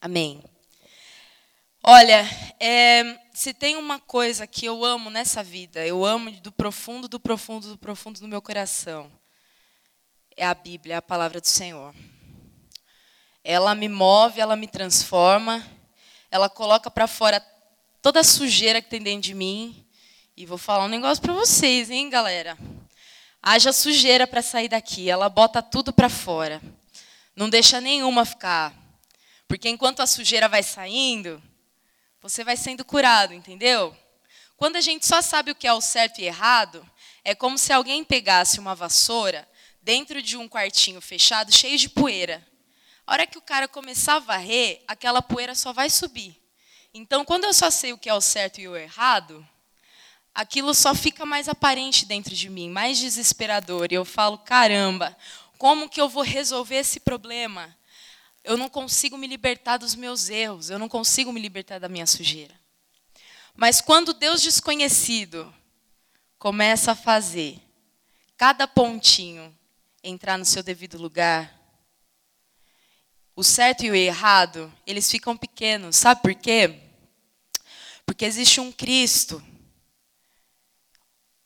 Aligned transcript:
Amém. 0.00 0.44
Olha, 1.82 2.24
é, 2.60 3.18
se 3.34 3.52
tem 3.52 3.74
uma 3.74 3.98
coisa 3.98 4.46
que 4.46 4.64
eu 4.64 4.84
amo 4.84 5.10
nessa 5.10 5.42
vida, 5.42 5.84
eu 5.84 6.04
amo 6.04 6.30
do 6.30 6.52
profundo, 6.52 7.08
do 7.08 7.18
profundo, 7.18 7.70
do 7.70 7.76
profundo 7.76 8.20
do 8.20 8.28
meu 8.28 8.40
coração, 8.40 9.10
é 10.36 10.46
a 10.46 10.54
Bíblia, 10.54 10.98
a 10.98 11.02
palavra 11.02 11.40
do 11.40 11.48
Senhor. 11.48 11.92
Ela 13.42 13.74
me 13.74 13.88
move, 13.88 14.40
ela 14.40 14.54
me 14.54 14.68
transforma, 14.68 15.66
ela 16.30 16.48
coloca 16.48 16.88
para 16.88 17.08
fora 17.08 17.44
toda 18.00 18.20
a 18.20 18.24
sujeira 18.24 18.80
que 18.80 18.88
tem 18.88 19.02
dentro 19.02 19.22
de 19.22 19.34
mim. 19.34 19.84
E 20.36 20.46
vou 20.46 20.58
falar 20.58 20.84
um 20.84 20.88
negócio 20.88 21.20
para 21.20 21.32
vocês, 21.32 21.90
hein, 21.90 22.08
galera? 22.08 22.56
Haja 23.42 23.72
sujeira 23.72 24.28
para 24.28 24.42
sair 24.42 24.68
daqui, 24.68 25.10
ela 25.10 25.28
bota 25.28 25.60
tudo 25.60 25.92
para 25.92 26.08
fora. 26.08 26.62
Não 27.34 27.50
deixa 27.50 27.80
nenhuma 27.80 28.24
ficar. 28.24 28.77
Porque 29.48 29.68
enquanto 29.68 30.00
a 30.00 30.06
sujeira 30.06 30.46
vai 30.46 30.62
saindo, 30.62 31.42
você 32.20 32.44
vai 32.44 32.56
sendo 32.56 32.84
curado, 32.84 33.32
entendeu? 33.32 33.96
Quando 34.58 34.76
a 34.76 34.80
gente 34.82 35.06
só 35.06 35.22
sabe 35.22 35.50
o 35.50 35.54
que 35.54 35.66
é 35.66 35.72
o 35.72 35.80
certo 35.80 36.20
e 36.20 36.24
errado, 36.24 36.86
é 37.24 37.34
como 37.34 37.56
se 37.56 37.72
alguém 37.72 38.04
pegasse 38.04 38.60
uma 38.60 38.74
vassoura 38.74 39.48
dentro 39.80 40.20
de 40.20 40.36
um 40.36 40.46
quartinho 40.46 41.00
fechado 41.00 41.50
cheio 41.50 41.78
de 41.78 41.88
poeira. 41.88 42.46
A 43.06 43.12
hora 43.14 43.26
que 43.26 43.38
o 43.38 43.42
cara 43.42 43.66
começar 43.66 44.16
a 44.16 44.18
varrer, 44.18 44.82
aquela 44.86 45.22
poeira 45.22 45.54
só 45.54 45.72
vai 45.72 45.88
subir. 45.88 46.38
Então, 46.92 47.24
quando 47.24 47.44
eu 47.44 47.54
só 47.54 47.70
sei 47.70 47.94
o 47.94 47.98
que 47.98 48.10
é 48.10 48.14
o 48.14 48.20
certo 48.20 48.60
e 48.60 48.68
o 48.68 48.76
errado, 48.76 49.46
aquilo 50.34 50.74
só 50.74 50.94
fica 50.94 51.24
mais 51.24 51.48
aparente 51.48 52.04
dentro 52.04 52.34
de 52.34 52.50
mim, 52.50 52.68
mais 52.68 52.98
desesperador. 52.98 53.88
E 53.90 53.94
eu 53.94 54.04
falo: 54.04 54.36
caramba, 54.36 55.16
como 55.56 55.88
que 55.88 56.00
eu 56.00 56.08
vou 56.08 56.22
resolver 56.22 56.76
esse 56.76 57.00
problema? 57.00 57.77
Eu 58.48 58.56
não 58.56 58.70
consigo 58.70 59.18
me 59.18 59.26
libertar 59.26 59.76
dos 59.76 59.94
meus 59.94 60.30
erros, 60.30 60.70
eu 60.70 60.78
não 60.78 60.88
consigo 60.88 61.30
me 61.30 61.38
libertar 61.38 61.78
da 61.78 61.86
minha 61.86 62.06
sujeira. 62.06 62.58
Mas 63.54 63.82
quando 63.82 64.14
Deus 64.14 64.40
desconhecido 64.40 65.54
começa 66.38 66.92
a 66.92 66.96
fazer 66.96 67.60
cada 68.38 68.66
pontinho 68.66 69.54
entrar 70.02 70.38
no 70.38 70.46
seu 70.46 70.62
devido 70.62 70.96
lugar, 70.96 71.54
o 73.36 73.44
certo 73.44 73.84
e 73.84 73.90
o 73.90 73.94
errado, 73.94 74.72
eles 74.86 75.10
ficam 75.10 75.36
pequenos. 75.36 75.96
Sabe 75.96 76.22
por 76.22 76.34
quê? 76.34 76.80
Porque 78.06 78.24
existe 78.24 78.62
um 78.62 78.72
Cristo, 78.72 79.44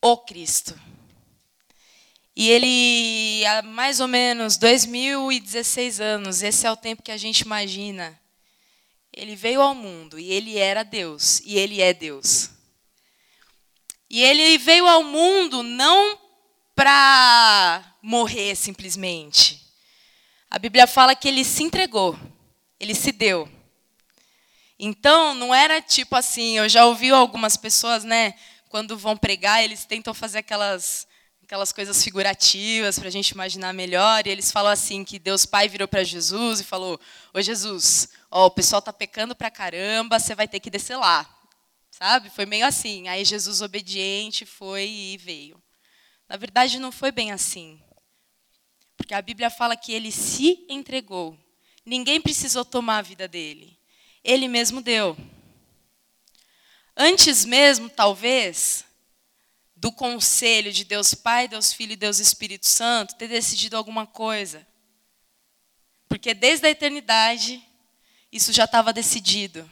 o 0.00 0.18
Cristo 0.18 0.80
e 2.34 2.48
ele, 2.48 3.44
há 3.46 3.62
mais 3.62 4.00
ou 4.00 4.08
menos 4.08 4.56
2016 4.56 6.00
anos, 6.00 6.42
esse 6.42 6.66
é 6.66 6.70
o 6.70 6.76
tempo 6.76 7.02
que 7.02 7.12
a 7.12 7.16
gente 7.16 7.40
imagina, 7.40 8.18
ele 9.12 9.36
veio 9.36 9.60
ao 9.60 9.74
mundo 9.74 10.18
e 10.18 10.32
ele 10.32 10.56
era 10.56 10.82
Deus, 10.82 11.40
e 11.44 11.58
ele 11.58 11.82
é 11.82 11.92
Deus. 11.92 12.50
E 14.08 14.22
ele 14.22 14.56
veio 14.56 14.86
ao 14.86 15.04
mundo 15.04 15.62
não 15.62 16.18
para 16.74 17.96
morrer 18.00 18.54
simplesmente. 18.54 19.60
A 20.50 20.58
Bíblia 20.58 20.86
fala 20.86 21.14
que 21.14 21.28
ele 21.28 21.44
se 21.44 21.62
entregou, 21.62 22.18
ele 22.80 22.94
se 22.94 23.12
deu. 23.12 23.48
Então, 24.78 25.34
não 25.34 25.54
era 25.54 25.80
tipo 25.82 26.16
assim, 26.16 26.56
eu 26.58 26.68
já 26.68 26.86
ouvi 26.86 27.10
algumas 27.10 27.56
pessoas, 27.56 28.04
né, 28.04 28.34
quando 28.70 28.96
vão 28.96 29.16
pregar, 29.16 29.62
eles 29.62 29.84
tentam 29.84 30.14
fazer 30.14 30.38
aquelas 30.38 31.06
aquelas 31.42 31.72
coisas 31.72 32.02
figurativas 32.02 32.98
para 32.98 33.08
a 33.08 33.10
gente 33.10 33.30
imaginar 33.30 33.72
melhor. 33.72 34.26
E 34.26 34.30
eles 34.30 34.50
falam 34.50 34.72
assim 34.72 35.04
que 35.04 35.18
Deus 35.18 35.44
Pai 35.44 35.68
virou 35.68 35.88
para 35.88 36.04
Jesus 36.04 36.60
e 36.60 36.64
falou: 36.64 36.98
"Ô 37.34 37.42
Jesus, 37.42 38.08
ó, 38.30 38.46
o 38.46 38.50
pessoal 38.50 38.80
tá 38.80 38.92
pecando 38.92 39.34
para 39.34 39.50
caramba, 39.50 40.18
você 40.18 40.34
vai 40.34 40.48
ter 40.48 40.60
que 40.60 40.70
descer 40.70 40.96
lá". 40.96 41.28
Sabe? 41.90 42.30
Foi 42.30 42.46
meio 42.46 42.66
assim. 42.66 43.08
Aí 43.08 43.24
Jesus 43.24 43.60
obediente 43.60 44.46
foi 44.46 44.88
e 44.88 45.16
veio. 45.18 45.62
Na 46.28 46.36
verdade 46.36 46.78
não 46.78 46.90
foi 46.90 47.12
bem 47.12 47.32
assim. 47.32 47.82
Porque 48.96 49.14
a 49.14 49.20
Bíblia 49.20 49.50
fala 49.50 49.76
que 49.76 49.92
ele 49.92 50.10
se 50.10 50.64
entregou. 50.68 51.36
Ninguém 51.84 52.20
precisou 52.20 52.64
tomar 52.64 52.98
a 52.98 53.02
vida 53.02 53.28
dele. 53.28 53.78
Ele 54.24 54.48
mesmo 54.48 54.80
deu. 54.80 55.16
Antes 56.96 57.44
mesmo, 57.44 57.88
talvez, 57.90 58.84
do 59.82 59.90
conselho 59.90 60.72
de 60.72 60.84
Deus 60.84 61.12
Pai, 61.12 61.48
Deus 61.48 61.72
Filho 61.72 61.94
e 61.94 61.96
Deus 61.96 62.20
Espírito 62.20 62.68
Santo 62.68 63.16
ter 63.16 63.26
decidido 63.26 63.76
alguma 63.76 64.06
coisa. 64.06 64.64
Porque 66.08 66.32
desde 66.34 66.68
a 66.68 66.70
eternidade 66.70 67.60
isso 68.30 68.52
já 68.52 68.62
estava 68.62 68.92
decidido. 68.92 69.68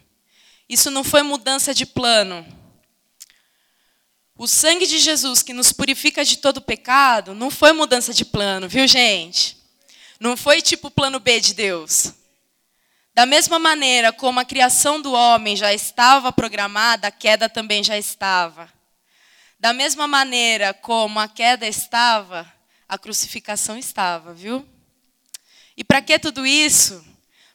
Isso 0.68 0.90
não 0.90 1.04
foi 1.04 1.22
mudança 1.22 1.72
de 1.72 1.86
plano. 1.86 2.44
O 4.36 4.48
sangue 4.48 4.84
de 4.84 4.98
Jesus 4.98 5.44
que 5.44 5.52
nos 5.52 5.72
purifica 5.72 6.24
de 6.24 6.38
todo 6.38 6.60
pecado 6.60 7.32
não 7.32 7.48
foi 7.48 7.72
mudança 7.72 8.12
de 8.12 8.24
plano, 8.24 8.68
viu, 8.68 8.88
gente? 8.88 9.56
Não 10.18 10.36
foi 10.36 10.60
tipo 10.60 10.90
plano 10.90 11.20
B 11.20 11.38
de 11.38 11.54
Deus. 11.54 12.14
Da 13.14 13.24
mesma 13.24 13.60
maneira 13.60 14.12
como 14.12 14.40
a 14.40 14.44
criação 14.44 15.00
do 15.00 15.12
homem 15.12 15.54
já 15.54 15.72
estava 15.72 16.32
programada, 16.32 17.06
a 17.06 17.12
queda 17.12 17.48
também 17.48 17.84
já 17.84 17.96
estava. 17.96 18.79
Da 19.60 19.74
mesma 19.74 20.08
maneira 20.08 20.72
como 20.72 21.20
a 21.20 21.28
queda 21.28 21.66
estava, 21.66 22.50
a 22.88 22.96
crucificação 22.96 23.76
estava, 23.76 24.32
viu? 24.32 24.66
E 25.76 25.84
para 25.84 26.00
que 26.00 26.18
tudo 26.18 26.46
isso? 26.46 27.04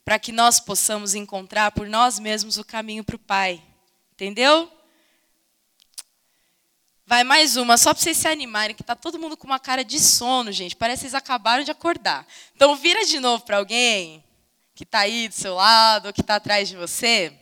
Para 0.03 0.19
que 0.19 0.31
nós 0.31 0.59
possamos 0.59 1.15
encontrar 1.15 1.71
por 1.71 1.87
nós 1.87 2.19
mesmos 2.19 2.59
o 2.59 2.63
caminho 2.63 3.03
para 3.03 3.15
o 3.15 3.19
Pai. 3.19 3.59
Entendeu? 4.13 4.71
Vai 7.07 7.23
mais 7.23 7.57
uma, 7.57 7.75
só 7.75 7.91
para 7.91 8.03
vocês 8.03 8.17
se 8.17 8.27
animarem, 8.27 8.75
que 8.75 8.83
está 8.83 8.95
todo 8.95 9.17
mundo 9.17 9.35
com 9.35 9.47
uma 9.47 9.59
cara 9.59 9.83
de 9.83 9.99
sono, 9.99 10.51
gente. 10.51 10.75
Parece 10.75 10.97
que 10.97 11.09
vocês 11.09 11.15
acabaram 11.15 11.63
de 11.63 11.71
acordar. 11.71 12.27
Então, 12.55 12.75
vira 12.75 13.03
de 13.03 13.19
novo 13.19 13.43
para 13.43 13.57
alguém 13.57 14.23
que 14.75 14.83
está 14.83 14.99
aí 14.99 15.27
do 15.27 15.33
seu 15.33 15.55
lado, 15.55 16.05
ou 16.05 16.13
que 16.13 16.21
está 16.21 16.35
atrás 16.35 16.69
de 16.69 16.75
você. 16.75 17.33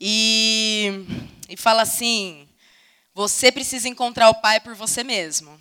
E, 0.00 0.90
e 1.48 1.56
fala 1.56 1.82
assim: 1.82 2.48
você 3.14 3.52
precisa 3.52 3.88
encontrar 3.88 4.28
o 4.28 4.34
Pai 4.34 4.58
por 4.58 4.74
você 4.74 5.04
mesmo. 5.04 5.58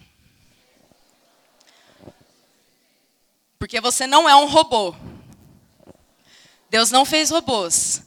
Porque 3.60 3.80
você 3.80 4.08
não 4.08 4.28
é 4.28 4.36
um 4.36 4.46
robô. 4.46 4.96
Deus 6.70 6.90
não 6.90 7.06
fez 7.06 7.30
robôs. 7.30 8.02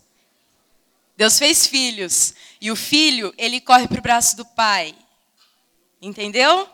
Deus 1.17 1.39
fez 1.39 1.67
filhos. 1.67 2.35
E 2.61 2.71
o 2.71 2.77
filho, 2.77 3.33
ele 3.39 3.61
corre 3.61 3.87
para 3.87 3.99
o 3.99 4.03
braço 4.03 4.37
do 4.37 4.45
pai. 4.45 4.95
Entendeu? 6.03 6.69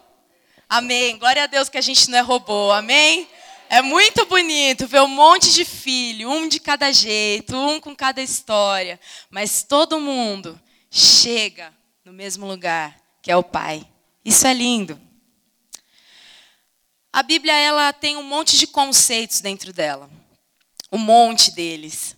Amém. 0.69 1.19
Glória 1.19 1.45
a 1.45 1.47
Deus 1.47 1.69
que 1.69 1.79
a 1.79 1.83
gente 1.83 2.11
não 2.11 2.19
é 2.19 2.23
robô. 2.23 2.73
Amém? 2.73 3.29
É 3.69 3.83
muito 3.83 4.25
bonito 4.27 4.87
ver 4.87 5.03
um 5.03 5.09
monte 5.09 5.53
de 5.53 5.65
filho, 5.65 6.31
um 6.31 6.49
de 6.49 6.59
cada 6.59 6.91
jeito, 6.91 7.57
um 7.57 7.79
com 7.79 7.95
cada 7.95 8.21
história. 8.21 8.99
Mas 9.31 9.63
todo 9.63 10.01
mundo 10.01 10.61
chega 10.91 11.73
no 12.13 12.17
mesmo 12.19 12.47
lugar, 12.47 12.95
que 13.23 13.33
é 13.33 13.37
o 13.37 13.43
Pai. 13.43 13.89
Isso 14.23 14.47
é 14.47 14.53
lindo. 14.53 15.01
A 17.11 17.23
Bíblia 17.23 17.55
ela 17.55 17.91
tem 17.91 18.19
um 18.19 18.23
monte 18.23 18.59
de 18.59 18.67
conceitos 18.67 19.41
dentro 19.41 19.73
dela. 19.73 20.11
Um 20.93 20.99
monte 20.99 21.51
deles. 21.53 22.15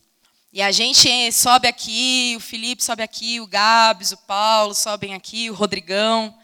E 0.52 0.60
a 0.60 0.72
gente 0.72 1.30
sobe 1.30 1.68
aqui, 1.68 2.34
o 2.36 2.40
Felipe 2.40 2.82
sobe 2.82 3.04
aqui, 3.04 3.40
o 3.40 3.46
Gabs, 3.46 4.10
o 4.10 4.16
Paulo 4.16 4.74
sobem 4.74 5.14
aqui, 5.14 5.48
o 5.48 5.54
Rodrigão. 5.54 6.36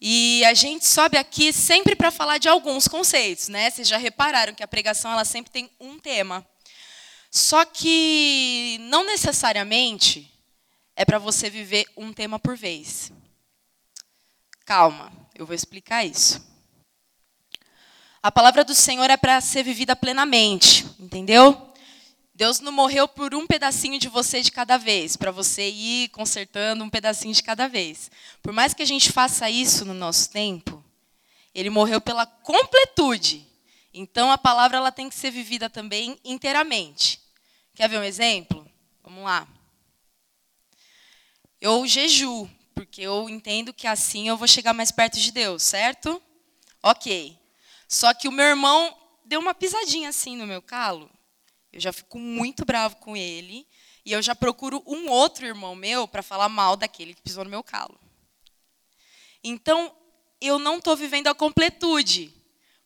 E 0.00 0.44
a 0.44 0.54
gente 0.54 0.86
sobe 0.86 1.18
aqui 1.18 1.52
sempre 1.52 1.96
para 1.96 2.12
falar 2.12 2.38
de 2.38 2.48
alguns 2.48 2.86
conceitos, 2.86 3.48
né? 3.48 3.70
Vocês 3.70 3.88
já 3.88 3.96
repararam 3.96 4.54
que 4.54 4.62
a 4.62 4.68
pregação 4.68 5.10
ela 5.10 5.24
sempre 5.24 5.50
tem 5.50 5.68
um 5.80 5.98
tema. 5.98 6.46
Só 7.28 7.64
que 7.64 8.78
não 8.82 9.04
necessariamente 9.04 10.32
é 10.96 11.04
para 11.04 11.18
você 11.18 11.50
viver 11.50 11.86
um 11.96 12.12
tema 12.12 12.38
por 12.38 12.56
vez. 12.56 13.12
Calma, 14.64 15.12
eu 15.34 15.44
vou 15.44 15.54
explicar 15.54 16.04
isso. 16.04 16.44
A 18.22 18.32
palavra 18.32 18.64
do 18.64 18.74
Senhor 18.74 19.10
é 19.10 19.16
para 19.16 19.40
ser 19.40 19.62
vivida 19.62 19.94
plenamente, 19.94 20.86
entendeu? 20.98 21.72
Deus 22.34 22.58
não 22.58 22.72
morreu 22.72 23.06
por 23.06 23.34
um 23.34 23.46
pedacinho 23.46 23.98
de 23.98 24.08
você 24.08 24.40
de 24.40 24.50
cada 24.50 24.76
vez, 24.76 25.16
para 25.16 25.30
você 25.30 25.68
ir 25.68 26.08
consertando 26.08 26.82
um 26.82 26.90
pedacinho 26.90 27.34
de 27.34 27.42
cada 27.42 27.68
vez. 27.68 28.10
Por 28.42 28.52
mais 28.52 28.74
que 28.74 28.82
a 28.82 28.86
gente 28.86 29.12
faça 29.12 29.48
isso 29.50 29.84
no 29.84 29.94
nosso 29.94 30.30
tempo, 30.30 30.82
ele 31.54 31.70
morreu 31.70 32.00
pela 32.00 32.26
completude. 32.26 33.46
Então 33.92 34.32
a 34.32 34.38
palavra 34.38 34.78
ela 34.78 34.90
tem 34.90 35.08
que 35.08 35.14
ser 35.14 35.30
vivida 35.30 35.70
também 35.70 36.18
inteiramente. 36.24 37.20
Quer 37.74 37.88
ver 37.88 37.98
um 37.98 38.04
exemplo? 38.04 38.66
Vamos 39.02 39.22
lá. 39.22 39.46
Eu 41.64 41.86
jejuo, 41.86 42.46
porque 42.74 43.00
eu 43.00 43.26
entendo 43.26 43.72
que 43.72 43.86
assim 43.86 44.28
eu 44.28 44.36
vou 44.36 44.46
chegar 44.46 44.74
mais 44.74 44.90
perto 44.90 45.18
de 45.18 45.32
Deus, 45.32 45.62
certo? 45.62 46.22
Ok. 46.82 47.38
Só 47.88 48.12
que 48.12 48.28
o 48.28 48.32
meu 48.32 48.44
irmão 48.44 48.94
deu 49.24 49.40
uma 49.40 49.54
pisadinha 49.54 50.10
assim 50.10 50.36
no 50.36 50.46
meu 50.46 50.60
calo. 50.60 51.10
eu 51.72 51.80
já 51.80 51.90
fico 51.90 52.18
muito 52.18 52.66
bravo 52.66 52.96
com 52.96 53.16
ele 53.16 53.66
e 54.04 54.12
eu 54.12 54.20
já 54.20 54.34
procuro 54.34 54.82
um 54.86 55.08
outro 55.08 55.46
irmão 55.46 55.74
meu 55.74 56.06
para 56.06 56.22
falar 56.22 56.50
mal 56.50 56.76
daquele 56.76 57.14
que 57.14 57.22
pisou 57.22 57.44
no 57.44 57.50
meu 57.50 57.62
calo. 57.62 57.98
Então, 59.42 59.90
eu 60.42 60.58
não 60.58 60.76
estou 60.76 60.94
vivendo 60.94 61.28
a 61.28 61.34
completude, 61.34 62.30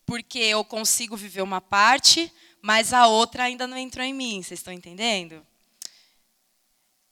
porque 0.07 0.39
eu 0.39 0.65
consigo 0.65 1.17
viver 1.17 1.43
uma 1.43 1.61
parte, 1.61 2.33
mas 2.63 2.93
a 2.93 3.09
outra 3.09 3.43
ainda 3.43 3.67
não 3.67 3.77
entrou 3.77 4.07
em 4.07 4.15
mim. 4.15 4.41
Vocês 4.41 4.61
estão 4.61 4.73
entendendo? 4.73 5.45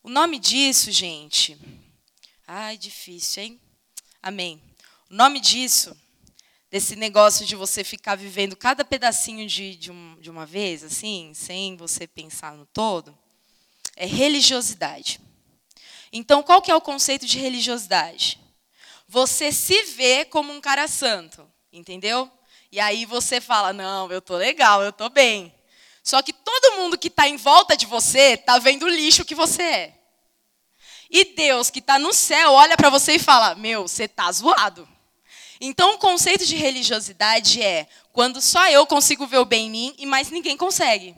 O 0.06 0.08
nome 0.08 0.38
disso, 0.38 0.92
gente. 0.92 1.58
Ai, 2.46 2.78
difícil, 2.78 3.42
hein? 3.42 3.60
Amém. 4.22 4.62
O 5.10 5.14
nome 5.16 5.40
disso, 5.40 5.96
desse 6.70 6.94
negócio 6.94 7.44
de 7.44 7.56
você 7.56 7.82
ficar 7.82 8.14
vivendo 8.14 8.54
cada 8.54 8.84
pedacinho 8.84 9.48
de, 9.48 9.74
de, 9.74 9.90
um, 9.90 10.16
de 10.20 10.30
uma 10.30 10.46
vez, 10.46 10.84
assim, 10.84 11.32
sem 11.34 11.76
você 11.76 12.06
pensar 12.06 12.52
no 12.52 12.66
todo, 12.66 13.18
é 13.96 14.06
religiosidade. 14.06 15.18
Então, 16.12 16.40
qual 16.40 16.62
que 16.62 16.70
é 16.70 16.74
o 16.76 16.80
conceito 16.80 17.26
de 17.26 17.40
religiosidade? 17.40 18.38
Você 19.08 19.50
se 19.50 19.82
vê 19.86 20.24
como 20.24 20.52
um 20.52 20.60
cara 20.60 20.86
santo, 20.86 21.50
entendeu? 21.72 22.30
E 22.70 22.78
aí 22.78 23.04
você 23.04 23.40
fala, 23.40 23.72
não, 23.72 24.08
eu 24.12 24.22
tô 24.22 24.36
legal, 24.36 24.84
eu 24.84 24.92
tô 24.92 25.08
bem. 25.08 25.52
Só 26.00 26.22
que 26.22 26.32
todo 26.32 26.76
mundo 26.76 26.96
que 26.96 27.08
está 27.08 27.26
em 27.26 27.36
volta 27.36 27.76
de 27.76 27.86
você 27.86 28.34
está 28.34 28.60
vendo 28.60 28.84
o 28.84 28.88
lixo 28.88 29.24
que 29.24 29.34
você 29.34 29.62
é. 29.62 29.95
E 31.10 31.24
Deus 31.24 31.70
que 31.70 31.78
está 31.78 31.98
no 31.98 32.12
céu 32.12 32.52
olha 32.52 32.76
para 32.76 32.90
você 32.90 33.14
e 33.14 33.18
fala: 33.18 33.54
Meu, 33.54 33.86
você 33.86 34.04
está 34.04 34.30
zoado. 34.30 34.88
Então, 35.60 35.94
o 35.94 35.98
conceito 35.98 36.44
de 36.44 36.56
religiosidade 36.56 37.62
é 37.62 37.86
quando 38.12 38.40
só 38.40 38.68
eu 38.68 38.86
consigo 38.86 39.26
ver 39.26 39.38
o 39.38 39.44
bem 39.44 39.66
em 39.66 39.70
mim 39.70 39.94
e 39.98 40.06
mais 40.06 40.30
ninguém 40.30 40.56
consegue. 40.56 41.14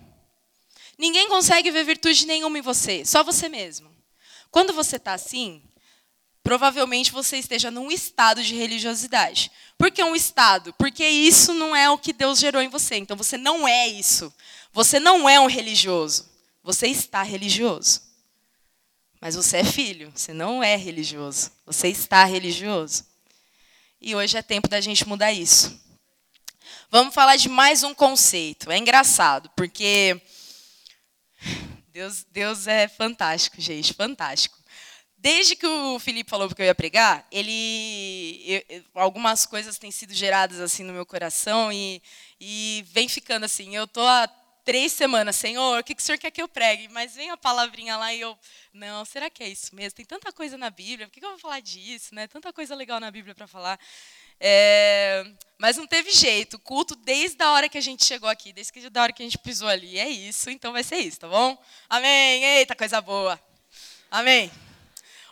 Ninguém 0.96 1.29
consegue 1.29 1.70
ver 1.70 1.85
virtude 1.85 2.26
nenhuma 2.26 2.58
em 2.58 2.62
você, 2.62 3.05
só 3.05 3.23
você 3.23 3.49
mesmo. 3.49 3.88
Quando 4.50 4.73
você 4.73 4.96
está 4.96 5.12
assim, 5.12 5.62
provavelmente 6.43 7.12
você 7.12 7.37
esteja 7.37 7.70
num 7.70 7.91
estado 7.91 8.43
de 8.43 8.55
religiosidade. 8.55 9.50
Por 9.76 9.91
que 9.91 10.02
um 10.02 10.17
estado? 10.17 10.73
Porque 10.79 11.06
isso 11.06 11.55
não 11.55 11.75
é 11.75 11.88
o 11.91 11.99
que 11.99 12.12
Deus 12.12 12.38
gerou 12.38 12.62
em 12.62 12.69
você. 12.69 12.96
Então, 12.96 13.17
você 13.17 13.37
não 13.37 13.67
é 13.67 13.87
isso. 13.87 14.32
Você 14.73 14.99
não 14.99 15.29
é 15.29 15.38
um 15.38 15.46
religioso. 15.46 16.29
Você 16.62 16.88
está 16.88 17.23
religioso. 17.23 18.07
Mas 19.20 19.35
você 19.35 19.59
é 19.59 19.65
filho, 19.65 20.12
você 20.15 20.32
não 20.32 20.62
é 20.62 20.76
religioso. 20.76 21.50
Você 21.67 21.88
está 21.88 22.25
religioso. 22.25 23.05
E 24.00 24.15
hoje 24.15 24.37
é 24.37 24.43
tempo 24.43 24.69
da 24.69 24.81
gente 24.81 25.09
mudar 25.09 25.32
isso. 25.32 25.81
Vamos 26.91 27.15
falar 27.15 27.37
de 27.37 27.49
mais 27.49 27.82
um 27.82 27.93
conceito. 27.93 28.70
É 28.70 28.79
engraçado, 28.79 29.50
porque 29.56 30.20
Deus, 31.88 32.25
Deus 32.31 32.67
é 32.69 32.87
fantástico, 32.87 33.61
gente, 33.61 33.93
fantástico. 33.93 34.56
Desde 35.17 35.56
que 35.56 35.67
o 35.67 35.99
Felipe 35.99 36.31
falou 36.31 36.49
que 36.49 36.62
eu 36.62 36.67
ia 36.67 36.75
pregar, 36.75 37.26
ele 37.32 38.41
eu, 38.47 38.85
algumas 38.94 39.44
coisas 39.44 39.76
têm 39.76 39.91
sido 39.91 40.15
geradas 40.15 40.61
assim 40.61 40.85
no 40.85 40.93
meu 40.93 41.05
coração 41.05 41.73
e, 41.73 42.00
e 42.41 42.85
vem 42.93 43.09
ficando 43.09 43.44
assim. 43.44 43.75
Eu 43.75 43.88
tô 43.88 44.00
três 44.69 44.93
semanas, 44.93 45.35
Senhor, 45.35 45.81
o 45.81 45.82
que, 45.82 45.94
que 45.94 46.03
o 46.03 46.05
Senhor 46.05 46.19
quer 46.19 46.31
que 46.31 46.43
eu 46.43 46.47
pregue? 46.47 46.88
Mas 46.88 47.15
vem 47.15 47.31
a 47.31 47.38
palavrinha 47.38 47.97
lá 47.97 48.12
e 48.12 48.20
eu, 48.20 48.38
não, 48.70 49.03
será 49.03 49.31
que 49.31 49.43
é 49.43 49.49
isso 49.49 49.75
mesmo? 49.75 49.97
Tem 49.97 50.05
tanta 50.05 50.31
coisa 50.31 50.59
na 50.59 50.69
Bíblia, 50.69 51.06
por 51.06 51.15
que, 51.15 51.20
que 51.20 51.25
eu 51.25 51.31
vou 51.31 51.38
falar 51.38 51.61
disso? 51.61 52.15
Né? 52.15 52.26
Tanta 52.26 52.53
coisa 52.53 52.75
legal 52.75 53.00
na 53.00 53.11
Bíblia 53.11 53.35
para 53.35 53.47
falar. 53.47 53.81
É, 54.38 55.25
mas 55.56 55.79
não 55.79 55.87
teve 55.87 56.11
jeito, 56.11 56.59
culto 56.59 56.94
desde 56.94 57.43
a 57.43 57.50
hora 57.53 57.67
que 57.67 57.79
a 57.79 57.81
gente 57.81 58.05
chegou 58.05 58.29
aqui, 58.29 58.53
desde 58.53 58.75
a 58.94 59.03
hora 59.03 59.11
que 59.11 59.23
a 59.23 59.25
gente 59.25 59.38
pisou 59.38 59.69
ali, 59.69 59.99
é 59.99 60.06
isso, 60.06 60.50
então 60.50 60.70
vai 60.70 60.85
ser 60.85 60.97
isso, 60.97 61.20
tá 61.20 61.29
bom? 61.29 61.56
Amém, 61.88 62.44
eita, 62.44 62.76
coisa 62.76 63.00
boa. 63.00 63.41
Amém. 64.11 64.50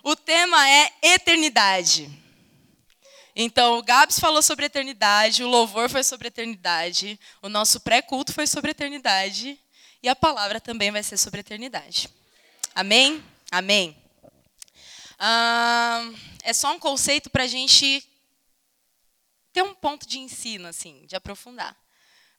O 0.03 0.17
tema 0.17 0.67
é 0.67 0.93
eternidade. 1.03 2.26
Então, 3.39 3.77
o 3.77 3.83
Gabs 3.83 4.19
falou 4.19 4.41
sobre 4.41 4.65
eternidade, 4.65 5.45
o 5.45 5.49
louvor 5.49 5.91
foi 5.91 6.03
sobre 6.03 6.29
eternidade, 6.29 7.21
o 7.43 7.51
nosso 7.51 7.81
pré-culto 7.81 8.33
foi 8.33 8.47
sobre 8.47 8.71
eternidade, 8.71 9.61
e 10.03 10.09
a 10.09 10.17
palavra 10.17 10.59
também 10.59 10.91
vai 10.91 11.03
ser 11.03 11.19
sobre 11.19 11.41
eternidade. 11.41 12.09
Amém? 12.75 13.23
Amém. 13.51 13.95
Ah, 15.19 16.09
é 16.43 16.55
só 16.55 16.73
um 16.73 16.79
conceito 16.79 17.29
para 17.29 17.43
a 17.43 17.47
gente 17.47 18.09
ter 19.53 19.61
um 19.61 19.75
ponto 19.75 20.09
de 20.09 20.19
ensino, 20.19 20.67
assim, 20.67 21.05
de 21.05 21.15
aprofundar. 21.15 21.77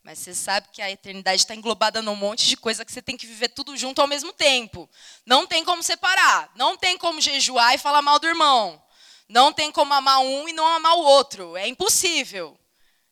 Mas 0.02 0.18
você 0.18 0.34
sabe 0.34 0.70
que 0.74 0.82
a 0.82 0.90
eternidade 0.90 1.44
está 1.44 1.54
englobada 1.54 2.02
num 2.02 2.16
monte 2.16 2.48
de 2.48 2.58
coisa 2.58 2.84
que 2.84 2.92
você 2.92 3.04
tem 3.04 3.16
que 3.16 3.28
viver 3.28 3.50
tudo 3.50 3.78
junto 3.78 4.02
ao 4.02 4.08
mesmo 4.08 4.34
tempo. 4.34 4.90
Não 5.26 5.46
tem 5.46 5.64
como 5.64 5.84
separar. 5.84 6.50
Não 6.56 6.76
tem 6.76 6.98
como 6.98 7.22
jejuar 7.22 7.76
e 7.76 7.78
falar 7.78 8.02
mal 8.02 8.18
do 8.18 8.26
irmão. 8.26 8.82
Não 9.28 9.52
tem 9.52 9.72
como 9.72 9.94
amar 9.94 10.20
um 10.20 10.48
e 10.48 10.54
não 10.54 10.66
amar 10.66 10.96
o 10.96 11.04
outro. 11.04 11.58
É 11.58 11.68
impossível. 11.68 12.58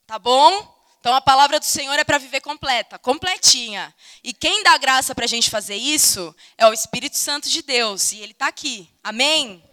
Tá 0.08 0.18
bom? 0.20 0.74
Então 1.00 1.14
a 1.14 1.22
palavra 1.22 1.60
do 1.60 1.66
Senhor 1.66 1.94
é 2.00 2.04
para 2.04 2.18
viver 2.18 2.42
completa, 2.42 2.98
completinha. 2.98 3.94
E 4.24 4.34
quem 4.34 4.64
dá 4.64 4.78
graça 4.78 5.14
para 5.14 5.26
a 5.26 5.28
gente 5.28 5.50
fazer 5.50 5.76
isso 5.76 6.36
é 6.58 6.66
o 6.68 6.74
Espírito 6.74 7.18
Santo 7.18 7.48
de 7.48 7.62
Deus. 7.62 8.12
E 8.12 8.22
ele 8.22 8.32
está 8.32 8.48
aqui. 8.48 8.90
Amém? 9.04 9.64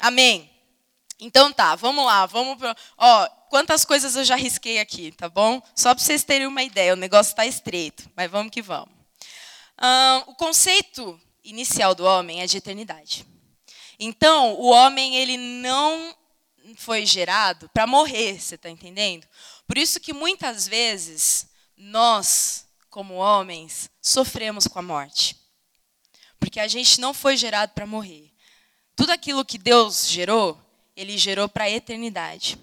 Amém. 0.00 0.50
Então 1.24 1.52
tá, 1.52 1.76
vamos 1.76 2.04
lá, 2.04 2.26
vamos 2.26 2.58
pro... 2.58 2.74
ó, 2.98 3.28
quantas 3.48 3.84
coisas 3.84 4.16
eu 4.16 4.24
já 4.24 4.34
risquei 4.34 4.80
aqui, 4.80 5.12
tá 5.12 5.28
bom? 5.28 5.62
Só 5.72 5.94
para 5.94 6.02
vocês 6.02 6.24
terem 6.24 6.48
uma 6.48 6.64
ideia, 6.64 6.94
o 6.94 6.96
negócio 6.96 7.30
está 7.30 7.46
estreito, 7.46 8.10
mas 8.16 8.28
vamos 8.28 8.50
que 8.50 8.60
vamos. 8.60 8.92
o 10.26 10.34
conceito 10.34 11.20
inicial 11.44 11.94
do 11.94 12.04
homem 12.04 12.42
é 12.42 12.46
de 12.46 12.56
eternidade. 12.56 13.24
Então, 14.04 14.54
o 14.54 14.66
homem 14.66 15.14
ele 15.14 15.36
não 15.36 16.12
foi 16.74 17.06
gerado 17.06 17.68
para 17.68 17.86
morrer, 17.86 18.40
você 18.40 18.56
está 18.56 18.68
entendendo? 18.68 19.28
Por 19.64 19.78
isso 19.78 20.00
que 20.00 20.12
muitas 20.12 20.66
vezes 20.66 21.46
nós, 21.76 22.66
como 22.90 23.14
homens, 23.14 23.88
sofremos 24.00 24.66
com 24.66 24.80
a 24.80 24.82
morte. 24.82 25.36
Porque 26.40 26.58
a 26.58 26.66
gente 26.66 27.00
não 27.00 27.14
foi 27.14 27.36
gerado 27.36 27.74
para 27.74 27.86
morrer. 27.86 28.32
Tudo 28.96 29.12
aquilo 29.12 29.44
que 29.44 29.56
Deus 29.56 30.08
gerou, 30.08 30.60
ele 30.96 31.16
gerou 31.16 31.48
para 31.48 31.64
a 31.64 31.70
eternidade. 31.70 32.58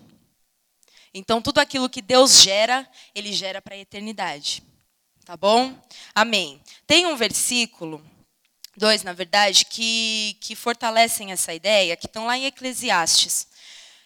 Então, 1.13 1.41
tudo 1.41 1.59
aquilo 1.59 1.89
que 1.89 2.01
Deus 2.01 2.41
gera, 2.41 2.85
ele 3.15 3.31
gera 3.31 3.61
para 3.61 3.75
a 3.75 3.79
eternidade. 3.79 4.61
Tá 5.23 5.37
bom? 5.37 5.73
Amém. 6.13 6.61
Tem 6.85 7.05
um 7.05 7.15
versículo 7.15 8.05
dois, 8.79 9.03
na 9.03 9.13
verdade, 9.13 9.65
que, 9.65 10.37
que 10.39 10.55
fortalecem 10.55 11.31
essa 11.31 11.53
ideia, 11.53 11.97
que 11.97 12.07
estão 12.07 12.25
lá 12.25 12.37
em 12.37 12.45
Eclesiastes. 12.45 13.47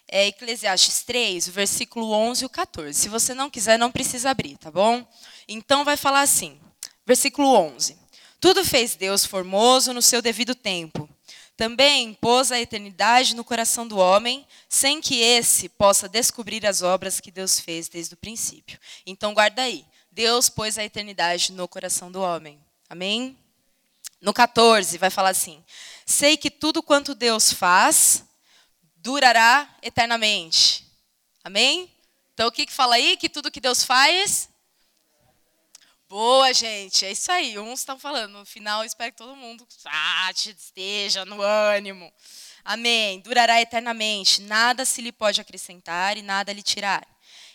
É 0.08 0.28
Eclesiastes 0.28 1.04
3, 1.04 1.48
o 1.48 1.52
versículo 1.52 2.12
11 2.12 2.44
e 2.44 2.46
o 2.46 2.50
14. 2.50 3.00
Se 3.00 3.08
você 3.08 3.34
não 3.34 3.50
quiser, 3.50 3.80
não 3.80 3.92
precisa 3.92 4.32
abrir, 4.32 4.58
tá 4.58 4.70
bom? 4.70 5.08
Então 5.48 5.86
vai 5.86 5.96
falar 5.96 6.22
assim, 6.22 6.60
versículo 7.06 7.56
11. 7.56 7.98
Tudo 8.42 8.66
fez 8.66 8.96
Deus 8.96 9.26
formoso 9.26 9.94
no 9.94 10.02
seu 10.02 10.22
devido 10.22 10.54
tempo. 10.54 11.10
Também 11.56 12.14
pôs 12.16 12.52
a 12.52 12.60
eternidade 12.60 13.36
no 13.36 13.44
coração 13.44 13.88
do 13.88 13.98
homem, 13.98 14.46
sem 14.68 15.00
que 15.00 15.22
esse 15.22 15.70
possa 15.70 16.10
descobrir 16.10 16.66
as 16.66 16.82
obras 16.82 17.20
que 17.20 17.32
Deus 17.32 17.60
fez 17.60 17.88
desde 17.88 18.16
o 18.16 18.18
princípio. 18.18 18.80
Então 19.06 19.34
guarda 19.34 19.62
aí. 19.62 19.86
Deus 20.12 20.50
pôs 20.50 20.78
a 20.78 20.84
eternidade 20.84 21.52
no 21.54 21.68
coração 21.68 22.12
do 22.12 22.22
homem. 22.22 22.60
Amém? 22.90 23.38
No 24.24 24.34
14, 24.34 24.98
vai 24.98 25.10
falar 25.10 25.32
assim: 25.32 25.62
Sei 26.06 26.38
que 26.38 26.50
tudo 26.50 26.82
quanto 26.82 27.14
Deus 27.14 27.52
faz 27.52 28.24
durará 28.96 29.70
eternamente. 29.82 30.88
Amém? 31.44 31.94
Então 32.34 32.48
o 32.48 32.52
que, 32.52 32.66
que 32.66 32.72
fala 32.72 32.96
aí? 32.96 33.18
Que 33.18 33.28
tudo 33.28 33.52
que 33.52 33.60
Deus 33.60 33.84
faz. 33.84 34.50
Boa, 36.08 36.54
gente. 36.54 37.06
É 37.06 37.12
isso 37.12 37.30
aí. 37.34 37.60
Uns 37.60 37.82
estão 37.82 38.00
falando. 38.00 38.32
No 38.32 38.46
final, 38.46 38.86
espero 38.86 39.12
que 39.12 39.18
todo 39.18 39.36
mundo 39.36 39.68
ah, 39.88 40.32
esteja 40.32 41.26
no 41.26 41.42
ânimo. 41.42 42.10
Amém. 42.64 43.20
Durará 43.20 43.60
eternamente. 43.60 44.42
Nada 44.42 44.86
se 44.86 45.02
lhe 45.02 45.12
pode 45.12 45.42
acrescentar 45.42 46.18
e 46.18 46.22
nada 46.22 46.54
lhe 46.54 46.64
tirar. 46.64 47.06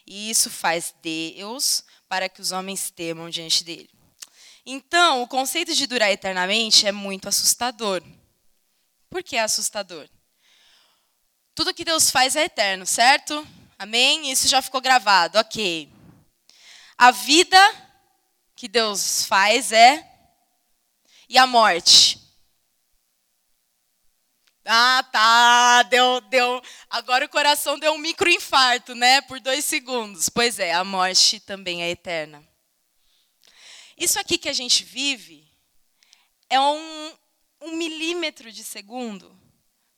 E 0.06 0.28
isso 0.28 0.50
faz 0.50 0.94
Deus 1.00 1.82
para 2.10 2.28
que 2.28 2.42
os 2.42 2.52
homens 2.52 2.90
temam 2.90 3.30
diante 3.30 3.64
dele. 3.64 3.97
Então, 4.70 5.22
o 5.22 5.26
conceito 5.26 5.74
de 5.74 5.86
durar 5.86 6.10
eternamente 6.10 6.86
é 6.86 6.92
muito 6.92 7.26
assustador. 7.26 8.02
Por 9.08 9.22
que 9.22 9.34
é 9.34 9.40
assustador? 9.40 10.06
Tudo 11.54 11.72
que 11.72 11.86
Deus 11.86 12.10
faz 12.10 12.36
é 12.36 12.44
eterno, 12.44 12.84
certo? 12.84 13.48
Amém? 13.78 14.30
Isso 14.30 14.46
já 14.46 14.60
ficou 14.60 14.82
gravado, 14.82 15.38
ok. 15.38 15.90
A 16.98 17.10
vida 17.10 17.58
que 18.54 18.68
Deus 18.68 19.24
faz 19.24 19.72
é. 19.72 20.06
E 21.30 21.38
a 21.38 21.46
morte? 21.46 22.20
Ah, 24.66 25.02
tá, 25.10 25.82
deu, 25.84 26.20
deu. 26.20 26.62
Agora 26.90 27.24
o 27.24 27.30
coração 27.30 27.78
deu 27.78 27.94
um 27.94 27.98
microinfarto, 27.98 28.94
né? 28.94 29.22
Por 29.22 29.40
dois 29.40 29.64
segundos. 29.64 30.28
Pois 30.28 30.58
é, 30.58 30.74
a 30.74 30.84
morte 30.84 31.40
também 31.40 31.82
é 31.82 31.88
eterna. 31.88 32.47
Isso 33.98 34.20
aqui 34.20 34.38
que 34.38 34.48
a 34.48 34.52
gente 34.52 34.84
vive 34.84 35.44
é 36.48 36.60
um, 36.60 37.12
um 37.62 37.72
milímetro 37.72 38.52
de 38.52 38.62
segundo 38.62 39.36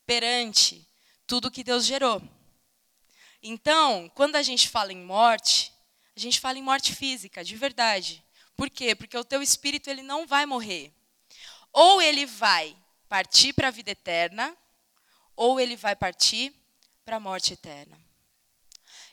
perante 0.07 0.88
tudo 1.26 1.50
que 1.50 1.62
Deus 1.62 1.85
gerou. 1.85 2.23
Então, 3.42 4.11
quando 4.14 4.37
a 4.37 4.42
gente 4.42 4.71
fala 4.71 4.90
em 4.90 5.04
morte, 5.04 5.71
a 6.16 6.21
gente 6.21 6.40
fala 6.40 6.59
em 6.59 6.62
morte 6.62 6.95
física, 6.95 7.45
de 7.45 7.54
verdade. 7.57 8.25
Por 8.57 8.71
quê? 8.71 8.95
Porque 8.95 9.19
o 9.19 9.25
teu 9.25 9.42
espírito 9.42 9.90
ele 9.90 10.02
não 10.02 10.26
vai 10.26 10.47
morrer. 10.47 10.92
Ou 11.71 12.00
ele 12.00 12.25
vai 12.25 12.75
partir 13.07 13.52
para 13.52 13.69
a 13.69 13.71
vida 13.71 13.90
eterna, 13.90 14.57
ou 15.37 15.61
ele 15.61 15.76
vai 15.76 15.95
partir 15.95 16.54
para 17.04 17.16
a 17.16 17.21
morte 17.21 17.52
eterna. 17.52 17.99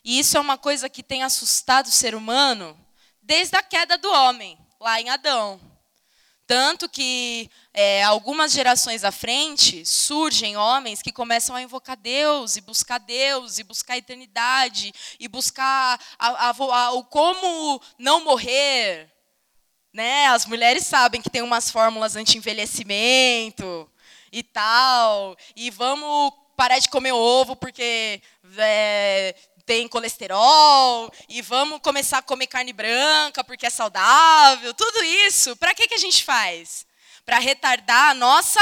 E 0.01 0.17
isso 0.17 0.37
é 0.37 0.39
uma 0.39 0.57
coisa 0.57 0.89
que 0.89 1.03
tem 1.03 1.23
assustado 1.23 1.87
o 1.87 1.91
ser 1.91 2.15
humano 2.15 2.79
desde 3.21 3.57
a 3.57 3.61
queda 3.61 3.97
do 3.97 4.09
homem, 4.09 4.57
lá 4.79 5.01
em 5.01 5.09
Adão. 5.09 5.59
Tanto 6.47 6.87
que 6.87 7.51
é, 7.73 8.01
algumas 8.03 8.53
gerações 8.53 9.03
à 9.03 9.11
frente 9.11 9.85
surgem 9.85 10.55
homens 10.55 11.01
que 11.01 11.11
começam 11.11 11.53
a 11.53 11.61
invocar 11.61 11.97
Deus 11.97 12.55
e 12.55 12.61
buscar 12.61 12.99
Deus 12.99 13.59
e 13.59 13.63
buscar 13.63 13.95
a 13.95 13.97
eternidade 13.97 14.93
e 15.19 15.27
buscar 15.27 15.99
a, 16.17 16.49
a, 16.49 16.55
a, 16.57 16.91
o 16.93 17.03
como 17.03 17.81
não 17.99 18.23
morrer. 18.23 19.11
Né? 19.91 20.27
As 20.27 20.45
mulheres 20.45 20.87
sabem 20.87 21.21
que 21.21 21.29
tem 21.29 21.41
umas 21.41 21.69
fórmulas 21.69 22.15
anti-envelhecimento 22.15 23.91
e 24.31 24.41
tal. 24.41 25.35
E 25.53 25.69
vamos 25.69 26.31
parar 26.55 26.79
de 26.79 26.87
comer 26.87 27.11
ovo 27.11 27.57
porque 27.57 28.21
é, 28.57 29.35
tem 29.67 29.85
colesterol 29.85 31.13
e 31.27 31.41
vamos 31.41 31.81
começar 31.81 32.19
a 32.19 32.21
comer 32.21 32.47
carne 32.47 32.71
branca 32.71 33.43
porque 33.43 33.65
é 33.65 33.69
saudável. 33.69 34.73
Tudo 34.73 35.03
isso, 35.03 35.57
para 35.57 35.75
que, 35.75 35.89
que 35.89 35.93
a 35.93 35.99
gente 35.99 36.23
faz? 36.23 36.87
Para 37.25 37.37
retardar 37.37 38.11
a 38.11 38.13
nossa 38.13 38.61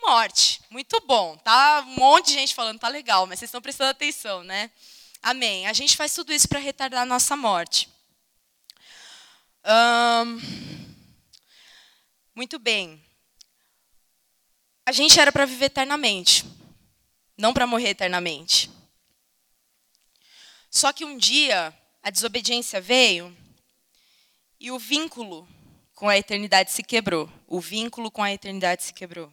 morte. 0.00 0.62
Muito 0.70 1.00
bom. 1.04 1.36
Tá 1.38 1.84
um 1.84 1.96
monte 1.96 2.26
de 2.26 2.34
gente 2.34 2.54
falando, 2.54 2.78
tá 2.78 2.86
legal, 2.86 3.26
mas 3.26 3.40
vocês 3.40 3.48
estão 3.48 3.60
prestando 3.60 3.90
atenção, 3.90 4.44
né? 4.44 4.70
Amém. 5.20 5.66
A 5.66 5.72
gente 5.72 5.96
faz 5.96 6.14
tudo 6.14 6.32
isso 6.32 6.48
para 6.48 6.60
retardar 6.60 7.02
a 7.02 7.06
nossa 7.06 7.34
morte. 7.34 7.90
muito 12.36 12.56
bem. 12.60 13.04
A 14.86 14.92
gente 14.92 15.18
era 15.18 15.32
para 15.32 15.44
viver 15.44 15.66
eternamente, 15.66 16.44
não 17.36 17.52
para 17.52 17.66
morrer 17.66 17.90
eternamente. 17.90 18.70
Só 20.70 20.92
que 20.92 21.04
um 21.04 21.18
dia 21.18 21.76
a 22.02 22.10
desobediência 22.10 22.80
veio 22.80 23.36
e 24.58 24.70
o 24.70 24.78
vínculo 24.78 25.48
com 25.94 26.08
a 26.08 26.16
eternidade 26.16 26.70
se 26.70 26.82
quebrou. 26.82 27.30
O 27.46 27.60
vínculo 27.60 28.10
com 28.10 28.22
a 28.22 28.32
eternidade 28.32 28.84
se 28.84 28.92
quebrou. 28.92 29.32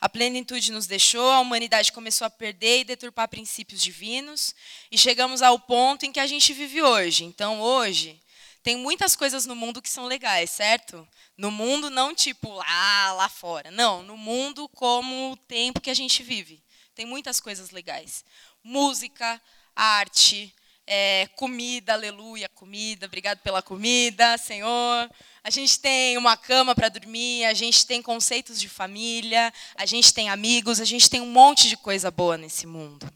A 0.00 0.08
plenitude 0.08 0.72
nos 0.72 0.86
deixou, 0.86 1.30
a 1.30 1.40
humanidade 1.40 1.92
começou 1.92 2.26
a 2.26 2.30
perder 2.30 2.80
e 2.80 2.84
deturpar 2.84 3.28
princípios 3.28 3.80
divinos, 3.80 4.54
e 4.90 4.98
chegamos 4.98 5.40
ao 5.40 5.58
ponto 5.58 6.04
em 6.04 6.12
que 6.12 6.20
a 6.20 6.26
gente 6.26 6.52
vive 6.52 6.82
hoje. 6.82 7.24
Então, 7.24 7.60
hoje, 7.60 8.20
tem 8.62 8.76
muitas 8.76 9.14
coisas 9.14 9.46
no 9.46 9.54
mundo 9.54 9.80
que 9.80 9.88
são 9.88 10.06
legais, 10.06 10.50
certo? 10.50 11.06
No 11.36 11.50
mundo, 11.50 11.90
não 11.90 12.14
tipo 12.14 12.50
lá, 12.52 13.12
lá 13.12 13.28
fora. 13.28 13.70
Não, 13.70 14.02
no 14.02 14.16
mundo 14.16 14.68
como 14.70 15.32
o 15.32 15.36
tempo 15.36 15.80
que 15.80 15.90
a 15.90 15.94
gente 15.94 16.22
vive. 16.22 16.62
Tem 16.94 17.06
muitas 17.06 17.40
coisas 17.40 17.70
legais. 17.70 18.24
Música, 18.62 19.40
arte, 19.74 20.54
é, 20.86 21.28
comida, 21.36 21.94
aleluia, 21.94 22.48
comida, 22.48 23.06
obrigado 23.06 23.38
pela 23.38 23.62
comida, 23.62 24.36
Senhor. 24.38 25.10
A 25.42 25.50
gente 25.50 25.78
tem 25.78 26.16
uma 26.16 26.36
cama 26.36 26.74
para 26.74 26.88
dormir, 26.88 27.44
a 27.44 27.54
gente 27.54 27.86
tem 27.86 28.02
conceitos 28.02 28.60
de 28.60 28.68
família, 28.68 29.52
a 29.74 29.86
gente 29.86 30.12
tem 30.12 30.28
amigos, 30.30 30.80
a 30.80 30.84
gente 30.84 31.08
tem 31.08 31.20
um 31.20 31.30
monte 31.30 31.68
de 31.68 31.76
coisa 31.76 32.10
boa 32.10 32.36
nesse 32.36 32.66
mundo. 32.66 33.10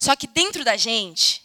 Só 0.00 0.14
que 0.16 0.26
dentro 0.26 0.64
da 0.64 0.76
gente, 0.76 1.42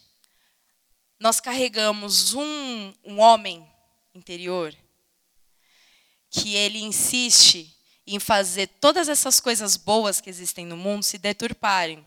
nós 1.19 1.39
carregamos 1.39 2.33
um, 2.33 2.93
um 3.03 3.19
homem 3.19 3.67
interior 4.13 4.75
que 6.29 6.55
ele 6.55 6.79
insiste 6.79 7.75
em 8.05 8.19
fazer 8.19 8.67
todas 8.79 9.09
essas 9.09 9.39
coisas 9.39 9.75
boas 9.75 10.19
que 10.19 10.29
existem 10.29 10.65
no 10.65 10.77
mundo 10.77 11.03
se 11.03 11.17
deturparem. 11.17 12.05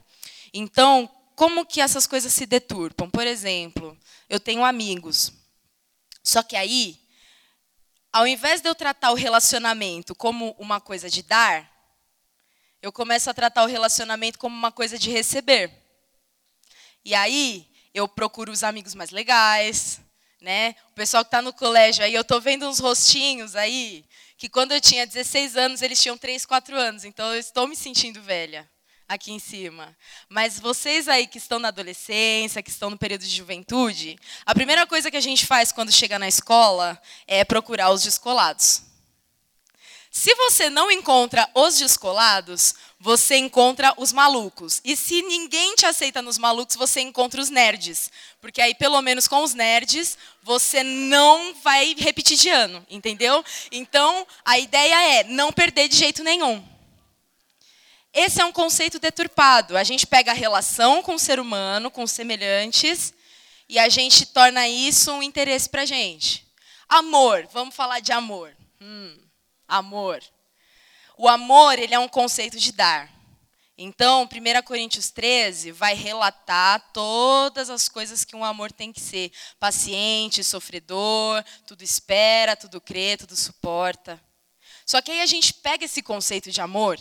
Então, 0.52 1.08
como 1.34 1.66
que 1.66 1.80
essas 1.80 2.06
coisas 2.06 2.32
se 2.32 2.46
deturpam? 2.46 3.10
Por 3.10 3.26
exemplo, 3.26 3.98
eu 4.28 4.38
tenho 4.38 4.64
amigos. 4.64 5.32
Só 6.22 6.42
que 6.42 6.56
aí, 6.56 7.00
ao 8.12 8.26
invés 8.26 8.60
de 8.60 8.68
eu 8.68 8.74
tratar 8.74 9.10
o 9.10 9.16
relacionamento 9.16 10.14
como 10.14 10.54
uma 10.58 10.80
coisa 10.80 11.10
de 11.10 11.22
dar, 11.22 11.70
eu 12.80 12.92
começo 12.92 13.30
a 13.30 13.34
tratar 13.34 13.62
o 13.62 13.66
relacionamento 13.66 14.38
como 14.38 14.56
uma 14.56 14.72
coisa 14.72 14.98
de 14.98 15.10
receber. 15.10 15.70
E 17.04 17.14
aí, 17.14 17.68
eu 17.94 18.08
procuro 18.08 18.52
os 18.52 18.62
amigos 18.62 18.94
mais 18.94 19.10
legais, 19.10 20.00
né? 20.40 20.74
O 20.90 20.94
pessoal 20.94 21.24
que 21.24 21.28
está 21.28 21.40
no 21.40 21.52
colégio 21.52 22.04
aí, 22.04 22.14
eu 22.14 22.22
estou 22.22 22.40
vendo 22.40 22.68
uns 22.68 22.78
rostinhos 22.78 23.56
aí, 23.56 24.04
que 24.36 24.48
quando 24.48 24.72
eu 24.72 24.80
tinha 24.80 25.06
16 25.06 25.56
anos, 25.56 25.82
eles 25.82 26.00
tinham 26.00 26.18
3, 26.18 26.44
4 26.44 26.76
anos. 26.76 27.04
Então, 27.04 27.32
eu 27.32 27.40
estou 27.40 27.66
me 27.66 27.76
sentindo 27.76 28.20
velha 28.22 28.70
aqui 29.08 29.32
em 29.32 29.38
cima. 29.38 29.96
Mas 30.28 30.58
vocês 30.58 31.08
aí 31.08 31.26
que 31.26 31.38
estão 31.38 31.58
na 31.58 31.68
adolescência, 31.68 32.62
que 32.62 32.70
estão 32.70 32.90
no 32.90 32.98
período 32.98 33.24
de 33.24 33.36
juventude, 33.36 34.18
a 34.46 34.54
primeira 34.54 34.86
coisa 34.86 35.10
que 35.10 35.16
a 35.16 35.20
gente 35.20 35.46
faz 35.46 35.72
quando 35.72 35.92
chega 35.92 36.18
na 36.18 36.28
escola 36.28 37.00
é 37.26 37.44
procurar 37.44 37.90
os 37.90 38.02
descolados. 38.02 38.82
Se 40.14 40.34
você 40.34 40.68
não 40.68 40.90
encontra 40.90 41.48
os 41.54 41.78
descolados, 41.78 42.74
você 43.00 43.36
encontra 43.36 43.94
os 43.96 44.12
malucos. 44.12 44.78
E 44.84 44.94
se 44.94 45.22
ninguém 45.22 45.74
te 45.74 45.86
aceita 45.86 46.20
nos 46.20 46.36
malucos, 46.36 46.76
você 46.76 47.00
encontra 47.00 47.40
os 47.40 47.48
nerds. 47.48 48.10
Porque 48.38 48.60
aí, 48.60 48.74
pelo 48.74 49.00
menos 49.00 49.26
com 49.26 49.42
os 49.42 49.54
nerds, 49.54 50.18
você 50.42 50.84
não 50.84 51.54
vai 51.62 51.94
repetir 51.98 52.36
de 52.36 52.50
ano, 52.50 52.86
entendeu? 52.90 53.42
Então, 53.72 54.26
a 54.44 54.58
ideia 54.58 55.20
é 55.20 55.24
não 55.24 55.50
perder 55.50 55.88
de 55.88 55.96
jeito 55.96 56.22
nenhum. 56.22 56.71
Esse 58.12 58.42
é 58.42 58.44
um 58.44 58.52
conceito 58.52 58.98
deturpado. 58.98 59.76
A 59.76 59.82
gente 59.82 60.06
pega 60.06 60.32
a 60.32 60.34
relação 60.34 61.02
com 61.02 61.14
o 61.14 61.18
ser 61.18 61.40
humano, 61.40 61.90
com 61.90 62.02
os 62.02 62.10
semelhantes, 62.10 63.14
e 63.68 63.78
a 63.78 63.88
gente 63.88 64.26
torna 64.26 64.68
isso 64.68 65.10
um 65.12 65.22
interesse 65.22 65.68
para 65.68 65.82
a 65.82 65.86
gente. 65.86 66.46
Amor, 66.86 67.48
vamos 67.50 67.74
falar 67.74 68.00
de 68.00 68.12
amor. 68.12 68.54
Hum, 68.78 69.16
amor. 69.66 70.22
O 71.16 71.26
amor 71.26 71.78
ele 71.78 71.94
é 71.94 71.98
um 71.98 72.08
conceito 72.08 72.58
de 72.58 72.72
dar. 72.72 73.10
Então, 73.78 74.28
1 74.30 74.62
Coríntios 74.62 75.10
13 75.10 75.72
vai 75.72 75.94
relatar 75.94 76.92
todas 76.92 77.70
as 77.70 77.88
coisas 77.88 78.24
que 78.26 78.36
um 78.36 78.44
amor 78.44 78.70
tem 78.70 78.92
que 78.92 79.00
ser: 79.00 79.32
paciente, 79.58 80.44
sofredor, 80.44 81.42
tudo 81.66 81.82
espera, 81.82 82.54
tudo 82.54 82.78
crê, 82.78 83.16
tudo 83.16 83.34
suporta. 83.34 84.22
Só 84.84 85.00
que 85.00 85.10
aí 85.10 85.22
a 85.22 85.26
gente 85.26 85.54
pega 85.54 85.86
esse 85.86 86.02
conceito 86.02 86.50
de 86.50 86.60
amor 86.60 86.98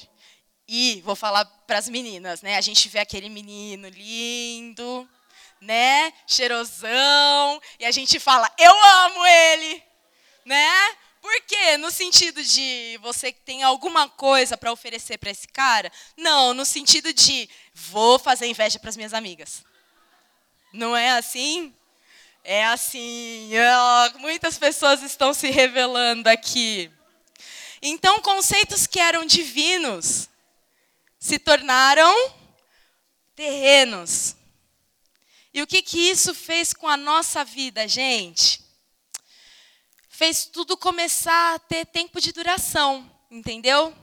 e 0.73 1.01
vou 1.01 1.17
falar 1.17 1.43
para 1.67 1.77
as 1.77 1.89
meninas, 1.89 2.41
né? 2.41 2.55
A 2.55 2.61
gente 2.61 2.87
vê 2.87 2.99
aquele 2.99 3.27
menino 3.27 3.89
lindo, 3.89 5.05
né? 5.59 6.13
Cheirosão, 6.25 7.61
e 7.77 7.83
a 7.83 7.91
gente 7.91 8.21
fala: 8.21 8.49
"Eu 8.57 8.71
amo 8.71 9.25
ele", 9.25 9.83
né? 10.45 10.95
Por 11.21 11.41
quê? 11.41 11.75
No 11.75 11.91
sentido 11.91 12.41
de 12.41 12.97
você 13.01 13.33
tem 13.33 13.63
alguma 13.63 14.07
coisa 14.07 14.57
para 14.57 14.71
oferecer 14.71 15.17
para 15.17 15.29
esse 15.29 15.45
cara? 15.45 15.91
Não, 16.15 16.53
no 16.53 16.65
sentido 16.65 17.13
de 17.13 17.49
vou 17.73 18.17
fazer 18.17 18.47
inveja 18.47 18.79
para 18.79 18.89
as 18.89 18.95
minhas 18.95 19.13
amigas. 19.13 19.65
Não 20.71 20.95
é 20.95 21.11
assim? 21.11 21.75
É 22.45 22.63
assim. 22.67 23.51
Oh, 23.57 24.19
muitas 24.19 24.57
pessoas 24.57 25.03
estão 25.03 25.33
se 25.33 25.51
revelando 25.51 26.29
aqui. 26.29 26.89
Então, 27.81 28.21
conceitos 28.21 28.87
que 28.87 28.99
eram 28.99 29.25
divinos 29.25 30.30
se 31.21 31.37
tornaram 31.37 32.33
terrenos. 33.35 34.35
E 35.53 35.61
o 35.61 35.67
que, 35.67 35.83
que 35.83 35.99
isso 36.09 36.33
fez 36.33 36.73
com 36.73 36.87
a 36.87 36.97
nossa 36.97 37.45
vida, 37.45 37.87
gente? 37.87 38.59
Fez 40.09 40.45
tudo 40.45 40.75
começar 40.75 41.53
a 41.53 41.59
ter 41.59 41.85
tempo 41.85 42.19
de 42.19 42.31
duração, 42.31 43.09
entendeu? 43.29 43.95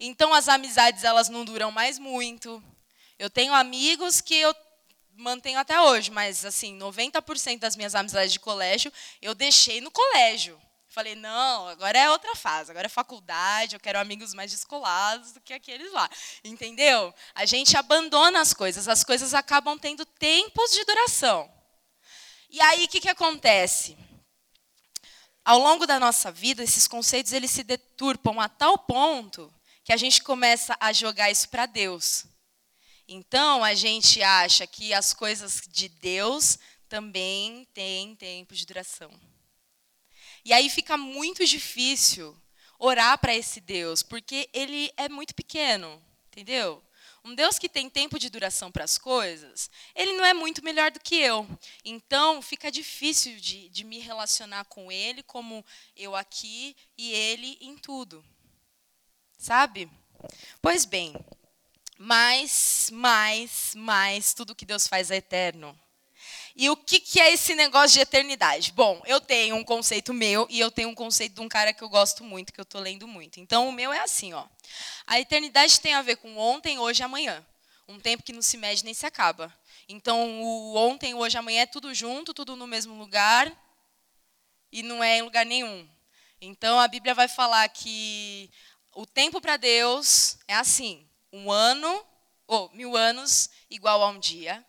Então 0.00 0.32
as 0.32 0.48
amizades 0.48 1.04
elas 1.04 1.28
não 1.28 1.44
duram 1.44 1.70
mais 1.70 1.98
muito. 1.98 2.64
Eu 3.18 3.28
tenho 3.28 3.52
amigos 3.52 4.22
que 4.22 4.34
eu 4.34 4.56
mantenho 5.14 5.58
até 5.58 5.78
hoje, 5.78 6.10
mas 6.10 6.42
assim, 6.42 6.78
90% 6.78 7.58
das 7.58 7.76
minhas 7.76 7.94
amizades 7.94 8.32
de 8.32 8.40
colégio 8.40 8.90
eu 9.20 9.34
deixei 9.34 9.82
no 9.82 9.90
colégio. 9.90 10.58
Falei, 10.92 11.14
não, 11.14 11.68
agora 11.68 11.98
é 11.98 12.10
outra 12.10 12.36
fase, 12.36 12.70
agora 12.70 12.86
é 12.86 12.88
faculdade, 12.88 13.74
eu 13.74 13.80
quero 13.80 13.98
amigos 13.98 14.34
mais 14.34 14.50
descolados 14.50 15.32
do 15.32 15.40
que 15.40 15.52
aqueles 15.52 15.90
lá. 15.92 16.08
Entendeu? 16.44 17.14
A 17.34 17.46
gente 17.46 17.76
abandona 17.76 18.40
as 18.40 18.52
coisas, 18.52 18.86
as 18.86 19.02
coisas 19.02 19.34
acabam 19.34 19.78
tendo 19.78 20.04
tempos 20.04 20.70
de 20.72 20.84
duração. 20.84 21.50
E 22.50 22.60
aí, 22.60 22.84
o 22.84 22.88
que, 22.88 23.00
que 23.00 23.08
acontece? 23.08 23.96
ao 25.44 25.58
longo 25.58 25.86
da 25.86 25.98
nossa 25.98 26.30
vida, 26.30 26.62
esses 26.62 26.86
conceitos 26.86 27.32
eles 27.32 27.50
se 27.50 27.64
deturpam 27.64 28.40
a 28.40 28.48
tal 28.48 28.78
ponto 28.78 29.52
que 29.84 29.92
a 29.92 29.96
gente 29.96 30.22
começa 30.22 30.76
a 30.78 30.92
jogar 30.92 31.30
isso 31.30 31.48
para 31.48 31.66
Deus. 31.66 32.24
Então, 33.08 33.64
a 33.64 33.74
gente 33.74 34.22
acha 34.22 34.66
que 34.66 34.94
as 34.94 35.12
coisas 35.12 35.60
de 35.68 35.88
Deus 35.88 36.58
também 36.88 37.66
têm 37.74 38.14
tempo 38.14 38.54
de 38.54 38.64
duração. 38.64 39.10
E 40.44 40.52
aí 40.52 40.68
fica 40.68 40.96
muito 40.96 41.44
difícil 41.46 42.36
orar 42.78 43.16
para 43.18 43.34
esse 43.34 43.60
Deus, 43.60 44.02
porque 44.02 44.48
ele 44.52 44.92
é 44.96 45.08
muito 45.08 45.34
pequeno, 45.34 46.02
entendeu? 46.26 46.82
Um 47.24 47.36
Deus 47.36 47.56
que 47.56 47.68
tem 47.68 47.88
tempo 47.88 48.18
de 48.18 48.28
duração 48.28 48.72
para 48.72 48.82
as 48.82 48.98
coisas, 48.98 49.70
ele 49.94 50.16
não 50.16 50.24
é 50.24 50.34
muito 50.34 50.64
melhor 50.64 50.90
do 50.90 50.98
que 50.98 51.14
eu. 51.14 51.46
Então, 51.84 52.42
fica 52.42 52.72
difícil 52.72 53.36
de, 53.36 53.68
de 53.68 53.84
me 53.84 54.00
relacionar 54.00 54.64
com 54.64 54.90
ele 54.90 55.22
como 55.22 55.64
eu 55.96 56.16
aqui 56.16 56.76
e 56.98 57.12
ele 57.12 57.56
em 57.60 57.78
tudo. 57.78 58.24
Sabe? 59.38 59.88
Pois 60.60 60.84
bem, 60.84 61.14
mais, 61.96 62.90
mais, 62.92 63.72
mais, 63.76 64.34
tudo 64.34 64.56
que 64.56 64.66
Deus 64.66 64.88
faz 64.88 65.12
é 65.12 65.16
eterno. 65.16 65.78
E 66.54 66.68
o 66.68 66.76
que, 66.76 67.00
que 67.00 67.18
é 67.18 67.32
esse 67.32 67.54
negócio 67.54 67.94
de 67.94 68.00
eternidade? 68.00 68.72
Bom, 68.72 69.02
eu 69.06 69.20
tenho 69.20 69.56
um 69.56 69.64
conceito 69.64 70.12
meu 70.12 70.46
e 70.50 70.60
eu 70.60 70.70
tenho 70.70 70.90
um 70.90 70.94
conceito 70.94 71.34
de 71.34 71.40
um 71.40 71.48
cara 71.48 71.72
que 71.72 71.82
eu 71.82 71.88
gosto 71.88 72.22
muito, 72.22 72.52
que 72.52 72.60
eu 72.60 72.64
estou 72.64 72.80
lendo 72.80 73.08
muito. 73.08 73.40
Então, 73.40 73.68
o 73.68 73.72
meu 73.72 73.92
é 73.92 74.00
assim, 74.00 74.34
ó. 74.34 74.46
A 75.06 75.18
eternidade 75.18 75.80
tem 75.80 75.94
a 75.94 76.02
ver 76.02 76.16
com 76.16 76.36
ontem, 76.36 76.78
hoje 76.78 77.02
e 77.02 77.04
amanhã. 77.04 77.44
Um 77.88 77.98
tempo 77.98 78.22
que 78.22 78.32
não 78.32 78.42
se 78.42 78.56
mede 78.56 78.84
nem 78.84 78.92
se 78.92 79.06
acaba. 79.06 79.52
Então, 79.88 80.42
o 80.42 80.76
ontem, 80.76 81.14
hoje 81.14 81.36
e 81.36 81.38
amanhã 81.38 81.62
é 81.62 81.66
tudo 81.66 81.94
junto, 81.94 82.34
tudo 82.34 82.54
no 82.54 82.66
mesmo 82.66 82.94
lugar 82.94 83.50
e 84.70 84.82
não 84.82 85.02
é 85.02 85.18
em 85.18 85.22
lugar 85.22 85.46
nenhum. 85.46 85.88
Então, 86.40 86.78
a 86.78 86.88
Bíblia 86.88 87.14
vai 87.14 87.28
falar 87.28 87.66
que 87.68 88.50
o 88.94 89.06
tempo 89.06 89.40
para 89.40 89.56
Deus 89.56 90.38
é 90.46 90.54
assim: 90.54 91.06
um 91.32 91.50
ano, 91.50 92.04
ou 92.46 92.70
mil 92.74 92.96
anos, 92.96 93.48
igual 93.70 94.02
a 94.02 94.08
um 94.08 94.18
dia 94.18 94.64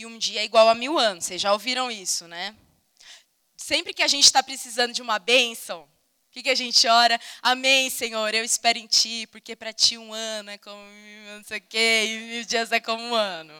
e 0.00 0.06
um 0.06 0.16
dia 0.16 0.40
é 0.40 0.44
igual 0.44 0.66
a 0.66 0.74
mil 0.74 0.98
anos. 0.98 1.26
Vocês 1.26 1.42
já 1.42 1.52
ouviram 1.52 1.90
isso, 1.90 2.26
né? 2.26 2.56
Sempre 3.54 3.92
que 3.92 4.02
a 4.02 4.08
gente 4.08 4.24
está 4.24 4.42
precisando 4.42 4.94
de 4.94 5.02
uma 5.02 5.18
bênção, 5.18 5.82
o 5.82 6.32
que, 6.32 6.42
que 6.42 6.48
a 6.48 6.54
gente 6.54 6.88
ora? 6.88 7.20
Amém, 7.42 7.90
Senhor, 7.90 8.34
eu 8.34 8.42
espero 8.42 8.78
em 8.78 8.86
Ti, 8.86 9.28
porque 9.30 9.54
para 9.54 9.74
Ti 9.74 9.98
um 9.98 10.14
ano 10.14 10.48
é 10.48 10.56
como 10.56 10.80
não 11.36 11.44
sei 11.44 11.58
o 11.58 11.62
quê, 11.68 12.04
e 12.06 12.18
mil 12.18 12.44
dias 12.46 12.72
é 12.72 12.80
como 12.80 13.02
um 13.02 13.14
ano. 13.14 13.52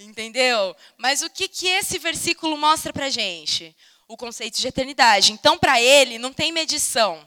Entendeu? 0.00 0.74
Mas 0.96 1.22
o 1.22 1.30
que, 1.30 1.46
que 1.46 1.68
esse 1.68 1.96
versículo 1.98 2.56
mostra 2.58 2.92
para 2.92 3.06
a 3.06 3.10
gente? 3.10 3.76
O 4.08 4.16
conceito 4.16 4.60
de 4.60 4.66
eternidade. 4.66 5.32
Então, 5.32 5.56
para 5.56 5.80
ele, 5.80 6.18
não 6.18 6.32
tem 6.32 6.50
medição. 6.50 7.24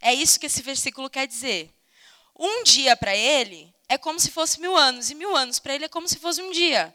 É 0.00 0.12
isso 0.12 0.40
que 0.40 0.46
esse 0.46 0.62
versículo 0.62 1.08
quer 1.08 1.28
dizer. 1.28 1.72
Um 2.36 2.64
dia 2.64 2.96
para 2.96 3.14
ele 3.14 3.72
é 3.88 3.96
como 3.96 4.18
se 4.18 4.30
fosse 4.30 4.60
mil 4.60 4.76
anos, 4.76 5.08
e 5.10 5.14
mil 5.14 5.36
anos 5.36 5.60
para 5.60 5.74
ele 5.74 5.84
é 5.84 5.88
como 5.88 6.08
se 6.08 6.18
fosse 6.18 6.42
um 6.42 6.50
dia. 6.50 6.92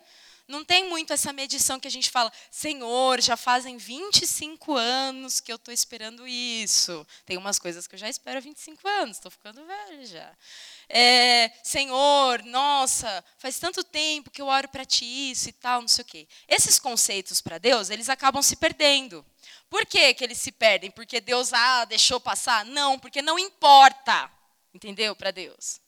Não 0.48 0.64
tem 0.64 0.88
muito 0.88 1.12
essa 1.12 1.34
medição 1.34 1.78
que 1.78 1.90
a 1.90 1.92
gente 1.92 2.10
fala, 2.10 2.32
Senhor, 2.50 3.20
já 3.20 3.36
fazem 3.36 3.76
25 3.76 4.78
anos 4.78 5.42
que 5.42 5.52
eu 5.52 5.58
estou 5.58 5.74
esperando 5.74 6.26
isso. 6.26 7.06
Tem 7.26 7.36
umas 7.36 7.60
coisas 7.60 7.86
que 7.86 7.96
eu 7.96 8.00
já 8.00 8.08
espero 8.08 8.38
há 8.38 8.42
25 8.42 8.88
anos, 8.88 9.18
estou 9.18 9.30
ficando 9.30 9.66
velha 9.66 10.06
já. 10.06 10.38
É, 10.88 11.52
Senhor, 11.62 12.44
nossa, 12.46 13.26
faz 13.38 13.60
tanto 13.60 13.84
tempo 13.84 14.32
que 14.32 14.42
eu 14.42 14.48
oro 14.48 14.70
para 14.70 14.86
ti 14.86 15.32
isso 15.32 15.50
e 15.50 15.52
tal, 15.52 15.82
não 15.82 15.88
sei 15.90 16.04
o 16.04 16.08
quê. 16.08 16.28
Esses 16.48 16.80
conceitos 16.80 17.42
para 17.42 17.58
Deus, 17.58 17.90
eles 17.90 18.08
acabam 18.08 18.42
se 18.42 18.56
perdendo. 18.56 19.26
Por 19.70 19.86
que, 19.86 20.14
que 20.14 20.24
eles 20.24 20.38
se 20.38 20.54
perdem? 20.54 20.90
Porque 20.90 21.20
Deus 21.20 21.52
ah, 21.52 21.84
deixou 21.84 22.22
passar? 22.22 22.64
Não, 22.64 22.98
porque 22.98 23.22
não 23.22 23.38
importa, 23.38 24.32
entendeu? 24.74 25.14
Para 25.14 25.32
Deus. 25.32 25.82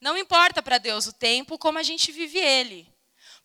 Não 0.00 0.16
importa 0.16 0.60
para 0.60 0.78
Deus 0.78 1.06
o 1.06 1.12
tempo 1.12 1.56
como 1.56 1.78
a 1.78 1.82
gente 1.84 2.10
vive 2.10 2.38
ele. 2.38 2.92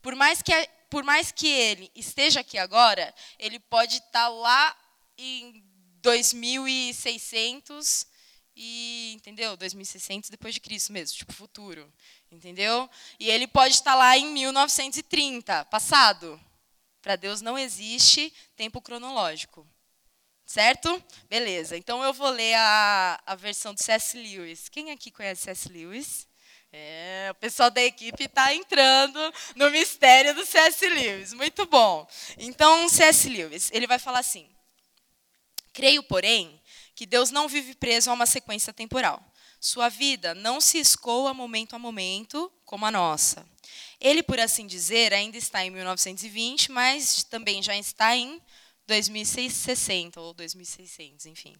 Por 0.05 0.13
mais 0.13 0.39
que, 0.39 0.51
por 0.87 1.03
mais 1.03 1.31
que 1.31 1.47
ele 1.47 1.91
esteja 1.95 2.41
aqui 2.41 2.59
agora, 2.59 3.11
ele 3.39 3.59
pode 3.59 3.95
estar 3.95 4.27
lá 4.27 4.77
em 5.17 5.63
2600 6.03 8.05
e, 8.55 9.13
entendeu? 9.15 9.57
2600 9.57 10.29
depois 10.29 10.53
de 10.53 10.61
Cristo 10.61 10.93
mesmo, 10.93 11.17
tipo 11.17 11.33
futuro, 11.33 11.91
entendeu? 12.31 12.87
E 13.19 13.31
ele 13.31 13.47
pode 13.47 13.73
estar 13.73 13.95
lá 13.95 14.15
em 14.15 14.27
1930, 14.27 15.65
passado. 15.65 16.39
Para 17.01 17.15
Deus 17.15 17.41
não 17.41 17.57
existe 17.57 18.31
tempo 18.55 18.79
cronológico. 18.79 19.67
Certo? 20.45 21.03
Beleza. 21.27 21.75
Então 21.75 22.03
eu 22.03 22.13
vou 22.13 22.29
ler 22.29 22.53
a, 22.53 23.19
a 23.25 23.33
versão 23.33 23.73
do 23.73 23.81
C.S. 23.81 24.15
Lewis. 24.15 24.69
Quem 24.69 24.91
aqui 24.91 25.09
conhece 25.09 25.45
C.S. 25.45 25.67
Lewis? 25.67 26.27
É, 26.77 27.29
o 27.31 27.35
pessoal 27.35 27.71
da 27.71 27.81
equipe 27.81 28.25
está 28.25 28.53
entrando 28.53 29.33
no 29.55 29.71
mistério 29.71 30.35
do 30.35 30.45
C.S. 30.45 30.85
Lewis. 30.89 31.31
Muito 31.31 31.65
bom. 31.65 32.05
Então, 32.38 32.89
C.S. 32.89 33.29
Lewis, 33.29 33.71
ele 33.71 33.88
vai 33.88 33.97
falar 33.97 34.19
assim: 34.19 34.45
Creio, 35.71 36.03
porém, 36.03 36.61
que 36.93 37.05
Deus 37.05 37.31
não 37.31 37.47
vive 37.47 37.75
preso 37.75 38.09
a 38.09 38.13
uma 38.13 38.25
sequência 38.25 38.73
temporal. 38.73 39.23
Sua 39.57 39.88
vida 39.88 40.35
não 40.35 40.59
se 40.59 40.77
escoa 40.77 41.33
momento 41.33 41.77
a 41.77 41.79
momento 41.79 42.51
como 42.65 42.85
a 42.85 42.91
nossa. 42.91 43.47
Ele, 43.97 44.21
por 44.21 44.38
assim 44.38 44.67
dizer, 44.67 45.13
ainda 45.13 45.38
está 45.38 45.63
em 45.63 45.69
1920, 45.69 46.73
mas 46.73 47.23
também 47.23 47.63
já 47.63 47.77
está 47.77 48.17
em 48.17 48.41
2660 48.85 50.19
ou 50.19 50.33
2600, 50.33 51.25
enfim. 51.25 51.55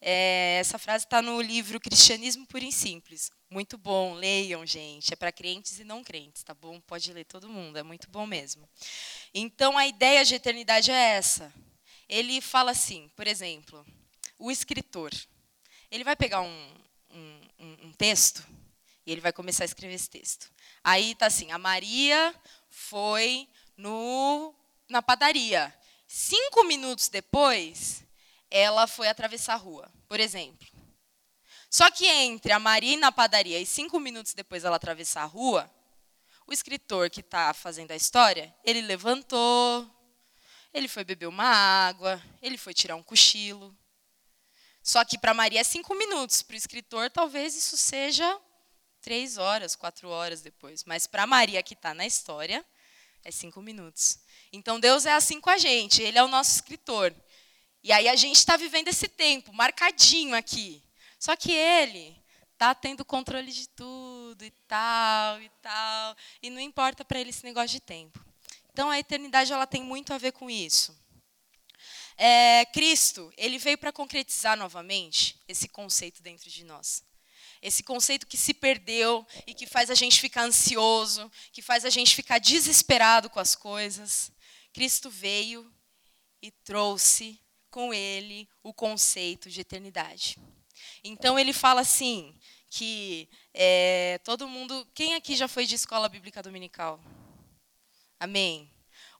É, 0.00 0.56
essa 0.58 0.78
frase 0.78 1.04
está 1.04 1.20
no 1.20 1.40
livro 1.40 1.78
Cristianismo 1.78 2.46
Puro 2.46 2.64
e 2.64 2.72
Simples. 2.72 3.30
Muito 3.50 3.76
bom, 3.76 4.14
leiam, 4.14 4.64
gente. 4.64 5.12
É 5.12 5.16
para 5.16 5.30
crentes 5.30 5.78
e 5.78 5.84
não 5.84 6.02
crentes, 6.02 6.42
tá 6.42 6.54
bom? 6.54 6.80
Pode 6.80 7.12
ler 7.12 7.24
todo 7.24 7.48
mundo, 7.48 7.76
é 7.78 7.82
muito 7.82 8.08
bom 8.08 8.26
mesmo. 8.26 8.68
Então, 9.34 9.76
a 9.76 9.86
ideia 9.86 10.24
de 10.24 10.34
eternidade 10.34 10.90
é 10.90 11.16
essa. 11.16 11.52
Ele 12.08 12.40
fala 12.40 12.70
assim, 12.70 13.10
por 13.14 13.26
exemplo, 13.26 13.84
o 14.38 14.50
escritor. 14.50 15.12
Ele 15.90 16.04
vai 16.04 16.16
pegar 16.16 16.40
um, 16.40 16.74
um, 17.10 17.76
um 17.84 17.92
texto 17.92 18.46
e 19.04 19.12
ele 19.12 19.20
vai 19.20 19.32
começar 19.32 19.64
a 19.64 19.66
escrever 19.66 19.94
esse 19.94 20.08
texto. 20.08 20.50
Aí 20.82 21.12
está 21.12 21.26
assim: 21.26 21.50
a 21.50 21.58
Maria 21.58 22.34
foi 22.68 23.48
no, 23.76 24.54
na 24.88 25.02
padaria. 25.02 25.74
Cinco 26.06 26.64
minutos 26.64 27.08
depois, 27.08 28.02
ela 28.50 28.86
foi 28.86 29.08
atravessar 29.08 29.54
a 29.54 29.56
rua, 29.56 29.90
por 30.08 30.18
exemplo. 30.18 30.66
Só 31.70 31.90
que 31.90 32.06
entre 32.06 32.52
a 32.52 32.58
Maria 32.58 32.96
na 32.98 33.12
padaria 33.12 33.60
e 33.60 33.66
cinco 33.66 34.00
minutos 34.00 34.34
depois 34.34 34.64
ela 34.64 34.76
atravessar 34.76 35.22
a 35.22 35.26
rua, 35.26 35.70
o 36.46 36.52
escritor 36.52 37.08
que 37.08 37.20
está 37.20 37.54
fazendo 37.54 37.92
a 37.92 37.96
história, 37.96 38.52
ele 38.64 38.80
levantou, 38.82 39.88
ele 40.74 40.88
foi 40.88 41.04
beber 41.04 41.26
uma 41.26 41.44
água, 41.44 42.20
ele 42.42 42.58
foi 42.58 42.74
tirar 42.74 42.96
um 42.96 43.02
cochilo. 43.02 43.76
Só 44.82 45.04
que 45.04 45.16
para 45.16 45.32
Maria 45.32 45.60
é 45.60 45.64
cinco 45.64 45.94
minutos, 45.94 46.42
para 46.42 46.54
o 46.54 46.56
escritor 46.56 47.08
talvez 47.08 47.54
isso 47.56 47.76
seja 47.76 48.40
três 49.00 49.38
horas, 49.38 49.76
quatro 49.76 50.08
horas 50.08 50.42
depois. 50.42 50.84
Mas 50.84 51.06
para 51.06 51.26
Maria 51.26 51.62
que 51.62 51.74
está 51.74 51.94
na 51.94 52.04
história, 52.04 52.64
é 53.24 53.30
cinco 53.30 53.62
minutos. 53.62 54.18
Então 54.52 54.80
Deus 54.80 55.06
é 55.06 55.12
assim 55.12 55.40
com 55.40 55.50
a 55.50 55.58
gente, 55.58 56.02
Ele 56.02 56.18
é 56.18 56.24
o 56.24 56.28
nosso 56.28 56.50
escritor. 56.52 57.14
E 57.82 57.92
aí 57.92 58.08
a 58.08 58.16
gente 58.16 58.36
está 58.36 58.56
vivendo 58.56 58.88
esse 58.88 59.08
tempo, 59.08 59.52
marcadinho 59.52 60.34
aqui. 60.34 60.82
Só 61.18 61.34
que 61.36 61.52
ele 61.52 62.16
está 62.52 62.74
tendo 62.74 63.04
controle 63.04 63.50
de 63.50 63.68
tudo 63.70 64.44
e 64.44 64.50
tal 64.68 65.40
e 65.40 65.48
tal, 65.62 66.16
e 66.42 66.50
não 66.50 66.60
importa 66.60 67.04
para 67.04 67.18
ele 67.18 67.30
esse 67.30 67.44
negócio 67.44 67.70
de 67.70 67.80
tempo. 67.80 68.22
Então 68.70 68.90
a 68.90 68.98
eternidade 68.98 69.52
ela 69.52 69.66
tem 69.66 69.82
muito 69.82 70.12
a 70.12 70.18
ver 70.18 70.32
com 70.32 70.50
isso. 70.50 70.94
É, 72.18 72.66
Cristo, 72.66 73.32
ele 73.34 73.56
veio 73.56 73.78
para 73.78 73.90
concretizar 73.90 74.58
novamente 74.58 75.40
esse 75.48 75.66
conceito 75.66 76.22
dentro 76.22 76.50
de 76.50 76.64
nós. 76.64 77.02
Esse 77.62 77.82
conceito 77.82 78.26
que 78.26 78.36
se 78.36 78.52
perdeu 78.52 79.26
e 79.46 79.54
que 79.54 79.66
faz 79.66 79.90
a 79.90 79.94
gente 79.94 80.20
ficar 80.20 80.42
ansioso, 80.42 81.32
que 81.52 81.62
faz 81.62 81.86
a 81.86 81.90
gente 81.90 82.14
ficar 82.14 82.38
desesperado 82.38 83.30
com 83.30 83.40
as 83.40 83.54
coisas. 83.54 84.30
Cristo 84.72 85.08
veio 85.08 85.70
e 86.42 86.50
trouxe 86.50 87.40
com 87.70 87.94
ele 87.94 88.48
o 88.62 88.72
conceito 88.72 89.48
de 89.48 89.60
eternidade. 89.60 90.38
Então 91.02 91.38
ele 91.38 91.52
fala 91.52 91.80
assim 91.80 92.34
que 92.68 93.28
é, 93.52 94.20
todo 94.24 94.48
mundo. 94.48 94.86
Quem 94.94 95.14
aqui 95.14 95.34
já 95.34 95.48
foi 95.48 95.66
de 95.66 95.74
escola 95.74 96.08
bíblica 96.08 96.42
dominical? 96.42 97.00
Amém. 98.18 98.70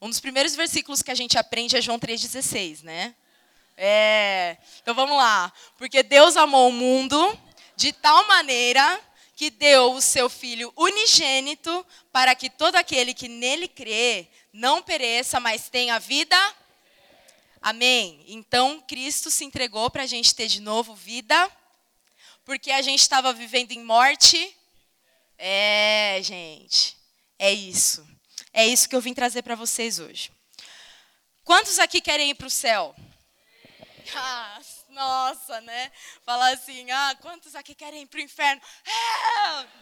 Um 0.00 0.08
dos 0.08 0.20
primeiros 0.20 0.54
versículos 0.54 1.02
que 1.02 1.10
a 1.10 1.14
gente 1.14 1.36
aprende 1.36 1.76
é 1.76 1.80
João 1.82 1.98
3,16, 1.98 2.82
né? 2.82 3.14
É. 3.76 4.56
Então 4.82 4.94
vamos 4.94 5.16
lá. 5.16 5.52
Porque 5.76 6.02
Deus 6.02 6.36
amou 6.36 6.68
o 6.68 6.72
mundo 6.72 7.38
de 7.76 7.92
tal 7.92 8.26
maneira 8.28 9.00
que 9.34 9.48
deu 9.50 9.94
o 9.94 10.02
seu 10.02 10.28
Filho 10.28 10.70
unigênito 10.76 11.86
para 12.12 12.34
que 12.34 12.50
todo 12.50 12.76
aquele 12.76 13.14
que 13.14 13.26
nele 13.26 13.66
crê 13.66 14.28
não 14.52 14.82
pereça, 14.82 15.40
mas 15.40 15.70
tenha 15.70 15.98
vida. 15.98 16.36
Amém? 17.60 18.24
Então, 18.26 18.80
Cristo 18.80 19.30
se 19.30 19.44
entregou 19.44 19.90
para 19.90 20.04
a 20.04 20.06
gente 20.06 20.34
ter 20.34 20.48
de 20.48 20.60
novo 20.60 20.94
vida, 20.94 21.50
porque 22.44 22.70
a 22.70 22.80
gente 22.80 23.00
estava 23.00 23.32
vivendo 23.32 23.72
em 23.72 23.84
morte. 23.84 24.56
É, 25.36 26.20
gente, 26.22 26.96
é 27.38 27.52
isso. 27.52 28.06
É 28.52 28.66
isso 28.66 28.88
que 28.88 28.96
eu 28.96 29.00
vim 29.00 29.12
trazer 29.12 29.42
para 29.42 29.54
vocês 29.54 29.98
hoje. 29.98 30.32
Quantos 31.44 31.78
aqui 31.78 32.00
querem 32.00 32.30
ir 32.30 32.34
para 32.34 32.46
o 32.46 32.50
céu? 32.50 32.94
Ah, 34.14 34.60
nossa, 34.88 35.60
né? 35.60 35.92
Falar 36.24 36.52
assim, 36.52 36.90
ah, 36.90 37.16
quantos 37.20 37.54
aqui 37.54 37.74
querem 37.74 38.02
ir 38.02 38.06
para 38.06 38.18
o 38.18 38.22
inferno? 38.22 38.62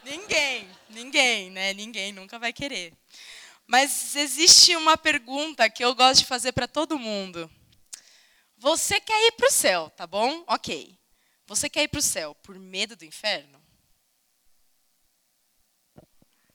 Ninguém, 0.05 0.69
ninguém, 0.91 1.51
né? 1.51 1.73
Ninguém 1.75 2.13
nunca 2.13 2.39
vai 2.39 2.53
querer. 2.53 2.93
Mas 3.67 4.17
existe 4.17 4.75
uma 4.77 4.97
pergunta 4.97 5.69
que 5.71 5.85
eu 5.85 5.95
gosto 5.95 6.21
de 6.21 6.27
fazer 6.27 6.53
para 6.53 6.67
todo 6.67 6.99
mundo. 6.99 7.51
Você 8.61 9.01
quer 9.01 9.29
ir 9.29 9.33
para 9.33 9.47
o 9.47 9.53
céu, 9.53 9.89
tá 9.91 10.05
bom? 10.05 10.45
Ok. 10.49 10.99
Você 11.47 11.71
quer 11.71 11.85
ir 11.85 11.89
para 11.89 12.01
o 12.01 12.03
céu 12.03 12.35
por 12.43 12.59
medo 12.59 12.97
do 12.97 13.05
inferno? 13.05 13.63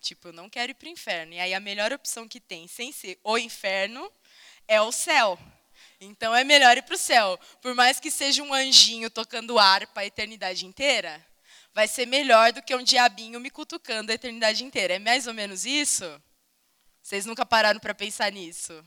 Tipo, 0.01 0.27
eu 0.27 0.33
não 0.33 0.49
quero 0.49 0.71
ir 0.71 0.75
para 0.75 0.87
o 0.87 0.91
inferno. 0.91 1.33
E 1.33 1.39
aí 1.39 1.53
a 1.53 1.61
melhor 1.61 1.93
opção 1.93 2.27
que 2.27 2.41
tem, 2.41 2.67
sem 2.67 2.91
ser 2.91 3.17
o 3.23 3.37
inferno, 3.37 4.11
é 4.67 4.81
o 4.81 4.91
céu. 4.91 5.39
Então 6.01 6.35
é 6.35 6.43
melhor 6.43 6.77
ir 6.77 6.81
para 6.81 6.95
o 6.95 6.97
céu. 6.97 7.39
Por 7.61 7.73
mais 7.73 8.01
que 8.01 8.11
seja 8.11 8.43
um 8.43 8.53
anjinho 8.53 9.09
tocando 9.09 9.57
harpa 9.57 10.01
a 10.01 10.05
eternidade 10.05 10.65
inteira, 10.65 11.25
vai 11.73 11.87
ser 11.87 12.05
melhor 12.05 12.51
do 12.51 12.61
que 12.61 12.75
um 12.75 12.83
diabinho 12.83 13.39
me 13.39 13.49
cutucando 13.49 14.11
a 14.11 14.15
eternidade 14.15 14.65
inteira. 14.65 14.95
É 14.95 14.99
mais 14.99 15.25
ou 15.25 15.33
menos 15.33 15.65
isso? 15.65 16.21
Vocês 17.01 17.25
nunca 17.25 17.45
pararam 17.45 17.79
para 17.79 17.95
pensar 17.95 18.29
nisso? 18.29 18.85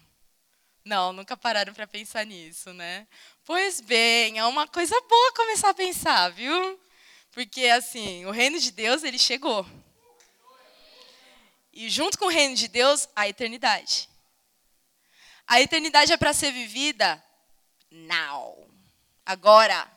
Não, 0.86 1.12
nunca 1.12 1.36
pararam 1.36 1.74
para 1.74 1.84
pensar 1.84 2.24
nisso, 2.24 2.72
né? 2.72 3.08
Pois 3.44 3.80
bem, 3.80 4.38
é 4.38 4.44
uma 4.44 4.68
coisa 4.68 4.94
boa 5.00 5.32
começar 5.32 5.70
a 5.70 5.74
pensar, 5.74 6.28
viu? 6.28 6.80
Porque 7.32 7.66
assim, 7.66 8.24
o 8.24 8.30
reino 8.30 8.60
de 8.60 8.70
Deus, 8.70 9.02
ele 9.02 9.18
chegou. 9.18 9.66
E 11.72 11.90
junto 11.90 12.16
com 12.16 12.26
o 12.26 12.30
reino 12.30 12.54
de 12.54 12.68
Deus, 12.68 13.08
a 13.16 13.28
eternidade. 13.28 14.08
A 15.44 15.60
eternidade 15.60 16.12
é 16.12 16.16
para 16.16 16.32
ser 16.32 16.52
vivida 16.52 17.20
now. 17.90 18.70
Agora. 19.24 19.90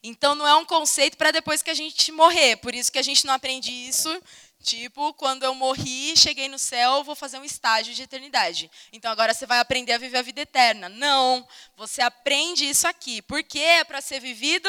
Então 0.00 0.36
não 0.36 0.46
é 0.46 0.54
um 0.54 0.64
conceito 0.64 1.16
para 1.16 1.32
depois 1.32 1.60
que 1.60 1.70
a 1.70 1.74
gente 1.74 2.12
morrer. 2.12 2.54
Por 2.58 2.72
isso 2.72 2.92
que 2.92 3.00
a 3.00 3.02
gente 3.02 3.26
não 3.26 3.34
aprende 3.34 3.72
isso 3.72 4.22
Tipo, 4.62 5.14
quando 5.14 5.44
eu 5.44 5.54
morri, 5.54 6.16
cheguei 6.16 6.48
no 6.48 6.58
céu, 6.58 7.04
vou 7.04 7.14
fazer 7.14 7.38
um 7.38 7.44
estágio 7.44 7.94
de 7.94 8.02
eternidade. 8.02 8.70
Então 8.92 9.10
agora 9.10 9.32
você 9.32 9.46
vai 9.46 9.60
aprender 9.60 9.92
a 9.92 9.98
viver 9.98 10.18
a 10.18 10.22
vida 10.22 10.40
eterna. 10.40 10.88
Não, 10.88 11.46
você 11.76 12.02
aprende 12.02 12.68
isso 12.68 12.86
aqui. 12.86 13.22
Por 13.22 13.42
quê? 13.42 13.60
É 13.60 13.84
para 13.84 14.00
ser 14.00 14.20
vivido 14.20 14.68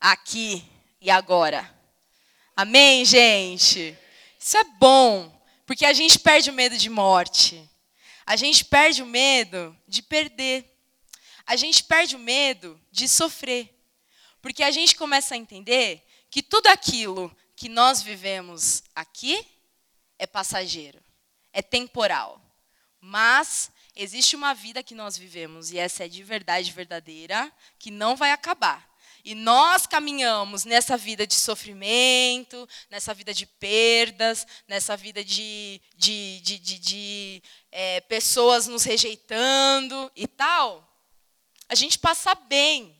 aqui 0.00 0.64
e 1.00 1.10
agora. 1.10 1.72
Amém, 2.56 3.04
gente? 3.04 3.96
Isso 4.38 4.56
é 4.58 4.64
bom, 4.64 5.32
porque 5.64 5.86
a 5.86 5.92
gente 5.92 6.18
perde 6.18 6.50
o 6.50 6.52
medo 6.52 6.76
de 6.76 6.90
morte. 6.90 7.68
A 8.26 8.36
gente 8.36 8.64
perde 8.64 9.02
o 9.02 9.06
medo 9.06 9.76
de 9.86 10.02
perder. 10.02 10.70
A 11.46 11.56
gente 11.56 11.84
perde 11.84 12.16
o 12.16 12.18
medo 12.18 12.80
de 12.90 13.08
sofrer. 13.08 13.74
Porque 14.42 14.62
a 14.62 14.70
gente 14.70 14.96
começa 14.96 15.34
a 15.34 15.38
entender 15.38 16.02
que 16.30 16.42
tudo 16.42 16.66
aquilo 16.66 17.34
que 17.64 17.68
nós 17.70 18.02
vivemos 18.02 18.82
aqui 18.94 19.42
é 20.18 20.26
passageiro, 20.26 21.02
é 21.50 21.62
temporal. 21.62 22.38
Mas 23.00 23.70
existe 23.96 24.36
uma 24.36 24.52
vida 24.52 24.82
que 24.82 24.94
nós 24.94 25.16
vivemos, 25.16 25.72
e 25.72 25.78
essa 25.78 26.04
é 26.04 26.08
de 26.08 26.22
verdade 26.22 26.70
verdadeira, 26.70 27.50
que 27.78 27.90
não 27.90 28.16
vai 28.16 28.32
acabar. 28.32 28.86
E 29.24 29.34
nós 29.34 29.86
caminhamos 29.86 30.66
nessa 30.66 30.94
vida 30.98 31.26
de 31.26 31.36
sofrimento, 31.36 32.68
nessa 32.90 33.14
vida 33.14 33.32
de 33.32 33.46
perdas, 33.46 34.46
nessa 34.68 34.94
vida 34.94 35.24
de, 35.24 35.80
de, 35.96 36.40
de, 36.40 36.58
de, 36.58 36.78
de 36.78 37.42
é, 37.72 38.02
pessoas 38.02 38.66
nos 38.66 38.84
rejeitando 38.84 40.12
e 40.14 40.28
tal. 40.28 40.86
A 41.66 41.74
gente 41.74 41.98
passa 41.98 42.34
bem, 42.34 42.94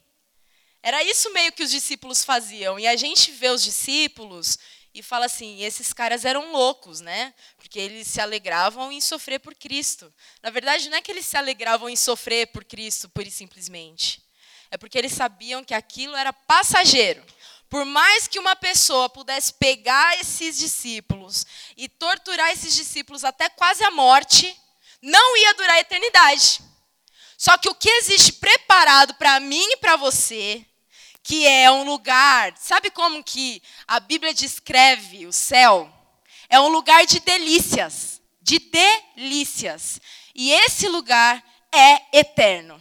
era 0.84 1.02
isso 1.02 1.32
meio 1.32 1.50
que 1.50 1.62
os 1.62 1.70
discípulos 1.70 2.22
faziam. 2.22 2.78
E 2.78 2.86
a 2.86 2.94
gente 2.94 3.32
vê 3.32 3.48
os 3.48 3.62
discípulos 3.62 4.58
e 4.92 5.02
fala 5.02 5.24
assim: 5.24 5.62
esses 5.62 5.94
caras 5.94 6.26
eram 6.26 6.52
loucos, 6.52 7.00
né? 7.00 7.32
Porque 7.56 7.78
eles 7.78 8.06
se 8.06 8.20
alegravam 8.20 8.92
em 8.92 9.00
sofrer 9.00 9.40
por 9.40 9.54
Cristo. 9.54 10.12
Na 10.42 10.50
verdade, 10.50 10.90
não 10.90 10.98
é 10.98 11.00
que 11.00 11.10
eles 11.10 11.24
se 11.24 11.38
alegravam 11.38 11.88
em 11.88 11.96
sofrer 11.96 12.48
por 12.48 12.66
Cristo, 12.66 13.08
pura 13.08 13.26
e 13.26 13.30
simplesmente. 13.30 14.22
É 14.70 14.76
porque 14.76 14.98
eles 14.98 15.12
sabiam 15.12 15.64
que 15.64 15.72
aquilo 15.72 16.14
era 16.14 16.34
passageiro. 16.34 17.24
Por 17.70 17.86
mais 17.86 18.28
que 18.28 18.38
uma 18.38 18.54
pessoa 18.54 19.08
pudesse 19.08 19.54
pegar 19.54 20.20
esses 20.20 20.58
discípulos 20.58 21.46
e 21.78 21.88
torturar 21.88 22.50
esses 22.50 22.74
discípulos 22.74 23.24
até 23.24 23.48
quase 23.48 23.82
a 23.84 23.90
morte, 23.90 24.54
não 25.00 25.34
ia 25.38 25.54
durar 25.54 25.76
a 25.76 25.80
eternidade. 25.80 26.60
Só 27.38 27.56
que 27.56 27.70
o 27.70 27.74
que 27.74 27.88
existe 27.88 28.34
preparado 28.34 29.14
para 29.14 29.40
mim 29.40 29.64
e 29.72 29.76
para 29.78 29.96
você 29.96 30.64
que 31.24 31.46
é 31.46 31.70
um 31.70 31.84
lugar, 31.84 32.52
sabe 32.60 32.90
como 32.90 33.24
que 33.24 33.62
a 33.88 33.98
Bíblia 33.98 34.34
descreve 34.34 35.26
o 35.26 35.32
céu? 35.32 35.90
É 36.50 36.60
um 36.60 36.68
lugar 36.68 37.06
de 37.06 37.18
delícias, 37.18 38.20
de 38.42 38.58
delícias. 38.58 39.98
E 40.34 40.52
esse 40.52 40.86
lugar 40.86 41.42
é 41.72 42.18
eterno. 42.18 42.80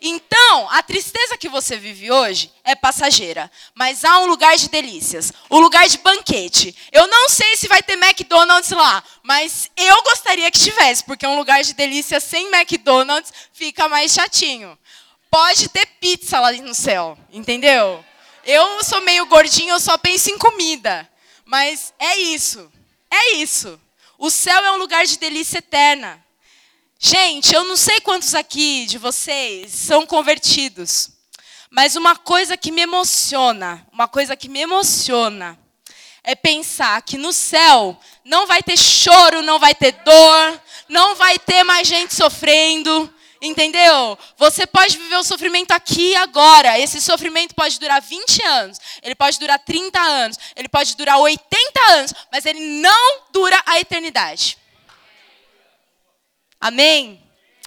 Então, 0.00 0.68
a 0.70 0.82
tristeza 0.82 1.36
que 1.36 1.48
você 1.48 1.76
vive 1.76 2.10
hoje 2.10 2.50
é 2.64 2.74
passageira, 2.74 3.50
mas 3.74 4.04
há 4.04 4.20
um 4.20 4.26
lugar 4.26 4.56
de 4.56 4.68
delícias, 4.68 5.32
o 5.50 5.56
um 5.56 5.60
lugar 5.60 5.88
de 5.88 5.98
banquete. 5.98 6.74
Eu 6.90 7.06
não 7.08 7.28
sei 7.28 7.56
se 7.56 7.68
vai 7.68 7.82
ter 7.82 7.94
McDonald's 7.94 8.70
lá, 8.70 9.02
mas 9.22 9.70
eu 9.76 10.02
gostaria 10.04 10.50
que 10.50 10.58
tivesse, 10.58 11.04
porque 11.04 11.26
um 11.26 11.36
lugar 11.36 11.62
de 11.62 11.74
delícias 11.74 12.22
sem 12.24 12.46
McDonald's 12.46 13.32
fica 13.52 13.88
mais 13.88 14.12
chatinho. 14.12 14.78
Pode 15.30 15.68
ter 15.68 15.86
pizza 16.00 16.40
lá 16.40 16.52
no 16.52 16.74
céu, 16.74 17.18
entendeu? 17.30 18.04
Eu 18.44 18.82
sou 18.82 19.00
meio 19.02 19.26
gordinho, 19.26 19.74
eu 19.74 19.80
só 19.80 19.98
penso 19.98 20.30
em 20.30 20.38
comida. 20.38 21.08
Mas 21.44 21.92
é 21.98 22.16
isso. 22.16 22.70
É 23.10 23.34
isso. 23.34 23.80
O 24.16 24.30
céu 24.30 24.64
é 24.64 24.72
um 24.72 24.78
lugar 24.78 25.06
de 25.06 25.18
delícia 25.18 25.58
eterna. 25.58 26.22
Gente, 26.98 27.54
eu 27.54 27.64
não 27.64 27.76
sei 27.76 28.00
quantos 28.00 28.34
aqui 28.34 28.86
de 28.86 28.98
vocês 28.98 29.72
são 29.72 30.04
convertidos. 30.04 31.10
Mas 31.70 31.94
uma 31.94 32.16
coisa 32.16 32.56
que 32.56 32.72
me 32.72 32.82
emociona, 32.82 33.86
uma 33.92 34.08
coisa 34.08 34.34
que 34.34 34.48
me 34.48 34.60
emociona, 34.60 35.58
é 36.24 36.34
pensar 36.34 37.00
que 37.02 37.16
no 37.16 37.32
céu 37.32 37.98
não 38.24 38.46
vai 38.46 38.62
ter 38.62 38.76
choro, 38.76 39.42
não 39.42 39.58
vai 39.58 39.74
ter 39.74 39.92
dor, 39.92 40.62
não 40.88 41.14
vai 41.14 41.38
ter 41.38 41.62
mais 41.64 41.86
gente 41.86 42.14
sofrendo, 42.14 43.12
Entendeu? 43.40 44.18
Você 44.36 44.66
pode 44.66 44.98
viver 44.98 45.16
o 45.16 45.24
sofrimento 45.24 45.70
aqui 45.72 46.10
e 46.10 46.16
agora. 46.16 46.78
Esse 46.78 47.00
sofrimento 47.00 47.54
pode 47.54 47.78
durar 47.78 48.02
20 48.02 48.42
anos, 48.42 48.78
ele 49.02 49.14
pode 49.14 49.38
durar 49.38 49.58
30 49.60 50.00
anos, 50.00 50.38
ele 50.56 50.68
pode 50.68 50.96
durar 50.96 51.18
80 51.18 51.80
anos, 51.90 52.14
mas 52.32 52.44
ele 52.44 52.80
não 52.80 53.22
dura 53.30 53.62
a 53.64 53.78
eternidade. 53.78 54.58
Amém? 56.60 57.22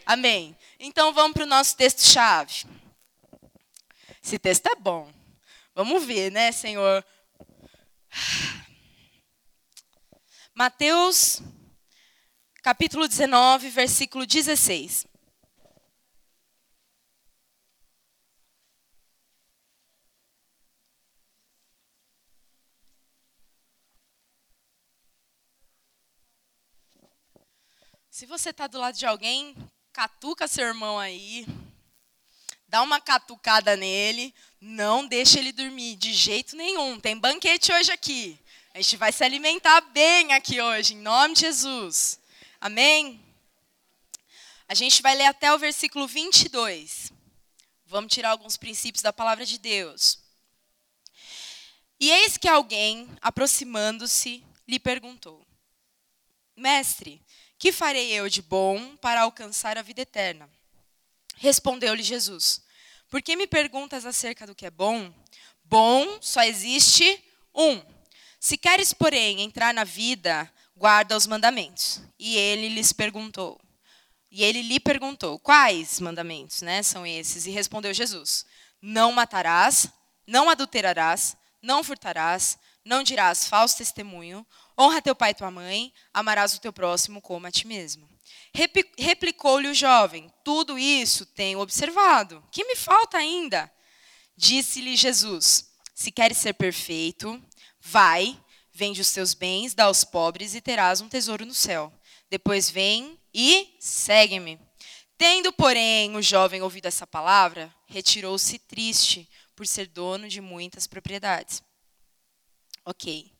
Amém. 0.05 0.57
Então 0.77 1.13
vamos 1.13 1.33
para 1.33 1.43
o 1.43 1.47
nosso 1.47 1.77
texto-chave. 1.77 2.65
Esse 4.21 4.37
texto 4.37 4.67
é 4.67 4.75
bom. 4.75 5.11
Vamos 5.73 6.03
ver, 6.03 6.31
né, 6.31 6.51
Senhor? 6.51 7.05
Mateus, 10.53 11.41
capítulo 12.61 13.07
19, 13.07 13.69
versículo 13.69 14.25
16. 14.25 15.10
Se 28.21 28.27
você 28.27 28.51
está 28.51 28.67
do 28.67 28.77
lado 28.77 28.95
de 28.95 29.03
alguém, 29.07 29.55
catuca 29.91 30.47
seu 30.47 30.67
irmão 30.67 30.99
aí, 30.99 31.43
dá 32.67 32.83
uma 32.83 33.01
catucada 33.01 33.75
nele, 33.75 34.31
não 34.59 35.07
deixe 35.07 35.39
ele 35.39 35.51
dormir 35.51 35.95
de 35.95 36.13
jeito 36.13 36.55
nenhum. 36.55 36.99
Tem 36.99 37.17
banquete 37.17 37.73
hoje 37.73 37.91
aqui. 37.91 38.39
A 38.75 38.77
gente 38.79 38.95
vai 38.95 39.11
se 39.11 39.23
alimentar 39.23 39.81
bem 39.81 40.33
aqui 40.33 40.61
hoje, 40.61 40.93
em 40.93 40.99
nome 40.99 41.33
de 41.33 41.39
Jesus. 41.39 42.19
Amém? 42.59 43.19
A 44.67 44.75
gente 44.75 45.01
vai 45.01 45.15
ler 45.15 45.25
até 45.25 45.51
o 45.51 45.57
versículo 45.57 46.07
22. 46.07 47.11
Vamos 47.87 48.13
tirar 48.13 48.29
alguns 48.29 48.55
princípios 48.55 49.01
da 49.01 49.11
palavra 49.11 49.47
de 49.47 49.57
Deus. 49.57 50.19
E 51.99 52.11
eis 52.11 52.37
que 52.37 52.47
alguém, 52.47 53.09
aproximando-se, 53.19 54.45
lhe 54.67 54.77
perguntou: 54.77 55.43
Mestre, 56.55 57.19
que 57.61 57.71
farei 57.71 58.11
eu 58.11 58.27
de 58.27 58.41
bom 58.41 58.95
para 58.95 59.21
alcançar 59.21 59.77
a 59.77 59.83
vida 59.83 60.01
eterna? 60.01 60.49
Respondeu-lhe 61.35 62.01
Jesus: 62.01 62.59
Por 63.07 63.21
que 63.21 63.35
me 63.35 63.45
perguntas 63.45 64.03
acerca 64.03 64.47
do 64.47 64.55
que 64.55 64.65
é 64.65 64.71
bom? 64.71 65.13
Bom 65.63 66.17
só 66.21 66.41
existe 66.41 67.23
um. 67.53 67.79
Se 68.39 68.57
queres, 68.57 68.93
porém, 68.93 69.41
entrar 69.41 69.75
na 69.75 69.83
vida, 69.83 70.51
guarda 70.75 71.15
os 71.15 71.27
mandamentos. 71.27 72.01
E 72.17 72.35
ele 72.35 72.67
lhes 72.67 72.91
perguntou. 72.91 73.61
E 74.31 74.43
ele 74.43 74.63
lhe 74.63 74.79
perguntou: 74.79 75.37
Quais 75.37 75.99
mandamentos, 75.99 76.63
né, 76.63 76.81
são 76.81 77.05
esses? 77.05 77.45
E 77.45 77.51
respondeu 77.51 77.93
Jesus: 77.93 78.43
Não 78.81 79.11
matarás, 79.11 79.87
não 80.25 80.49
adulterarás, 80.49 81.37
não 81.61 81.83
furtarás, 81.83 82.57
não 82.83 83.03
dirás 83.03 83.45
falso 83.45 83.77
testemunho, 83.77 84.43
honra 84.81 85.01
teu 85.01 85.15
pai 85.15 85.31
e 85.31 85.35
tua 85.35 85.51
mãe, 85.51 85.93
amarás 86.13 86.53
o 86.55 86.59
teu 86.59 86.73
próximo 86.73 87.21
como 87.21 87.45
a 87.45 87.51
ti 87.51 87.67
mesmo. 87.67 88.09
Replicou-lhe 88.97 89.67
o 89.67 89.73
jovem: 89.73 90.31
Tudo 90.43 90.77
isso 90.77 91.25
tenho 91.25 91.59
observado. 91.59 92.43
Que 92.51 92.65
me 92.65 92.75
falta 92.75 93.17
ainda? 93.17 93.71
Disse-lhe 94.35 94.95
Jesus: 94.95 95.71
Se 95.93 96.11
queres 96.11 96.37
ser 96.37 96.53
perfeito, 96.53 97.41
vai, 97.79 98.37
vende 98.73 99.01
os 99.01 99.11
teus 99.11 99.33
bens, 99.33 99.73
dá 99.73 99.85
aos 99.85 100.03
pobres 100.03 100.55
e 100.55 100.61
terás 100.61 100.99
um 100.99 101.07
tesouro 101.07 101.45
no 101.45 101.53
céu. 101.53 101.93
Depois 102.29 102.69
vem 102.69 103.19
e 103.33 103.75
segue-me. 103.79 104.59
Tendo, 105.17 105.53
porém, 105.53 106.15
o 106.15 106.21
jovem 106.21 106.61
ouvido 106.61 106.87
essa 106.87 107.05
palavra, 107.05 107.73
retirou-se 107.85 108.57
triste 108.57 109.29
por 109.55 109.67
ser 109.67 109.87
dono 109.87 110.27
de 110.27 110.41
muitas 110.41 110.87
propriedades. 110.87 111.61
Ok. 112.83 113.31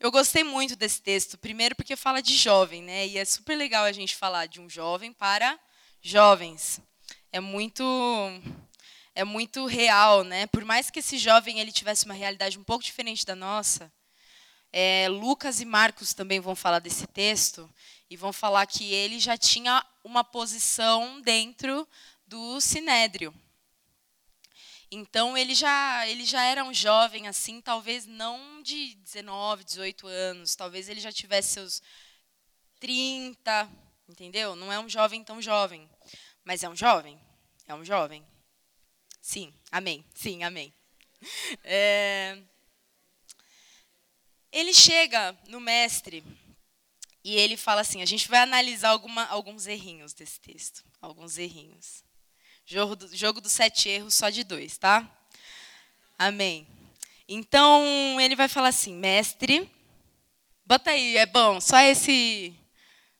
Eu 0.00 0.10
gostei 0.10 0.42
muito 0.42 0.74
desse 0.74 1.02
texto, 1.02 1.36
primeiro 1.36 1.76
porque 1.76 1.94
fala 1.94 2.22
de 2.22 2.34
jovem, 2.34 2.82
né? 2.82 3.06
E 3.06 3.18
é 3.18 3.24
super 3.26 3.54
legal 3.54 3.84
a 3.84 3.92
gente 3.92 4.16
falar 4.16 4.46
de 4.46 4.58
um 4.58 4.66
jovem 4.66 5.12
para 5.12 5.60
jovens. 6.00 6.80
É 7.30 7.38
muito 7.38 7.84
é 9.14 9.24
muito 9.24 9.66
real, 9.66 10.24
né? 10.24 10.46
Por 10.46 10.64
mais 10.64 10.88
que 10.90 11.00
esse 11.00 11.18
jovem 11.18 11.60
ele 11.60 11.70
tivesse 11.70 12.06
uma 12.06 12.14
realidade 12.14 12.58
um 12.58 12.64
pouco 12.64 12.82
diferente 12.82 13.26
da 13.26 13.36
nossa, 13.36 13.92
é, 14.72 15.06
Lucas 15.10 15.60
e 15.60 15.66
Marcos 15.66 16.14
também 16.14 16.40
vão 16.40 16.56
falar 16.56 16.78
desse 16.78 17.06
texto 17.06 17.68
e 18.08 18.16
vão 18.16 18.32
falar 18.32 18.64
que 18.64 18.94
ele 18.94 19.20
já 19.20 19.36
tinha 19.36 19.84
uma 20.02 20.24
posição 20.24 21.20
dentro 21.20 21.86
do 22.26 22.58
sinédrio. 22.58 23.34
Então 24.90 25.38
ele 25.38 25.54
já 25.54 26.06
ele 26.08 26.24
já 26.24 26.42
era 26.44 26.64
um 26.64 26.74
jovem 26.74 27.28
assim, 27.28 27.60
talvez 27.60 28.06
não 28.06 28.60
de 28.62 28.96
19, 28.96 29.62
18 29.64 30.06
anos, 30.06 30.56
talvez 30.56 30.88
ele 30.88 31.00
já 31.00 31.12
tivesse 31.12 31.50
seus 31.50 31.82
30, 32.80 33.70
entendeu? 34.08 34.56
Não 34.56 34.72
é 34.72 34.80
um 34.80 34.88
jovem 34.88 35.22
tão 35.22 35.40
jovem, 35.40 35.88
mas 36.44 36.64
é 36.64 36.68
um 36.68 36.74
jovem, 36.74 37.20
é 37.66 37.74
um 37.74 37.84
jovem. 37.84 38.26
Sim, 39.20 39.54
amém. 39.70 40.04
Sim, 40.14 40.42
amém. 40.42 40.74
É... 41.62 42.42
Ele 44.50 44.72
chega 44.72 45.38
no 45.46 45.60
mestre 45.60 46.24
e 47.22 47.36
ele 47.36 47.56
fala 47.56 47.82
assim: 47.82 48.02
a 48.02 48.06
gente 48.06 48.28
vai 48.28 48.40
analisar 48.40 48.88
alguma, 48.88 49.24
alguns 49.26 49.66
errinhos 49.66 50.12
desse 50.12 50.40
texto. 50.40 50.84
Alguns 51.00 51.38
errinhos. 51.38 52.02
Jogo, 52.70 52.94
do, 52.94 53.16
jogo 53.16 53.40
dos 53.40 53.50
sete 53.50 53.88
erros, 53.88 54.14
só 54.14 54.30
de 54.30 54.44
dois, 54.44 54.78
tá? 54.78 55.04
Amém. 56.16 56.68
Então, 57.26 57.84
ele 58.20 58.36
vai 58.36 58.46
falar 58.46 58.68
assim: 58.68 58.94
mestre, 58.94 59.68
bota 60.64 60.92
aí, 60.92 61.16
é 61.16 61.26
bom, 61.26 61.60
só 61.60 61.80
esse. 61.80 62.54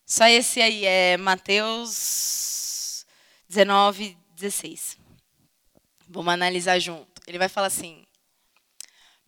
Só 0.06 0.26
esse 0.28 0.62
aí, 0.62 0.84
é 0.84 1.16
Mateus 1.16 3.04
19, 3.48 4.16
16. 4.36 4.96
Vamos 6.08 6.32
analisar 6.32 6.78
junto. 6.78 7.20
Ele 7.26 7.36
vai 7.36 7.48
falar 7.48 7.66
assim: 7.66 8.06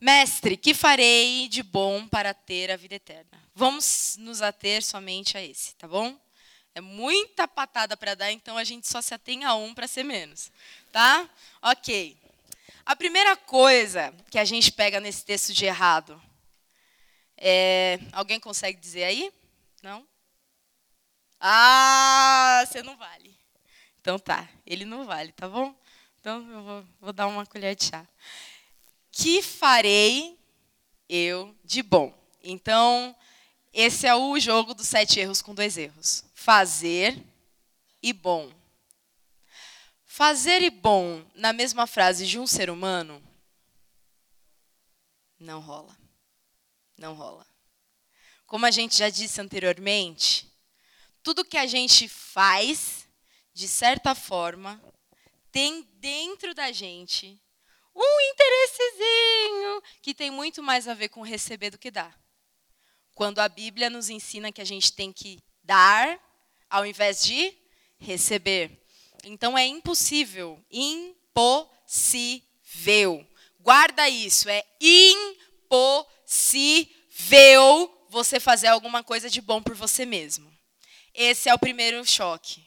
Mestre, 0.01 0.57
que 0.57 0.73
farei 0.73 1.49
de 1.49 1.65
bom 1.65 2.07
para 2.07 2.33
ter 2.33 2.71
a 2.71 2.77
vida 2.77 2.95
eterna? 2.95 3.43
Vamos 3.57 4.15
nos 4.21 4.41
ater 4.41 4.85
somente 4.85 5.37
a 5.37 5.43
esse, 5.43 5.75
tá 5.75 5.89
bom? 5.89 6.17
É 6.75 6.81
muita 6.81 7.47
patada 7.47 7.97
para 7.97 8.15
dar, 8.15 8.33
então 8.33 8.57
a 8.57 8.65
gente 8.65 8.89
só 8.89 9.03
se 9.03 9.13
atém 9.13 9.45
a 9.45 9.55
um 9.55 9.75
para 9.75 9.87
ser 9.87 10.03
menos, 10.03 10.51
tá? 10.91 11.29
Ok. 11.61 12.17
A 12.85 12.97
primeira 12.97 13.37
coisa 13.37 14.13
que 14.31 14.39
a 14.39 14.45
gente 14.45 14.73
pega 14.73 14.99
nesse 14.99 15.25
texto 15.25 15.53
de 15.53 15.65
errado 15.65 16.21
é. 17.37 17.99
Alguém 18.13 18.41
consegue 18.41 18.79
dizer 18.79 19.05
aí? 19.05 19.33
Não? 19.83 20.07
Ah, 21.41 22.65
você 22.67 22.83
não 22.83 22.97
vale. 22.97 23.37
Então 24.01 24.19
tá, 24.19 24.49
ele 24.67 24.85
não 24.85 25.05
vale, 25.05 25.33
tá 25.33 25.49
bom? 25.49 25.75
Então 26.21 26.51
eu 26.51 26.63
vou, 26.63 26.85
vou 27.01 27.13
dar 27.13 27.27
uma 27.27 27.47
colher 27.47 27.77
de 27.77 27.85
chá 27.85 28.07
que 29.13 29.43
farei 29.43 30.39
eu 31.09 31.55
de 31.63 31.83
bom? 31.83 32.13
Então, 32.43 33.15
esse 33.73 34.07
é 34.07 34.15
o 34.15 34.39
jogo 34.39 34.75
dos 34.75 34.89
sete 34.89 35.19
erros 35.21 35.41
com 35.41 35.55
dois 35.55 35.77
erros. 35.77 36.25
Fazer 36.35 37.23
e 38.03 38.13
bom. 38.13 38.53
Fazer 40.05 40.63
e 40.63 40.71
bom 40.71 41.25
na 41.35 41.53
mesma 41.53 41.87
frase 41.87 42.27
de 42.27 42.39
um 42.39 42.47
ser 42.47 42.69
humano 42.69 43.23
não 45.43 45.61
rola. 45.61 45.97
Não 46.97 47.15
rola. 47.15 47.47
Como 48.47 48.65
a 48.65 48.71
gente 48.71 48.97
já 48.97 49.09
disse 49.09 49.41
anteriormente, 49.41 50.47
tudo 51.23 51.45
que 51.45 51.57
a 51.57 51.67
gente 51.67 52.09
faz, 52.09 53.09
de 53.53 53.67
certa 53.67 54.15
forma, 54.15 54.81
tem 55.51 55.83
dentro 55.95 56.55
da 56.55 56.71
gente 56.71 57.41
um 57.95 58.21
interessezinho 58.31 59.83
que 60.01 60.15
tem 60.15 60.31
muito 60.31 60.63
mais 60.63 60.87
a 60.87 60.95
ver 60.95 61.09
com 61.09 61.23
receber 61.23 61.71
do 61.71 61.79
que 61.79 61.91
dar. 61.91 62.22
Quando 63.15 63.39
a 63.41 63.49
Bíblia 63.49 63.91
nos 63.91 64.09
ensina 64.09 64.53
que 64.53 64.61
a 64.61 64.65
gente 64.65 64.93
tem 64.93 65.13
que 65.13 65.39
dar 65.63 66.19
ao 66.69 66.87
invés 66.87 67.23
de 67.23 67.55
receber. 67.99 68.83
Então 69.25 69.57
é 69.57 69.67
impossível, 69.67 70.59
impossível. 70.71 71.65
Guarda 73.61 74.09
isso, 74.09 74.49
é 74.49 74.65
impossível 74.81 76.09
você 78.09 78.41
fazer 78.41 78.67
alguma 78.69 79.05
coisa 79.05 79.31
de 79.31 79.41
bom 79.41 79.63
por 79.63 79.75
você 79.75 80.05
mesmo. 80.05 80.53
Esse 81.15 81.49
é 81.49 81.55
o 81.55 81.59
primeiro 81.59 82.05
choque. 82.05 82.63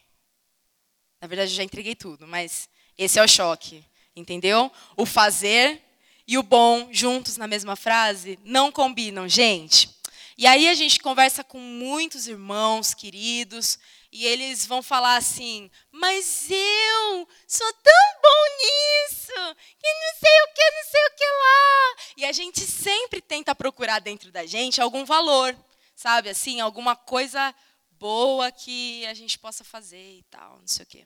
Na 1.20 1.28
verdade, 1.28 1.52
eu 1.52 1.56
já 1.58 1.64
entreguei 1.64 1.96
tudo, 1.96 2.28
mas 2.28 2.70
esse 2.98 3.20
é 3.20 3.24
o 3.24 3.28
choque. 3.28 3.84
Entendeu? 4.16 4.72
O 4.96 5.06
fazer 5.06 5.82
e 6.28 6.38
o 6.38 6.44
bom 6.44 6.88
juntos 6.92 7.38
na 7.38 7.48
mesma 7.48 7.76
frase 7.76 8.40
não 8.44 8.72
combinam, 8.72 9.28
gente. 9.28 9.90
E 10.38 10.46
aí 10.46 10.68
a 10.68 10.74
gente 10.74 11.00
conversa 11.00 11.44
com 11.44 11.60
muitos 11.60 12.28
irmãos 12.28 12.94
queridos 12.94 13.80
e 14.12 14.26
eles 14.26 14.66
vão 14.66 14.84
falar 14.84 15.16
assim: 15.16 15.72
"Mas 15.92 16.48
eu 16.50 17.28
sou 17.48 17.74
tão 17.74 18.22
bom 18.22 18.46
nisso, 18.60 19.34
que 19.80 19.94
não 19.94 20.20
sei 20.20 20.42
o 20.42 20.54
que, 20.54 20.72
não 20.72 20.92
sei 20.92 21.06
o 21.06 21.16
que 21.16 21.26
lá". 21.26 22.06
E 22.18 22.26
a 22.26 22.32
gente 22.32 22.62
sempre 22.62 23.22
tenta 23.22 23.56
procurar 23.56 24.00
dentro 24.00 24.32
da 24.32 24.46
gente 24.46 24.82
algum 24.82 25.06
valor, 25.06 25.56
sabe? 25.96 26.30
Assim, 26.30 26.60
alguma 26.60 26.96
coisa 26.96 27.56
boa 27.92 28.52
que 28.52 29.06
a 29.06 29.14
gente 29.14 29.40
possa 29.40 29.64
fazer 29.64 30.18
e 30.18 30.24
tal, 30.30 30.60
não 30.60 30.68
sei 30.68 30.84
o 30.84 30.88
quê 30.88 31.06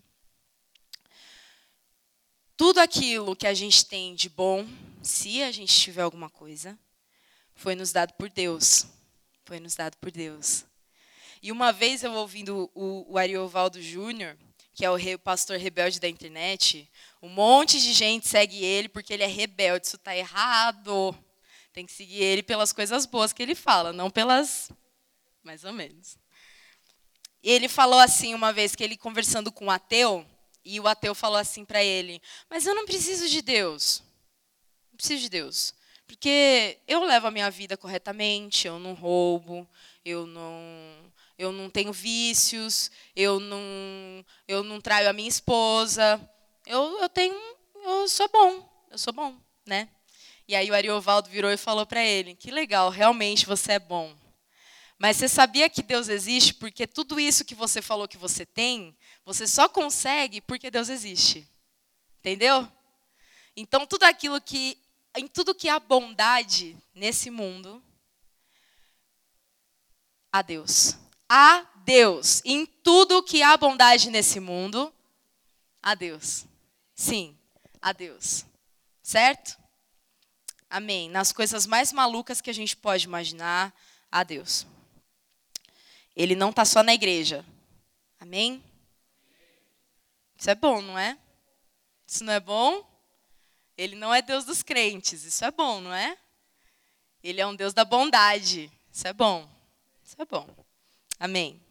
tudo 2.60 2.80
aquilo 2.80 3.38
que 3.38 3.48
a 3.48 3.54
gente 3.54 3.86
tem 3.86 4.14
de 4.14 4.28
bom, 4.28 4.68
se 5.02 5.42
a 5.42 5.50
gente 5.50 5.74
tiver 5.74 6.02
alguma 6.02 6.30
coisa, 6.30 6.78
foi 7.56 7.74
nos 7.74 7.94
dado 7.94 8.12
por 8.16 8.30
Deus. 8.30 8.86
Foi 9.50 9.60
nos 9.60 9.74
dado 9.74 9.98
por 9.98 10.12
Deus. 10.12 10.64
E 11.42 11.52
uma 11.52 11.72
vez 11.72 12.04
eu 12.04 12.14
ouvindo 12.14 12.70
o, 12.76 13.14
o 13.14 13.18
Ariovaldo 13.18 13.82
Júnior, 13.82 14.38
que 14.76 14.86
é 14.86 14.92
o, 14.92 14.94
o 14.94 15.20
pastor 15.20 15.58
rebelde 15.58 16.00
da 16.00 16.08
internet, 16.08 16.88
um 17.20 17.30
monte 17.30 17.82
de 17.82 17.92
gente 17.92 18.28
segue 18.28 18.64
ele 18.64 18.88
porque 18.88 19.12
ele 19.12 19.24
é 19.24 19.26
rebelde. 19.26 19.88
Isso 19.88 19.96
está 19.96 20.16
errado. 20.16 21.18
Tem 21.74 21.84
que 21.84 21.92
seguir 21.92 22.22
ele 22.22 22.44
pelas 22.44 22.72
coisas 22.72 23.08
boas 23.08 23.34
que 23.34 23.42
ele 23.42 23.56
fala, 23.56 23.92
não 23.92 24.12
pelas. 24.12 24.70
Mais 25.42 25.64
ou 25.64 25.74
menos. 25.74 26.16
E 27.42 27.50
ele 27.50 27.68
falou 27.68 28.00
assim 28.00 28.36
uma 28.36 28.54
vez 28.54 28.76
que 28.76 28.84
ele 28.84 28.96
conversando 28.96 29.52
com 29.52 29.66
um 29.66 29.72
ateu, 29.72 30.24
e 30.64 30.80
o 30.80 30.88
ateu 30.88 31.16
falou 31.16 31.40
assim 31.40 31.66
para 31.66 31.84
ele: 31.84 32.22
Mas 32.48 32.68
eu 32.68 32.76
não 32.76 32.86
preciso 32.86 33.28
de 33.28 33.42
Deus. 33.42 34.04
Não 34.92 34.98
preciso 34.98 35.24
de 35.24 35.30
Deus. 35.30 35.74
Porque 36.10 36.80
eu 36.88 37.04
levo 37.04 37.28
a 37.28 37.32
minha 37.32 37.52
vida 37.52 37.78
corretamente, 37.78 38.66
eu 38.66 38.80
não 38.80 38.96
roubo, 38.96 39.70
eu 40.04 40.26
não, 40.26 40.52
eu 41.38 41.52
não 41.52 41.70
tenho 41.70 41.94
vícios, 41.94 42.90
eu 43.16 43.40
não, 43.40 44.26
eu 44.48 44.64
não 44.64 44.82
traio 44.82 45.08
a 45.08 45.14
minha 45.14 45.30
esposa. 45.30 46.20
Eu, 46.66 47.00
eu 47.00 47.08
tenho. 47.10 47.36
Eu 47.76 48.08
sou 48.08 48.28
bom. 48.28 48.68
Eu 48.90 48.98
sou 48.98 49.14
bom, 49.14 49.38
né? 49.68 49.88
E 50.48 50.56
aí 50.56 50.72
o 50.72 50.74
Ariovaldo 50.74 51.30
virou 51.30 51.52
e 51.52 51.58
falou 51.58 51.86
para 51.86 52.04
ele: 52.04 52.34
Que 52.34 52.50
legal, 52.50 52.90
realmente 52.90 53.46
você 53.46 53.74
é 53.74 53.80
bom. 53.80 54.12
Mas 54.98 55.18
você 55.18 55.28
sabia 55.28 55.70
que 55.70 55.84
Deus 55.84 56.10
existe 56.10 56.56
porque 56.56 56.88
tudo 56.88 57.20
isso 57.20 57.46
que 57.46 57.54
você 57.54 57.84
falou 57.84 58.08
que 58.08 58.18
você 58.18 58.48
tem, 58.48 58.98
Você 59.24 59.46
só 59.46 59.70
consegue 59.70 60.42
porque 60.42 60.72
Deus 60.72 60.90
existe. 60.90 61.48
Entendeu? 62.18 62.68
Então, 63.56 63.86
tudo 63.86 64.06
aquilo 64.06 64.42
que 64.42 64.76
em 65.16 65.28
tudo 65.28 65.56
que 65.56 65.70
há 65.70 65.80
bondade 65.80 66.78
nesse 66.94 67.30
mundo, 67.30 67.84
a 70.32 70.42
Deus. 70.42 70.96
A 71.28 71.66
Deus. 71.84 72.42
Em 72.46 72.66
tudo 72.66 73.24
que 73.24 73.42
há 73.42 73.58
bondade 73.58 74.10
nesse 74.10 74.40
mundo, 74.40 74.94
a 75.82 75.96
Deus. 75.96 76.46
Sim, 76.96 77.38
a 77.82 77.92
Deus. 77.92 78.46
Certo? 79.02 79.58
Amém. 80.70 81.10
Nas 81.10 81.32
coisas 81.32 81.66
mais 81.66 81.92
malucas 81.92 82.42
que 82.42 82.50
a 82.50 82.54
gente 82.54 82.78
pode 82.78 83.06
imaginar, 83.06 83.74
a 84.12 84.24
Deus. 84.24 84.66
Ele 86.16 86.36
não 86.36 86.50
está 86.50 86.66
só 86.66 86.84
na 86.84 86.94
igreja. 86.94 87.46
Amém? 88.20 88.64
Isso 90.38 90.50
é 90.50 90.56
bom, 90.56 90.82
não 90.82 90.98
é? 90.98 91.18
Isso 92.06 92.24
não 92.24 92.34
é 92.34 92.40
bom? 92.40 92.89
Ele 93.80 93.96
não 93.96 94.14
é 94.14 94.22
Deus 94.22 94.44
dos 94.44 94.62
crentes. 94.62 95.24
Isso 95.24 95.46
é 95.46 95.52
bom, 95.52 95.80
não 95.80 95.94
é? 95.94 96.18
Ele 97.24 97.40
é 97.40 97.48
um 97.48 97.56
Deus 97.56 97.74
da 97.74 97.86
bondade. 97.86 98.70
Isso 98.92 99.08
é 99.08 99.14
bom. 99.14 99.50
Isso 100.04 100.22
é 100.22 100.26
bom. 100.26 100.46
Amém. 101.18 101.62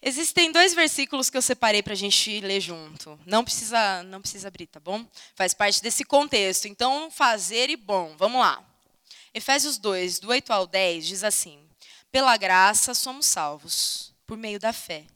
Existem 0.00 0.52
dois 0.52 0.72
versículos 0.72 1.28
que 1.28 1.36
eu 1.36 1.42
separei 1.42 1.82
para 1.82 1.94
a 1.94 1.96
gente 1.96 2.40
ler 2.42 2.60
junto. 2.60 3.18
Não 3.26 3.42
precisa, 3.42 4.04
não 4.04 4.20
precisa 4.20 4.46
abrir, 4.46 4.68
tá 4.68 4.78
bom? 4.78 5.04
Faz 5.34 5.52
parte 5.52 5.82
desse 5.82 6.04
contexto. 6.04 6.68
Então, 6.68 7.10
fazer 7.10 7.68
e 7.68 7.76
bom. 7.76 8.14
Vamos 8.16 8.40
lá. 8.40 8.64
Efésios 9.34 9.78
2, 9.78 10.20
do 10.20 10.28
8 10.28 10.52
ao 10.52 10.64
10, 10.68 11.08
diz 11.08 11.24
assim: 11.24 11.58
Pela 12.12 12.36
graça 12.36 12.94
somos 12.94 13.26
salvos, 13.26 14.14
por 14.24 14.36
meio 14.36 14.60
da 14.60 14.72
fé. 14.72 15.06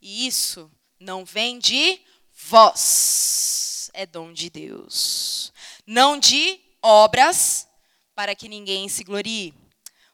E 0.00 0.26
isso 0.26 0.68
não 0.98 1.24
vem 1.24 1.60
de 1.60 2.00
vós, 2.34 3.71
é 3.92 4.06
dom 4.06 4.32
de 4.32 4.50
Deus. 4.50 5.52
Não 5.86 6.18
de 6.18 6.60
obras, 6.80 7.68
para 8.14 8.34
que 8.34 8.48
ninguém 8.48 8.88
se 8.88 9.04
glorie. 9.04 9.54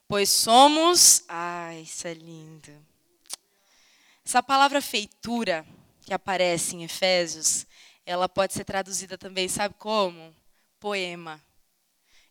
Pois 0.07 0.29
somos. 0.29 1.23
Ai, 1.27 1.81
isso 1.81 2.07
é 2.07 2.13
lindo 2.13 2.89
essa 4.29 4.43
palavra 4.43 4.79
feitura 4.79 5.65
que 6.05 6.13
aparece 6.13 6.75
em 6.75 6.83
Efésios, 6.83 7.65
ela 8.05 8.29
pode 8.29 8.53
ser 8.53 8.63
traduzida 8.63 9.17
também, 9.17 9.47
sabe 9.47 9.73
como? 9.79 10.35
Poema. 10.79 11.43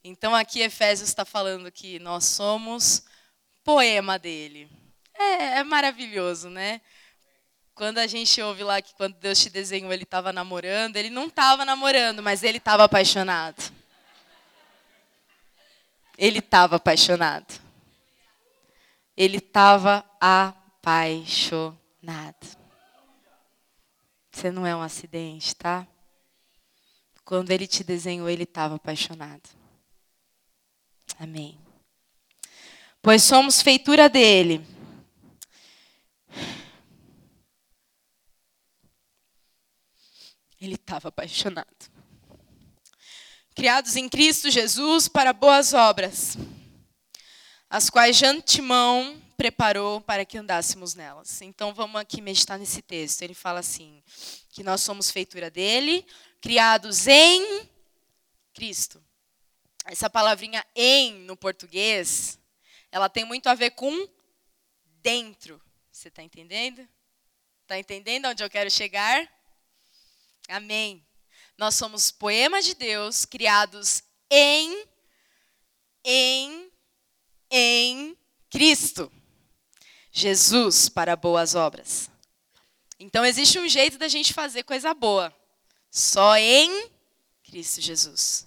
Então 0.04 0.32
aqui 0.32 0.60
Efésios 0.60 1.08
está 1.08 1.24
falando 1.24 1.72
que 1.72 1.98
nós 1.98 2.24
somos 2.24 3.02
poema 3.64 4.16
dele. 4.16 4.70
É, 5.12 5.58
é 5.58 5.64
maravilhoso, 5.64 6.48
né? 6.48 6.80
Quando 7.78 7.98
a 7.98 8.08
gente 8.08 8.42
ouve 8.42 8.64
lá 8.64 8.82
que 8.82 8.92
quando 8.96 9.14
Deus 9.14 9.38
te 9.38 9.48
desenhou 9.48 9.92
ele 9.92 10.02
estava 10.02 10.32
namorando, 10.32 10.96
ele 10.96 11.10
não 11.10 11.28
estava 11.28 11.64
namorando, 11.64 12.20
mas 12.20 12.42
ele 12.42 12.58
estava 12.58 12.82
apaixonado. 12.82 13.72
Ele 16.18 16.40
estava 16.40 16.74
apaixonado. 16.74 17.54
Ele 19.16 19.36
estava 19.36 20.04
apaixonado. 20.20 21.78
Você 24.32 24.50
não 24.50 24.66
é 24.66 24.74
um 24.74 24.82
acidente, 24.82 25.54
tá? 25.54 25.86
Quando 27.24 27.52
ele 27.52 27.68
te 27.68 27.84
desenhou, 27.84 28.28
ele 28.28 28.42
estava 28.42 28.74
apaixonado. 28.74 29.50
Amém. 31.16 31.56
Pois 33.00 33.22
somos 33.22 33.62
feitura 33.62 34.08
dele. 34.08 34.66
Ele 40.60 40.74
estava 40.74 41.08
apaixonado. 41.08 41.90
Criados 43.54 43.96
em 43.96 44.08
Cristo 44.08 44.50
Jesus 44.50 45.08
para 45.08 45.32
boas 45.32 45.72
obras, 45.72 46.36
as 47.68 47.90
quais 47.90 48.16
de 48.16 48.24
antemão 48.24 49.20
preparou 49.36 50.00
para 50.00 50.24
que 50.24 50.36
andássemos 50.36 50.94
nelas. 50.94 51.40
Então 51.42 51.72
vamos 51.72 52.00
aqui 52.00 52.20
meditar 52.20 52.58
nesse 52.58 52.82
texto. 52.82 53.22
Ele 53.22 53.34
fala 53.34 53.60
assim: 53.60 54.02
que 54.50 54.62
nós 54.62 54.80
somos 54.80 55.10
feitura 55.10 55.50
dele, 55.50 56.04
criados 56.40 57.06
em 57.06 57.68
Cristo. 58.52 59.02
Essa 59.84 60.10
palavrinha 60.10 60.64
em 60.74 61.14
no 61.20 61.36
português, 61.36 62.38
ela 62.90 63.08
tem 63.08 63.24
muito 63.24 63.48
a 63.48 63.54
ver 63.54 63.70
com 63.70 64.08
dentro. 65.00 65.62
Você 65.90 66.08
está 66.08 66.22
entendendo? 66.22 66.86
Está 67.62 67.78
entendendo 67.78 68.26
onde 68.26 68.42
eu 68.42 68.50
quero 68.50 68.70
chegar? 68.70 69.37
Amém. 70.48 71.06
Nós 71.58 71.74
somos 71.74 72.10
poemas 72.10 72.64
de 72.64 72.74
Deus 72.74 73.24
criados 73.24 74.02
em, 74.30 74.86
em, 76.02 76.72
em 77.50 78.18
Cristo. 78.50 79.12
Jesus 80.10 80.88
para 80.88 81.14
boas 81.14 81.54
obras. 81.54 82.10
Então 82.98 83.24
existe 83.24 83.58
um 83.58 83.68
jeito 83.68 83.98
da 83.98 84.08
gente 84.08 84.32
fazer 84.34 84.64
coisa 84.64 84.92
boa, 84.92 85.32
só 85.90 86.36
em 86.36 86.90
Cristo 87.44 87.80
Jesus. 87.80 88.46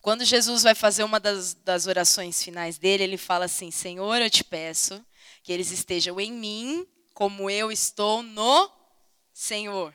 Quando 0.00 0.24
Jesus 0.24 0.62
vai 0.62 0.74
fazer 0.74 1.02
uma 1.04 1.20
das, 1.20 1.54
das 1.54 1.86
orações 1.86 2.42
finais 2.42 2.78
dele, 2.78 3.02
ele 3.02 3.18
fala 3.18 3.44
assim: 3.44 3.70
Senhor, 3.70 4.22
eu 4.22 4.30
te 4.30 4.44
peço 4.44 5.04
que 5.42 5.52
eles 5.52 5.70
estejam 5.70 6.18
em 6.20 6.32
mim, 6.32 6.86
como 7.12 7.50
eu 7.50 7.70
estou 7.70 8.22
no 8.22 8.70
Senhor. 9.34 9.94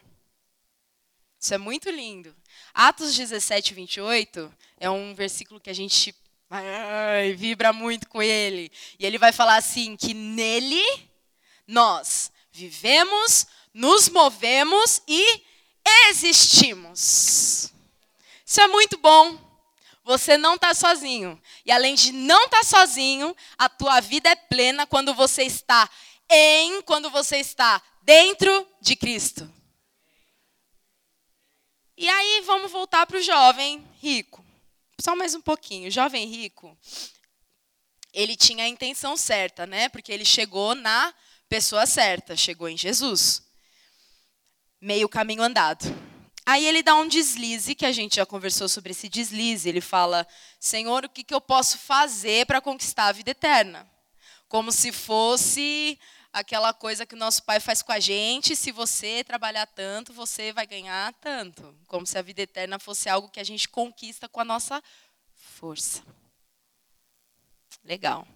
Isso 1.43 1.53
é 1.53 1.57
muito 1.57 1.89
lindo. 1.89 2.33
Atos 2.73 3.17
17, 3.17 3.73
28 3.73 4.49
é 4.79 4.89
um 4.89 5.13
versículo 5.13 5.59
que 5.59 5.69
a 5.69 5.75
gente 5.75 6.15
Ai, 6.49 7.33
vibra 7.33 7.73
muito 7.73 8.07
com 8.07 8.23
ele. 8.23 8.71
E 8.97 9.05
ele 9.05 9.17
vai 9.17 9.33
falar 9.33 9.57
assim: 9.57 9.97
que 9.97 10.13
nele 10.13 10.81
nós 11.67 12.31
vivemos, 12.49 13.45
nos 13.73 14.07
movemos 14.07 15.01
e 15.05 15.43
existimos. 16.11 17.73
Isso 18.45 18.61
é 18.61 18.67
muito 18.67 18.97
bom. 18.97 19.37
Você 20.05 20.37
não 20.37 20.55
está 20.55 20.73
sozinho. 20.73 21.37
E 21.65 21.73
além 21.73 21.93
de 21.93 22.13
não 22.13 22.45
estar 22.45 22.59
tá 22.59 22.63
sozinho, 22.63 23.35
a 23.57 23.67
tua 23.67 23.99
vida 23.99 24.29
é 24.29 24.35
plena 24.35 24.87
quando 24.87 25.13
você 25.13 25.43
está 25.43 25.89
em, 26.29 26.81
quando 26.83 27.09
você 27.09 27.35
está 27.35 27.81
dentro 28.01 28.65
de 28.79 28.95
Cristo. 28.95 29.52
E 31.95 32.09
aí 32.09 32.41
vamos 32.41 32.71
voltar 32.71 33.05
para 33.05 33.17
o 33.17 33.21
jovem 33.21 33.87
rico. 34.01 34.43
Só 34.99 35.15
mais 35.15 35.35
um 35.35 35.41
pouquinho. 35.41 35.87
O 35.87 35.91
jovem 35.91 36.25
rico, 36.25 36.75
ele 38.11 38.35
tinha 38.35 38.65
a 38.65 38.67
intenção 38.67 39.15
certa, 39.15 39.67
né? 39.67 39.89
Porque 39.89 40.11
ele 40.11 40.25
chegou 40.25 40.73
na 40.73 41.13
pessoa 41.47 41.85
certa, 41.85 42.35
chegou 42.35 42.67
em 42.67 42.75
Jesus. 42.75 43.43
Meio 44.81 45.07
caminho 45.07 45.43
andado. 45.43 45.85
Aí 46.45 46.65
ele 46.65 46.81
dá 46.81 46.95
um 46.95 47.07
deslize, 47.07 47.75
que 47.75 47.85
a 47.85 47.91
gente 47.91 48.15
já 48.15 48.25
conversou 48.25 48.67
sobre 48.67 48.91
esse 48.91 49.07
deslize. 49.07 49.69
Ele 49.69 49.79
fala: 49.79 50.27
Senhor, 50.59 51.05
o 51.05 51.09
que, 51.09 51.23
que 51.23 51.33
eu 51.33 51.39
posso 51.39 51.77
fazer 51.77 52.47
para 52.47 52.59
conquistar 52.59 53.07
a 53.07 53.11
vida 53.11 53.31
eterna? 53.31 53.87
Como 54.49 54.71
se 54.71 54.91
fosse 54.91 55.99
aquela 56.33 56.73
coisa 56.73 57.05
que 57.05 57.13
o 57.13 57.17
nosso 57.17 57.43
pai 57.43 57.59
faz 57.59 57.83
com 57.83 57.91
a 57.91 57.99
gente, 57.99 58.55
se 58.55 58.71
você 58.71 59.23
trabalhar 59.23 59.67
tanto, 59.67 60.11
você 60.11 60.51
vai 60.51 60.65
ganhar 60.65 61.13
tanto. 61.21 61.75
Como 61.87 62.07
se 62.07 62.17
a 62.17 62.23
vida 62.23 62.41
eterna 62.41 62.79
fosse 62.79 63.07
algo 63.07 63.29
que 63.29 63.39
a 63.39 63.43
gente 63.43 63.69
conquista 63.69 64.27
com 64.27 64.39
a 64.39 64.45
nossa 64.45 64.83
força. 65.35 66.03
Legal. 67.85 68.27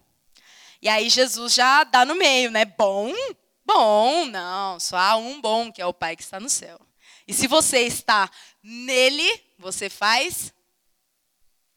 E 0.80 0.88
aí 0.88 1.10
Jesus 1.10 1.52
já 1.52 1.82
dá 1.82 2.04
no 2.04 2.14
meio, 2.14 2.52
né? 2.52 2.64
Bom? 2.64 3.12
Bom, 3.64 4.26
não, 4.26 4.78
só 4.78 4.96
há 4.96 5.16
um 5.16 5.40
bom, 5.40 5.72
que 5.72 5.82
é 5.82 5.86
o 5.86 5.92
Pai 5.92 6.16
que 6.16 6.22
está 6.22 6.38
no 6.38 6.48
céu. 6.48 6.80
E 7.26 7.34
se 7.34 7.46
você 7.46 7.80
está 7.80 8.30
nele, 8.62 9.28
você 9.58 9.90
faz 9.90 10.54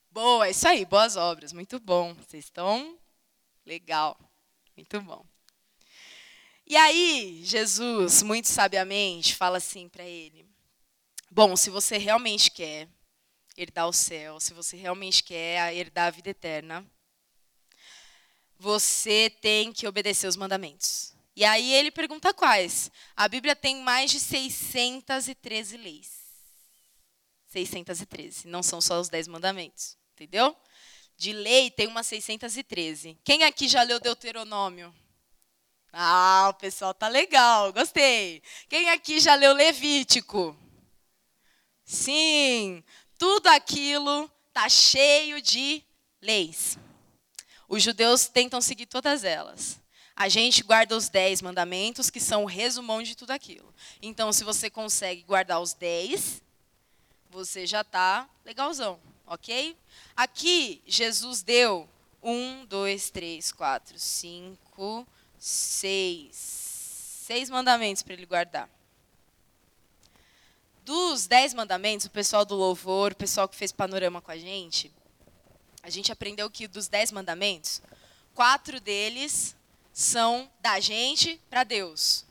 boa, 0.09 0.49
isso 0.49 0.67
aí, 0.67 0.85
boas 0.85 1.15
obras, 1.17 1.51
muito 1.51 1.79
bom. 1.79 2.13
Vocês 2.13 2.45
estão 2.45 2.97
legal. 3.65 4.17
Muito 4.77 5.01
bom. 5.01 5.30
E 6.71 6.77
aí, 6.77 7.41
Jesus, 7.43 8.23
muito 8.23 8.47
sabiamente, 8.47 9.35
fala 9.35 9.57
assim 9.57 9.89
para 9.89 10.05
ele: 10.05 10.45
Bom, 11.29 11.53
se 11.57 11.69
você 11.69 11.97
realmente 11.97 12.49
quer 12.49 12.87
herdar 13.57 13.89
o 13.89 13.91
céu, 13.91 14.39
se 14.39 14.53
você 14.53 14.77
realmente 14.77 15.21
quer 15.21 15.75
herdar 15.75 16.07
a 16.07 16.11
vida 16.11 16.29
eterna, 16.29 16.89
você 18.57 19.29
tem 19.41 19.73
que 19.73 19.85
obedecer 19.85 20.27
os 20.27 20.37
mandamentos. 20.37 21.13
E 21.35 21.43
aí 21.43 21.73
ele 21.73 21.91
pergunta 21.91 22.33
quais. 22.33 22.89
A 23.17 23.27
Bíblia 23.27 23.53
tem 23.53 23.81
mais 23.81 24.09
de 24.09 24.21
613 24.21 25.75
leis. 25.75 26.09
613. 27.47 28.47
Não 28.47 28.63
são 28.63 28.79
só 28.79 28.97
os 28.97 29.09
10 29.09 29.27
mandamentos. 29.27 29.97
Entendeu? 30.13 30.55
De 31.17 31.33
lei 31.33 31.69
tem 31.69 31.87
umas 31.87 32.07
613. 32.07 33.19
Quem 33.25 33.43
aqui 33.43 33.67
já 33.67 33.83
leu 33.83 33.99
Deuteronômio? 33.99 34.95
Ah, 35.93 36.47
o 36.49 36.53
pessoal 36.53 36.93
tá 36.93 37.07
legal, 37.07 37.73
gostei. 37.73 38.41
Quem 38.69 38.89
aqui 38.89 39.19
já 39.19 39.35
leu 39.35 39.53
Levítico? 39.53 40.55
Sim, 41.83 42.81
tudo 43.17 43.47
aquilo 43.47 44.31
tá 44.53 44.69
cheio 44.69 45.41
de 45.41 45.83
leis. 46.21 46.77
Os 47.67 47.83
judeus 47.83 48.27
tentam 48.27 48.61
seguir 48.61 48.85
todas 48.85 49.23
elas. 49.23 49.79
A 50.15 50.29
gente 50.29 50.63
guarda 50.63 50.95
os 50.95 51.09
dez 51.09 51.41
mandamentos, 51.41 52.09
que 52.09 52.19
são 52.19 52.43
o 52.43 52.47
resumão 52.47 53.01
de 53.01 53.15
tudo 53.15 53.31
aquilo. 53.31 53.73
Então, 54.01 54.31
se 54.31 54.43
você 54.43 54.69
consegue 54.69 55.23
guardar 55.23 55.61
os 55.61 55.73
dez, 55.73 56.41
você 57.29 57.65
já 57.65 57.81
está 57.81 58.29
legalzão, 58.45 58.99
ok? 59.25 59.75
Aqui, 60.15 60.81
Jesus 60.85 61.41
deu 61.41 61.89
um, 62.21 62.65
dois, 62.65 63.09
três, 63.09 63.51
quatro, 63.51 63.97
cinco, 63.97 65.07
seis. 65.41 66.35
Seis 66.35 67.49
mandamentos 67.49 68.03
para 68.03 68.13
ele 68.13 68.27
guardar. 68.27 68.69
Dos 70.85 71.25
dez 71.25 71.51
mandamentos, 71.51 72.05
o 72.05 72.11
pessoal 72.11 72.45
do 72.45 72.55
louvor, 72.55 73.13
o 73.13 73.15
pessoal 73.15 73.49
que 73.49 73.55
fez 73.55 73.71
panorama 73.71 74.21
com 74.21 74.29
a 74.29 74.37
gente, 74.37 74.91
a 75.81 75.89
gente 75.89 76.11
aprendeu 76.11 76.49
que 76.49 76.67
dos 76.67 76.87
dez 76.87 77.11
mandamentos, 77.11 77.81
quatro 78.35 78.79
deles 78.79 79.55
são 79.91 80.49
da 80.59 80.79
gente 80.79 81.41
para 81.49 81.63
Deus. 81.63 82.23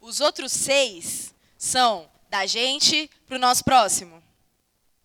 Os 0.00 0.20
outros 0.20 0.52
seis 0.52 1.34
são 1.58 2.08
da 2.28 2.46
gente 2.46 3.10
para 3.26 3.36
o 3.36 3.40
nosso 3.40 3.64
próximo. 3.64 4.22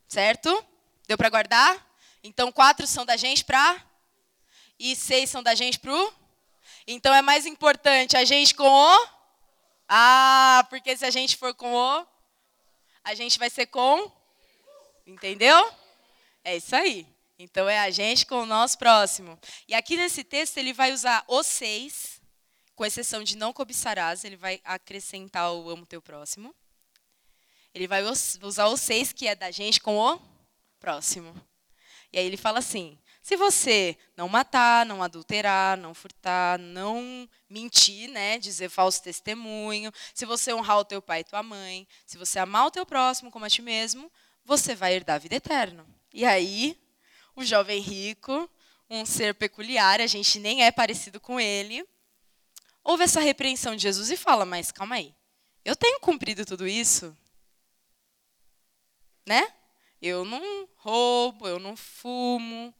Certo? 0.07 0.63
Deu 1.07 1.17
para 1.17 1.29
guardar? 1.29 1.87
Então, 2.23 2.51
quatro 2.51 2.85
são 2.85 3.05
da 3.05 3.17
gente 3.17 3.43
para. 3.45 3.83
E 4.77 4.95
seis 4.95 5.29
são 5.29 5.41
da 5.41 5.55
gente 5.55 5.79
para 5.79 5.93
o. 5.93 6.18
Então, 6.91 7.13
é 7.13 7.21
mais 7.21 7.45
importante 7.45 8.17
a 8.17 8.25
gente 8.25 8.55
com 8.55 8.67
o. 8.67 9.07
Ah, 9.87 10.65
porque 10.71 10.97
se 10.97 11.05
a 11.05 11.11
gente 11.11 11.37
for 11.37 11.53
com 11.53 11.71
o. 11.71 12.07
A 13.03 13.13
gente 13.13 13.37
vai 13.37 13.47
ser 13.47 13.67
com. 13.67 14.11
Entendeu? 15.05 15.71
É 16.43 16.57
isso 16.57 16.75
aí. 16.75 17.05
Então 17.37 17.69
é 17.69 17.79
a 17.79 17.91
gente 17.91 18.25
com 18.25 18.41
o 18.41 18.45
nosso 18.45 18.75
próximo. 18.79 19.39
E 19.67 19.75
aqui 19.75 19.95
nesse 19.95 20.23
texto 20.23 20.57
ele 20.57 20.73
vai 20.73 20.91
usar 20.91 21.23
os 21.27 21.45
seis, 21.45 22.19
com 22.75 22.83
exceção 22.83 23.23
de 23.23 23.37
não 23.37 23.53
cobiçarás, 23.53 24.23
ele 24.23 24.35
vai 24.35 24.59
acrescentar 24.63 25.53
o 25.53 25.69
amo 25.69 25.85
teu 25.85 26.01
próximo. 26.01 26.55
Ele 27.71 27.87
vai 27.87 28.01
usar 28.41 28.67
os 28.67 28.81
seis 28.81 29.13
que 29.13 29.27
é 29.27 29.35
da 29.35 29.51
gente 29.51 29.79
com 29.79 29.95
o 29.95 30.19
próximo. 30.79 31.35
E 32.11 32.17
aí 32.17 32.25
ele 32.25 32.35
fala 32.35 32.57
assim: 32.57 32.97
se 33.21 33.35
você 33.35 33.97
não 34.15 34.29
matar, 34.29 34.85
não 34.85 35.03
adulterar, 35.03 35.77
não 35.77 35.93
furtar, 35.93 36.57
não 36.57 37.29
mentir, 37.49 38.09
né, 38.09 38.37
dizer 38.37 38.69
falso 38.69 39.03
testemunho, 39.03 39.91
se 40.13 40.25
você 40.25 40.53
honrar 40.53 40.79
o 40.79 40.85
teu 40.85 41.01
pai 41.01 41.21
e 41.21 41.23
tua 41.23 41.43
mãe, 41.43 41.87
se 42.05 42.17
você 42.17 42.39
amar 42.39 42.67
o 42.67 42.71
teu 42.71 42.85
próximo 42.85 43.29
como 43.29 43.45
a 43.45 43.49
ti 43.49 43.61
mesmo, 43.61 44.11
você 44.45 44.73
vai 44.75 44.93
herdar 44.93 45.17
a 45.17 45.19
vida 45.19 45.35
eterna. 45.35 45.85
E 46.13 46.25
aí 46.25 46.77
o 47.35 47.43
jovem 47.43 47.79
rico, 47.79 48.49
um 48.89 49.05
ser 49.05 49.35
peculiar, 49.35 50.01
a 50.01 50.07
gente 50.07 50.39
nem 50.39 50.63
é 50.63 50.71
parecido 50.71 51.19
com 51.19 51.39
ele, 51.39 51.85
ouve 52.83 53.03
essa 53.03 53.19
repreensão 53.19 53.75
de 53.75 53.83
Jesus 53.83 54.09
e 54.09 54.17
fala: 54.17 54.45
Mas 54.45 54.71
calma 54.71 54.95
aí, 54.95 55.13
eu 55.63 55.75
tenho 55.75 55.99
cumprido 55.99 56.45
tudo 56.45 56.67
isso? 56.67 57.15
Né? 59.25 59.47
Eu 60.01 60.25
não 60.25 60.67
roubo, 60.77 61.47
eu 61.47 61.59
não 61.59 61.75
fumo, 61.75 62.73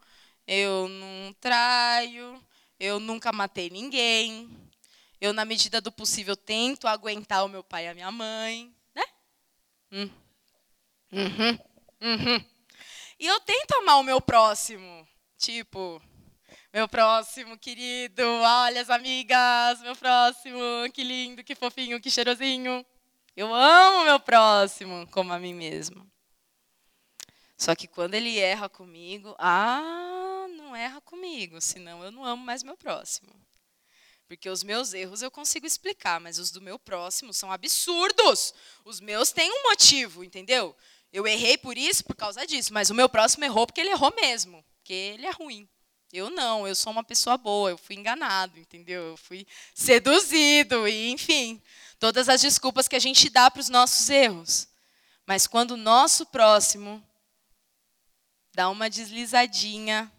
eu 0.52 0.90
não 0.90 1.32
traio, 1.40 2.44
eu 2.80 3.00
nunca 3.00 3.32
matei 3.32 3.70
ninguém. 3.70 4.50
Eu, 5.22 5.32
na 5.32 5.46
medida 5.46 5.80
do 5.80 5.92
possível, 5.92 6.36
tento 6.36 6.88
aguentar 6.88 7.46
o 7.46 7.48
meu 7.48 7.64
pai 7.64 7.86
e 7.86 7.88
a 7.88 7.94
minha 7.94 8.12
mãe. 8.12 8.74
Né? 8.96 9.04
Hum. 9.92 10.10
Uhum. 11.12 11.60
Uhum. 12.02 12.46
E 13.20 13.28
eu 13.28 13.40
tento 13.42 13.76
amar 13.76 14.00
o 14.00 14.04
meu 14.04 14.20
próximo. 14.20 15.08
Tipo, 15.38 16.02
meu 16.74 16.88
próximo 16.88 17.56
querido, 17.56 18.24
olha 18.24 18.82
as 18.82 18.90
amigas, 18.90 19.82
meu 19.82 19.96
próximo, 19.96 20.60
que 20.92 21.04
lindo, 21.04 21.44
que 21.44 21.54
fofinho, 21.54 22.02
que 22.02 22.10
cheirosinho. 22.10 22.84
Eu 23.38 23.54
amo 23.54 24.06
meu 24.06 24.20
próximo 24.20 25.06
como 25.12 25.32
a 25.32 25.38
mim 25.38 25.54
mesmo. 25.54 26.10
Só 27.60 27.76
que 27.76 27.90
quando 27.90 28.14
ele 28.14 28.40
erra 28.40 28.70
comigo, 28.70 29.36
ah, 29.38 30.48
não 30.56 30.74
erra 30.74 31.02
comigo, 31.02 31.60
senão 31.60 32.02
eu 32.02 32.10
não 32.10 32.24
amo 32.24 32.42
mais 32.42 32.64
meu 32.64 32.78
próximo. 32.78 33.30
Porque 34.30 34.50
os 34.50 34.64
meus 34.64 34.94
erros 34.94 35.22
eu 35.22 35.30
consigo 35.30 35.68
explicar, 35.68 36.22
mas 36.22 36.40
os 36.40 36.52
do 36.52 36.62
meu 36.62 36.80
próximo 36.80 37.34
são 37.34 37.52
absurdos. 37.52 38.54
Os 38.86 39.02
meus 39.02 39.34
têm 39.34 39.52
um 39.52 39.64
motivo, 39.64 40.24
entendeu? 40.24 40.74
Eu 41.12 41.28
errei 41.28 41.58
por 41.58 41.78
isso, 41.78 42.06
por 42.06 42.16
causa 42.16 42.48
disso, 42.48 42.74
mas 42.74 42.90
o 42.90 42.96
meu 42.96 43.10
próximo 43.10 43.44
errou 43.44 43.68
porque 43.68 43.82
ele 43.82 43.90
errou 43.90 44.14
mesmo, 44.16 44.64
porque 44.78 44.94
ele 44.94 45.26
é 45.26 45.32
ruim. 45.32 45.68
Eu 46.14 46.30
não, 46.30 46.66
eu 46.66 46.74
sou 46.74 46.94
uma 46.94 47.04
pessoa 47.04 47.38
boa, 47.38 47.72
eu 47.72 47.78
fui 47.78 47.98
enganado, 47.98 48.58
entendeu? 48.58 49.02
Eu 49.04 49.18
fui 49.18 49.46
seduzido, 49.76 50.88
e 50.88 51.10
enfim, 51.10 51.62
todas 52.00 52.30
as 52.30 52.40
desculpas 52.40 52.88
que 52.88 52.96
a 52.96 53.00
gente 53.00 53.30
dá 53.30 53.52
para 53.52 53.60
os 53.60 53.68
nossos 53.68 54.10
erros. 54.10 54.70
Mas 55.26 55.46
quando 55.46 55.72
o 55.72 55.78
nosso 55.78 56.26
próximo 56.26 57.04
dá 58.54 58.70
uma 58.70 58.90
deslizadinha, 58.90 60.12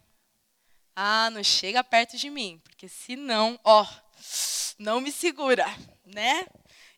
ah, 0.95 1.29
não 1.29 1.43
chega 1.43 1.83
perto 1.83 2.17
de 2.17 2.29
mim, 2.29 2.59
porque 2.63 2.87
senão, 2.87 3.59
ó, 3.63 3.85
não 4.77 4.99
me 4.99 5.11
segura, 5.11 5.65
né? 6.05 6.45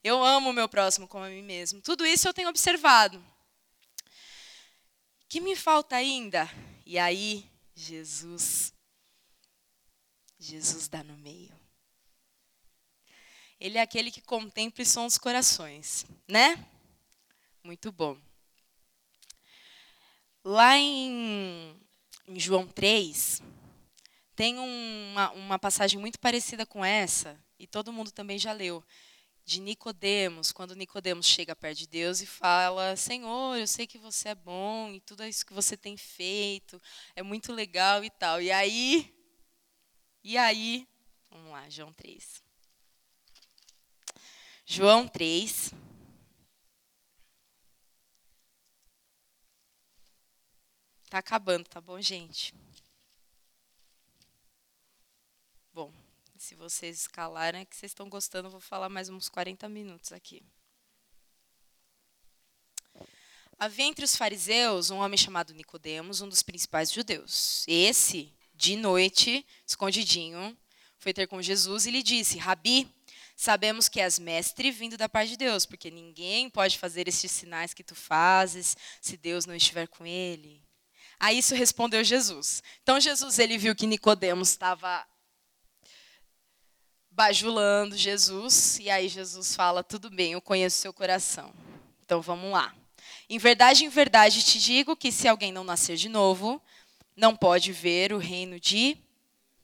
Eu 0.04 0.24
amo 0.24 0.50
o 0.50 0.54
meu 0.54 0.68
próximo 0.68 1.08
como 1.08 1.26
a 1.26 1.30
mim 1.30 1.42
mesmo. 1.42 1.82
Tudo 1.82 2.06
isso 2.06 2.28
eu 2.28 2.34
tenho 2.34 2.50
observado 2.50 3.24
que 5.34 5.42
me 5.42 5.56
falta 5.56 5.96
ainda? 5.96 6.48
E 6.86 7.00
aí, 7.00 7.50
Jesus, 7.74 8.72
Jesus 10.38 10.88
dá 10.88 11.04
no 11.04 11.18
meio. 11.18 11.52
Ele 13.60 13.80
é 13.80 13.82
aquele 13.82 14.12
que 14.12 14.22
contempla 14.22 14.84
e 14.84 14.86
som 14.86 15.08
os 15.08 15.18
corações, 15.18 16.06
né? 16.28 16.64
Muito 17.64 17.92
bom. 17.92 18.16
Lá 20.44 20.78
em, 20.78 21.74
João 22.36 22.68
3, 22.68 23.42
tem 24.36 24.60
uma, 24.60 25.32
uma 25.32 25.60
passagem 25.60 25.98
muito 26.00 26.20
parecida 26.20 26.66
com 26.66 26.84
essa, 26.84 27.40
e 27.58 27.66
todo 27.66 27.94
mundo 27.94 28.12
também 28.12 28.38
já 28.38 28.52
leu, 28.52 28.84
de 29.46 29.60
Nicodemos, 29.62 30.52
quando 30.52 30.76
Nicodemos 30.76 31.26
chega 31.26 31.56
perto 31.56 31.80
de 31.80 31.88
Deus 31.88 32.22
e 32.22 32.26
fala: 32.26 32.96
"Senhor, 32.96 33.58
eu 33.58 33.68
sei 33.68 33.86
que 33.88 33.98
você 33.98 34.30
é 34.30 34.36
bom 34.36 34.92
e 34.94 35.00
tudo 35.02 35.26
isso 35.26 35.46
que 35.46 35.54
você 35.54 35.76
tem 35.78 35.98
feito 35.98 36.82
é 37.16 37.24
muito 37.24 37.54
legal 37.54 38.04
e 38.04 38.10
tal". 38.10 38.42
E 38.42 38.52
aí 38.52 39.14
E 40.24 40.38
aí, 40.38 40.88
vamos 41.30 41.52
lá, 41.52 41.70
João 41.70 41.92
3. 41.94 42.42
João 44.66 45.08
3 45.08 45.74
Tá 51.14 51.20
acabando, 51.20 51.70
tá 51.70 51.80
bom, 51.80 52.02
gente? 52.02 52.56
Bom, 55.72 55.94
se 56.40 56.56
vocês 56.56 57.02
escalarem, 57.02 57.62
é 57.62 57.66
que 57.66 57.76
vocês 57.76 57.92
estão 57.92 58.10
gostando, 58.10 58.48
eu 58.48 58.52
vou 58.52 58.60
falar 58.60 58.90
mais 58.90 59.10
uns 59.10 59.30
40 59.30 59.70
minutos 59.70 60.12
aqui. 60.12 60.42
Havia 63.60 63.86
entre 63.86 64.04
os 64.04 64.16
fariseus 64.16 64.90
um 64.90 64.98
homem 64.98 65.16
chamado 65.16 65.54
Nicodemos, 65.54 66.20
um 66.20 66.28
dos 66.28 66.42
principais 66.42 66.92
judeus. 66.92 67.64
Esse, 67.68 68.34
de 68.56 68.76
noite, 68.76 69.46
escondidinho, 69.68 70.58
foi 70.98 71.14
ter 71.14 71.28
com 71.28 71.44
Jesus 71.44 71.86
e 71.86 71.92
lhe 71.92 72.02
disse: 72.02 72.40
Rabi, 72.40 72.92
sabemos 73.36 73.88
que 73.88 74.00
és 74.00 74.18
mestre 74.18 74.72
vindo 74.72 74.98
da 74.98 75.08
parte 75.08 75.30
de 75.30 75.38
Deus, 75.38 75.64
porque 75.64 75.92
ninguém 75.92 76.50
pode 76.50 76.80
fazer 76.80 77.08
estes 77.08 77.32
sinais 77.32 77.72
que 77.72 77.84
tu 77.84 77.94
fazes 77.94 78.76
se 79.00 79.16
Deus 79.16 79.46
não 79.46 79.54
estiver 79.54 79.88
com 79.88 80.08
ele. 80.08 80.63
A 81.24 81.32
isso 81.32 81.56
respondeu 81.56 82.04
Jesus. 82.04 82.62
Então 82.82 83.00
Jesus 83.00 83.40
ele 83.40 83.58
viu 83.58 83.74
que 83.74 83.88
Nicodemos 83.88 84.50
estava 84.50 85.08
bajulando 87.10 87.96
Jesus, 87.96 88.78
e 88.80 88.90
aí 88.90 89.08
Jesus 89.08 89.56
fala: 89.56 89.86
Tudo 89.86 90.10
bem, 90.10 90.34
eu 90.34 90.42
conheço 90.42 90.80
seu 90.80 90.92
coração. 90.92 91.54
Então 92.04 92.22
vamos 92.22 92.52
lá. 92.52 92.76
Em 93.30 93.38
verdade, 93.38 93.86
em 93.86 93.88
verdade 93.90 94.44
te 94.44 94.60
digo 94.60 94.98
que 94.98 95.14
se 95.14 95.26
alguém 95.26 95.50
não 95.50 95.64
nascer 95.64 95.96
de 95.96 96.10
novo, 96.10 96.62
não 97.16 97.34
pode 97.34 97.72
ver 97.72 98.12
o 98.12 98.18
reino 98.18 98.60
de 98.60 98.98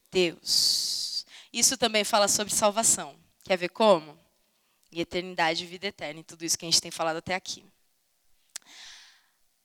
Deus. 0.09 1.25
Isso 1.51 1.75
também 1.75 2.05
fala 2.05 2.29
sobre 2.29 2.53
salvação. 2.53 3.17
Quer 3.43 3.57
ver 3.57 3.69
como? 3.69 4.17
E 4.93 5.01
eternidade 5.01 5.65
vida 5.65 5.87
eterna, 5.87 6.21
e 6.21 6.23
tudo 6.23 6.45
isso 6.45 6.57
que 6.57 6.65
a 6.65 6.69
gente 6.71 6.81
tem 6.81 6.89
falado 6.89 7.17
até 7.17 7.35
aqui. 7.35 7.65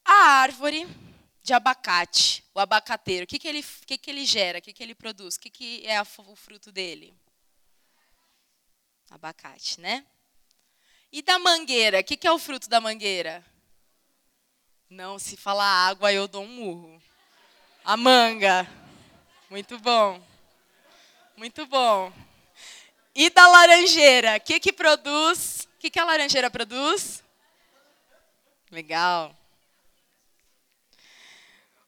A 0.04 0.40
árvore 0.40 0.88
de 1.44 1.52
abacate, 1.52 2.42
o 2.54 2.58
abacateiro, 2.58 3.24
o 3.24 3.26
que, 3.26 3.38
que, 3.38 3.46
ele, 3.46 3.62
que, 3.86 3.98
que 3.98 4.10
ele 4.10 4.24
gera, 4.24 4.58
o 4.60 4.62
que, 4.62 4.72
que 4.72 4.82
ele 4.82 4.94
produz, 4.94 5.36
o 5.36 5.40
que, 5.40 5.50
que 5.50 5.86
é 5.86 6.00
o 6.00 6.34
fruto 6.34 6.72
dele? 6.72 7.14
Abacate, 9.10 9.78
né? 9.78 10.06
E 11.12 11.20
da 11.20 11.38
mangueira? 11.38 12.00
O 12.00 12.04
que, 12.04 12.16
que 12.16 12.26
é 12.26 12.32
o 12.32 12.38
fruto 12.38 12.66
da 12.66 12.80
mangueira? 12.80 13.44
Não, 14.88 15.18
se 15.18 15.36
falar 15.36 15.66
água, 15.66 16.10
eu 16.10 16.26
dou 16.26 16.44
um 16.44 16.48
murro. 16.48 17.02
A 17.84 17.94
manga. 17.94 18.66
Muito 19.50 19.78
bom. 19.78 20.26
Muito 21.36 21.66
bom. 21.66 22.10
E 23.14 23.28
da 23.28 23.46
laranjeira? 23.46 24.38
O 24.38 24.40
que, 24.40 24.58
que 24.58 24.72
produz? 24.72 25.68
O 25.76 25.78
que, 25.78 25.90
que 25.90 26.00
a 26.00 26.04
laranjeira 26.04 26.50
produz? 26.50 27.22
Legal. 28.70 29.36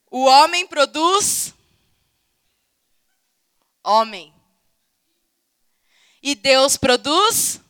O 0.09 0.25
homem 0.25 0.65
produz 0.65 1.53
homem. 3.83 4.33
E 6.21 6.35
Deus 6.35 6.77
produz 6.77 7.61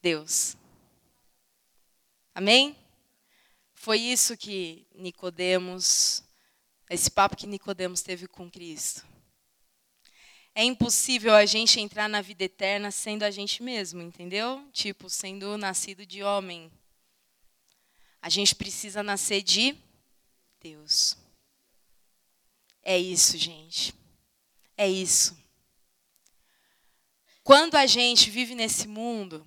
Deus. 0.00 0.56
Amém? 2.34 2.76
Foi 3.74 3.98
isso 3.98 4.36
que 4.36 4.86
Nicodemos, 4.94 6.22
esse 6.88 7.10
papo 7.10 7.36
que 7.36 7.46
Nicodemos 7.46 8.02
teve 8.02 8.26
com 8.26 8.50
Cristo. 8.50 9.06
É 10.54 10.64
impossível 10.64 11.34
a 11.34 11.46
gente 11.46 11.80
entrar 11.80 12.08
na 12.08 12.20
vida 12.20 12.44
eterna 12.44 12.90
sendo 12.90 13.22
a 13.22 13.30
gente 13.30 13.62
mesmo, 13.62 14.02
entendeu? 14.02 14.68
Tipo, 14.72 15.08
sendo 15.08 15.56
nascido 15.56 16.04
de 16.04 16.22
homem. 16.22 16.72
A 18.20 18.28
gente 18.28 18.54
precisa 18.54 19.02
nascer 19.02 19.42
de 19.42 19.76
Deus. 20.68 21.16
É 22.82 22.98
isso, 22.98 23.38
gente. 23.38 23.94
É 24.76 24.88
isso. 24.88 25.36
Quando 27.42 27.76
a 27.76 27.86
gente 27.86 28.30
vive 28.30 28.54
nesse 28.54 28.86
mundo, 28.86 29.46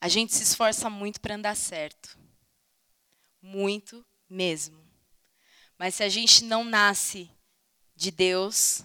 a 0.00 0.08
gente 0.08 0.32
se 0.32 0.44
esforça 0.44 0.88
muito 0.88 1.20
para 1.20 1.34
andar 1.34 1.56
certo. 1.56 2.16
Muito 3.42 4.06
mesmo. 4.28 4.78
Mas 5.76 5.96
se 5.96 6.04
a 6.04 6.08
gente 6.08 6.44
não 6.44 6.62
nasce 6.62 7.28
de 7.96 8.12
Deus, 8.12 8.84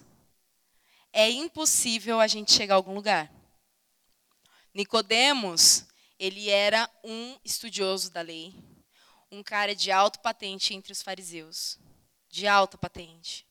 é 1.12 1.30
impossível 1.30 2.18
a 2.18 2.26
gente 2.26 2.52
chegar 2.52 2.74
a 2.74 2.76
algum 2.76 2.94
lugar. 2.94 3.32
Nicodemos, 4.74 5.86
ele 6.18 6.50
era 6.50 6.90
um 7.04 7.38
estudioso 7.44 8.10
da 8.10 8.20
lei, 8.20 8.52
um 9.34 9.42
cara 9.42 9.74
de 9.74 9.90
alto 9.90 10.20
patente 10.20 10.74
entre 10.74 10.92
os 10.92 11.02
fariseus, 11.02 11.78
de 12.28 12.46
alta 12.46 12.78
patente. 12.78 13.46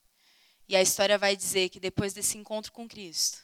E 0.68 0.76
a 0.76 0.82
história 0.82 1.18
vai 1.18 1.36
dizer 1.36 1.70
que 1.70 1.80
depois 1.80 2.14
desse 2.14 2.38
encontro 2.38 2.72
com 2.72 2.88
Cristo, 2.88 3.44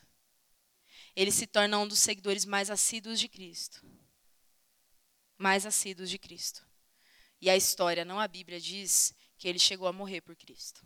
ele 1.16 1.32
se 1.32 1.46
torna 1.46 1.78
um 1.78 1.88
dos 1.88 2.00
seguidores 2.00 2.46
mais 2.46 2.70
assíduos 2.70 3.20
de 3.20 3.28
Cristo. 3.28 3.86
Mais 5.38 5.66
assíduos 5.66 6.10
de 6.10 6.18
Cristo. 6.18 6.66
E 7.42 7.50
a 7.50 7.58
história, 7.58 8.06
não 8.06 8.20
a 8.20 8.28
Bíblia, 8.28 8.60
diz 8.60 9.14
que 9.38 9.48
ele 9.48 9.60
chegou 9.60 9.88
a 9.88 9.94
morrer 9.94 10.22
por 10.22 10.36
Cristo. 10.36 10.86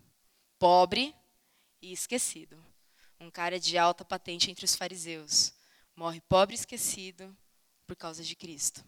Pobre 0.57 1.15
e 1.81 1.91
esquecido 1.91 2.63
um 3.19 3.31
cara 3.31 3.59
de 3.59 3.77
alta 3.77 4.03
patente 4.03 4.51
entre 4.51 4.65
os 4.65 4.75
fariseus, 4.75 5.53
morre 5.95 6.19
pobre 6.21 6.55
e 6.55 6.59
esquecido 6.59 7.35
por 7.87 7.95
causa 7.95 8.21
de 8.23 8.35
Cristo. 8.35 8.83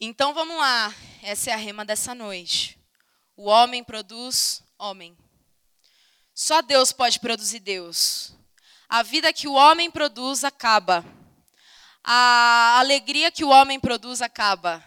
Então 0.00 0.34
vamos 0.34 0.56
lá, 0.56 0.94
essa 1.22 1.50
é 1.50 1.52
a 1.52 1.56
rema 1.56 1.84
dessa 1.84 2.14
noite. 2.14 2.78
O 3.36 3.46
homem 3.46 3.82
produz 3.82 4.62
homem. 4.78 5.16
Só 6.34 6.60
Deus 6.62 6.92
pode 6.92 7.18
produzir 7.20 7.60
Deus. 7.60 8.34
A 8.88 9.02
vida 9.02 9.32
que 9.32 9.48
o 9.48 9.54
homem 9.54 9.90
produz 9.90 10.44
acaba. 10.44 11.04
A 12.04 12.78
alegria 12.78 13.30
que 13.30 13.44
o 13.44 13.48
homem 13.48 13.80
produz 13.80 14.22
acaba. 14.22 14.84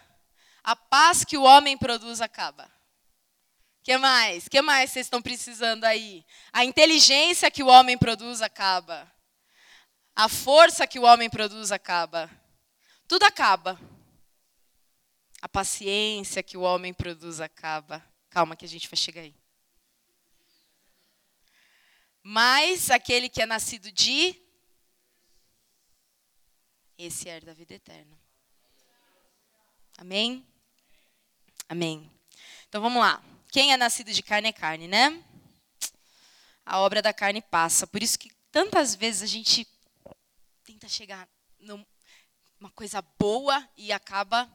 A 0.62 0.74
paz 0.74 1.24
que 1.24 1.36
o 1.36 1.42
homem 1.42 1.76
produz 1.76 2.20
acaba 2.20 2.70
que 3.90 3.96
mais? 3.98 4.48
que 4.48 4.62
mais 4.62 4.90
vocês 4.90 5.06
estão 5.06 5.20
precisando 5.20 5.84
aí? 5.84 6.24
A 6.52 6.64
inteligência 6.64 7.50
que 7.50 7.62
o 7.62 7.66
homem 7.66 7.98
produz 7.98 8.40
acaba. 8.40 9.10
A 10.14 10.28
força 10.28 10.86
que 10.86 10.98
o 10.98 11.02
homem 11.02 11.28
produz 11.28 11.72
acaba. 11.72 12.30
Tudo 13.08 13.24
acaba. 13.24 13.78
A 15.42 15.48
paciência 15.48 16.42
que 16.42 16.56
o 16.56 16.62
homem 16.62 16.92
produz 16.92 17.40
acaba. 17.40 18.04
Calma 18.28 18.54
que 18.54 18.64
a 18.64 18.68
gente 18.68 18.88
vai 18.88 18.96
chegar 18.96 19.22
aí. 19.22 19.34
Mas 22.22 22.90
aquele 22.90 23.28
que 23.28 23.40
é 23.40 23.46
nascido 23.46 23.90
de 23.90 24.40
esse 26.98 27.30
é 27.30 27.40
da 27.40 27.54
vida 27.54 27.72
eterna. 27.72 28.14
Amém? 29.96 30.46
Amém. 31.66 32.10
Então 32.68 32.82
vamos 32.82 33.00
lá. 33.00 33.22
Quem 33.50 33.72
é 33.72 33.76
nascido 33.78 34.12
de 34.12 34.22
carne 34.22 34.48
é 34.48 34.52
carne, 34.52 34.86
né? 34.86 35.24
A 36.64 36.78
obra 36.80 37.00
da 37.00 37.14
carne 37.14 37.40
passa. 37.40 37.86
Por 37.86 38.02
isso 38.02 38.18
que 38.18 38.30
tantas 38.52 38.94
vezes 38.94 39.22
a 39.22 39.26
gente 39.26 39.66
tenta 40.62 40.88
chegar 40.88 41.26
numa 41.58 42.70
coisa 42.74 43.00
boa 43.18 43.66
e 43.78 43.92
acaba 43.92 44.46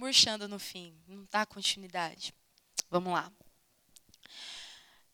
murchando 0.00 0.48
no 0.48 0.58
fim. 0.58 0.94
Não 1.06 1.26
dá 1.30 1.44
continuidade. 1.44 2.34
Vamos 2.90 3.12
lá. 3.12 3.30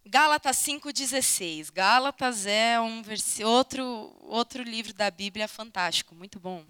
Gálatas 0.07 0.59
5,16. 0.59 1.73
Gálatas 1.73 2.47
é 2.47 2.81
um 2.81 3.03
outro, 3.45 4.17
outro 4.23 4.63
livro 4.63 4.95
da 4.95 5.11
Bíblia 5.11 5.49
fantástico, 5.49 6.15
muito 6.15 6.39
bom. 6.39 6.65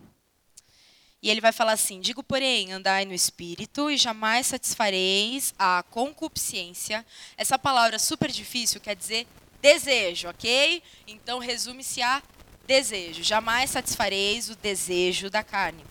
E 1.21 1.29
ele 1.29 1.43
vai 1.43 1.53
falar 1.53 1.73
assim: 1.73 2.01
Digo, 2.01 2.23
porém, 2.23 2.73
andai 2.73 3.05
no 3.05 3.13
espírito 3.13 3.91
e 3.91 3.99
jamais 3.99 4.47
satisfareis 4.47 5.55
a 5.59 5.85
concupiscência. 5.91 7.05
Essa 7.37 7.59
palavra 7.59 7.99
super 7.99 8.31
difícil 8.31 8.81
quer 8.81 8.97
dizer 8.97 9.27
desejo, 9.61 10.29
ok? 10.31 10.83
Então 11.07 11.39
resume-se 11.39 12.01
a 12.01 12.23
desejo. 12.67 13.23
Jamais 13.23 13.71
satisfareis 13.71 14.49
o 14.49 14.57
desejo 14.57 15.29
da 15.29 15.45
carne. 15.45 15.85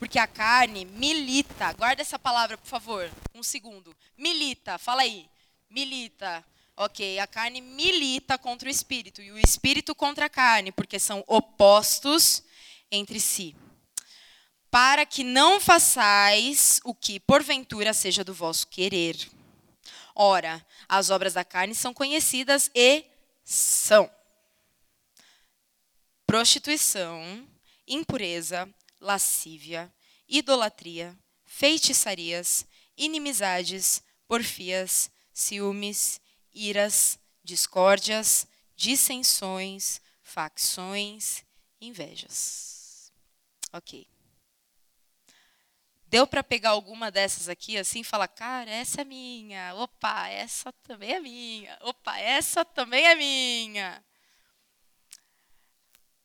Porque 0.00 0.18
a 0.18 0.26
carne 0.26 0.84
milita. 0.84 1.72
Guarda 1.74 2.02
essa 2.02 2.18
palavra, 2.18 2.58
por 2.58 2.66
favor. 2.66 3.08
Um 3.32 3.44
segundo. 3.44 3.96
Milita. 4.18 4.78
Fala 4.78 5.02
aí. 5.02 5.30
Milita. 5.70 6.44
Ok, 6.76 7.20
a 7.20 7.26
carne 7.28 7.60
milita 7.60 8.36
contra 8.36 8.66
o 8.66 8.70
espírito 8.70 9.22
e 9.22 9.30
o 9.30 9.38
espírito 9.38 9.94
contra 9.94 10.26
a 10.26 10.30
carne, 10.30 10.72
porque 10.72 10.98
são 10.98 11.22
opostos 11.28 12.42
entre 12.90 13.20
si 13.20 13.54
para 14.70 15.04
que 15.04 15.24
não 15.24 15.60
façais 15.60 16.80
o 16.84 16.94
que 16.94 17.18
porventura 17.18 17.92
seja 17.92 18.22
do 18.22 18.32
vosso 18.32 18.68
querer. 18.68 19.16
Ora, 20.14 20.64
as 20.88 21.10
obras 21.10 21.34
da 21.34 21.44
carne 21.44 21.74
são 21.74 21.92
conhecidas 21.92 22.70
e 22.74 23.04
são 23.44 24.08
prostituição, 26.26 27.46
impureza, 27.86 28.72
lascívia, 29.00 29.92
idolatria, 30.28 31.18
feitiçarias, 31.44 32.66
inimizades, 32.96 34.02
porfias, 34.28 35.10
ciúmes, 35.32 36.20
iras, 36.52 37.18
discórdias, 37.42 38.46
dissensões, 38.76 40.00
facções, 40.22 41.44
invejas. 41.80 43.12
Ok. 43.72 44.06
Deu 46.06 46.26
para 46.26 46.42
pegar 46.42 46.70
alguma 46.70 47.08
dessas 47.08 47.48
aqui 47.48 47.78
assim 47.78 48.00
e 48.00 48.04
falar, 48.04 48.26
cara, 48.26 48.68
essa 48.68 49.02
é 49.02 49.04
minha. 49.04 49.74
Opa, 49.76 50.28
essa 50.28 50.72
também 50.72 51.12
é 51.12 51.20
minha. 51.20 51.78
Opa, 51.82 52.18
essa 52.18 52.64
também 52.64 53.06
é 53.06 53.14
minha. 53.14 54.04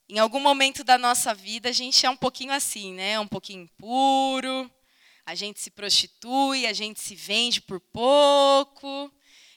Em 0.08 0.20
algum 0.20 0.40
momento 0.40 0.84
da 0.84 0.98
nossa 0.98 1.34
vida 1.34 1.70
a 1.70 1.72
gente 1.72 2.06
é 2.06 2.10
um 2.10 2.18
pouquinho 2.18 2.54
assim, 2.54 2.94
né? 2.94 3.20
Um 3.20 3.28
pouquinho 3.28 3.64
impuro. 3.64 4.72
A 5.26 5.34
gente 5.34 5.60
se 5.60 5.72
prostitui, 5.72 6.68
a 6.68 6.74
gente 6.74 7.00
se 7.00 7.16
vende 7.16 7.62
por 7.62 7.80
pouco. 7.80 9.12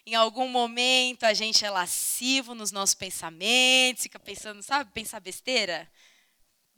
Em 0.06 0.14
algum 0.14 0.48
momento 0.48 1.24
a 1.24 1.34
gente 1.34 1.64
é 1.64 1.70
lascivo 1.70 2.54
nos 2.54 2.72
nossos 2.72 2.94
pensamentos, 2.94 4.04
fica 4.04 4.18
pensando, 4.18 4.62
sabe, 4.62 4.90
pensar 4.92 5.20
besteira? 5.20 5.90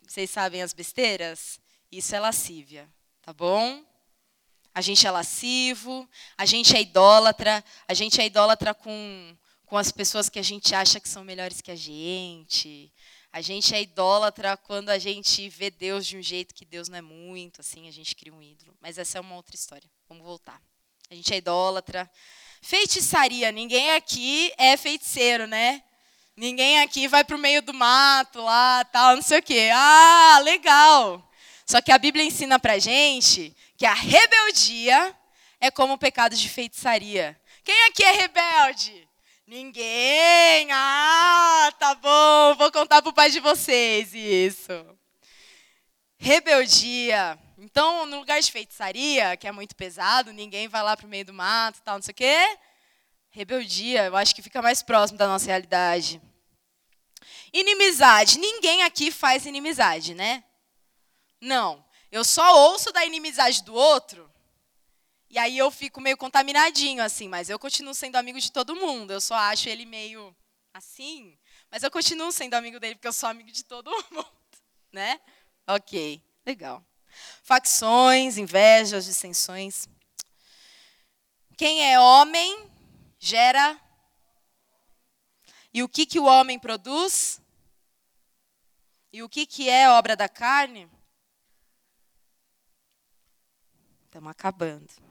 Vocês 0.07 0.29
sabem 0.31 0.63
as 0.63 0.73
besteiras? 0.73 1.61
Isso 1.93 2.15
é 2.15 2.19
lascívia 2.19 2.89
tá 3.23 3.33
bom? 3.33 3.85
A 4.75 4.81
gente 4.81 5.07
é 5.07 5.11
lascivo, 5.11 6.09
a 6.37 6.45
gente 6.45 6.77
é 6.77 6.81
idólatra, 6.81 7.65
a 7.87 7.95
gente 7.95 8.21
é 8.21 8.27
idólatra 8.27 8.75
com, 8.75 9.37
com 9.67 9.77
as 9.77 9.93
pessoas 9.93 10.29
que 10.29 10.39
a 10.39 10.43
gente 10.43 10.75
acha 10.75 10.99
que 10.99 11.09
são 11.09 11.23
melhores 11.23 11.61
que 11.61 11.71
a 11.71 11.77
gente. 11.77 12.93
A 13.33 13.41
gente 13.41 13.75
é 13.75 13.81
idólatra 13.81 14.57
quando 14.57 14.89
a 14.91 14.99
gente 14.99 15.49
vê 15.49 15.71
Deus 15.71 16.05
de 16.07 16.17
um 16.17 16.23
jeito 16.23 16.55
que 16.55 16.65
Deus 16.65 16.89
não 16.89 16.99
é 16.99 17.03
muito, 17.03 17.61
assim, 17.61 17.87
a 17.87 17.93
gente 17.93 18.17
cria 18.17 18.35
um 18.35 18.43
ídolo. 18.43 18.77
Mas 18.81 18.99
essa 18.99 19.19
é 19.19 19.21
uma 19.21 19.37
outra 19.37 19.55
história. 19.55 19.89
Vamos 20.09 20.25
voltar. 20.25 20.61
A 21.09 21.15
gente 21.15 21.33
é 21.33 21.37
idólatra. 21.37 22.11
Feitiçaria, 22.61 23.53
ninguém 23.53 23.93
aqui 23.93 24.53
é 24.59 24.77
feiticeiro, 24.77 25.47
né? 25.47 25.83
Ninguém 26.37 26.81
aqui 26.81 27.07
vai 27.07 27.23
para 27.23 27.37
o 27.37 27.39
meio 27.39 27.63
do 27.63 27.73
mato 27.73 28.41
lá, 28.43 28.85
tal, 28.85 29.15
não 29.15 29.23
sei 29.23 29.39
o 29.39 29.43
quê. 29.43 29.71
Ah, 29.73 30.41
legal. 30.43 31.31
Só 31.67 31.81
que 31.81 31.93
a 31.93 31.99
Bíblia 31.99 32.25
ensina 32.25 32.59
para 32.59 32.79
gente 32.79 33.55
que 33.77 33.87
a 33.87 33.95
rebeldia 33.95 35.17
é 35.61 35.71
como 35.71 35.93
o 35.93 35.99
pecado 35.99 36.35
de 36.35 36.49
feitiçaria. 36.49 37.41
Quem 37.63 37.87
aqui 37.89 38.03
é 38.03 38.11
rebelde? 38.11 39.09
Ninguém. 39.51 40.69
Ah, 40.71 41.73
tá 41.77 41.97
bom. 41.97 42.55
Vou 42.55 42.71
contar 42.71 43.03
pro 43.03 43.13
pai 43.13 43.33
de 43.33 43.41
vocês 43.41 44.15
isso. 44.15 44.71
Rebeldia. 46.17 47.37
Então, 47.59 48.07
no 48.07 48.21
lugar 48.21 48.41
de 48.41 48.53
feitiçaria, 48.53 49.37
que 49.37 49.49
é 49.49 49.51
muito 49.51 49.75
pesado, 49.75 50.33
ninguém 50.33 50.69
vai 50.69 50.85
lá 50.85 50.97
pro 50.97 51.09
meio 51.09 51.25
do 51.25 51.33
mato, 51.33 51.83
tal, 51.83 51.97
não 51.97 52.03
sei 52.03 52.13
o 52.13 52.15
quê. 52.15 52.59
Rebeldia, 53.31 54.05
eu 54.05 54.15
acho 54.15 54.37
que 54.37 54.41
fica 54.41 54.63
mais 54.63 54.85
próximo 54.85 55.19
da 55.19 55.27
nossa 55.27 55.47
realidade. 55.47 56.23
Inimizade. 57.53 58.39
Ninguém 58.39 58.85
aqui 58.85 59.11
faz 59.11 59.47
inimizade, 59.47 60.15
né? 60.15 60.45
Não. 61.41 61.85
Eu 62.13 62.23
só 62.23 62.69
ouço 62.69 62.93
da 62.93 63.05
inimizade 63.05 63.65
do 63.65 63.75
outro 63.75 64.30
e 65.31 65.39
aí 65.39 65.57
eu 65.57 65.71
fico 65.71 66.01
meio 66.01 66.17
contaminadinho, 66.17 67.01
assim, 67.01 67.29
mas 67.29 67.49
eu 67.49 67.57
continuo 67.57 67.95
sendo 67.95 68.17
amigo 68.17 68.41
de 68.41 68.51
todo 68.51 68.75
mundo. 68.75 69.13
Eu 69.13 69.21
só 69.21 69.37
acho 69.37 69.69
ele 69.69 69.87
meio 69.87 70.37
assim, 70.75 71.39
mas 71.71 71.85
eu 71.85 71.91
continuo 71.91 72.33
sendo 72.33 72.55
amigo 72.55 72.81
dele 72.81 72.97
porque 72.97 73.07
eu 73.07 73.13
sou 73.13 73.29
amigo 73.29 73.51
de 73.53 73.65
todo 73.65 73.91
mundo, 74.11 74.27
né? 74.93 75.21
Ok, 75.69 76.21
legal. 76.45 76.85
Facções, 77.45 78.39
invejas, 78.39 79.05
dissensões. 79.05 79.89
Quem 81.57 81.93
é 81.93 82.01
homem 82.01 82.69
gera. 83.17 83.81
E 85.73 85.81
o 85.81 85.89
que, 85.89 86.07
que 86.07 86.19
o 86.19 86.25
homem 86.25 86.59
produz? 86.59 87.41
E 89.13 89.23
o 89.23 89.29
que, 89.29 89.47
que 89.47 89.69
é 89.69 89.89
obra 89.91 90.17
da 90.17 90.29
carne? 90.29 90.91
Estamos 94.07 94.31
acabando. 94.33 95.10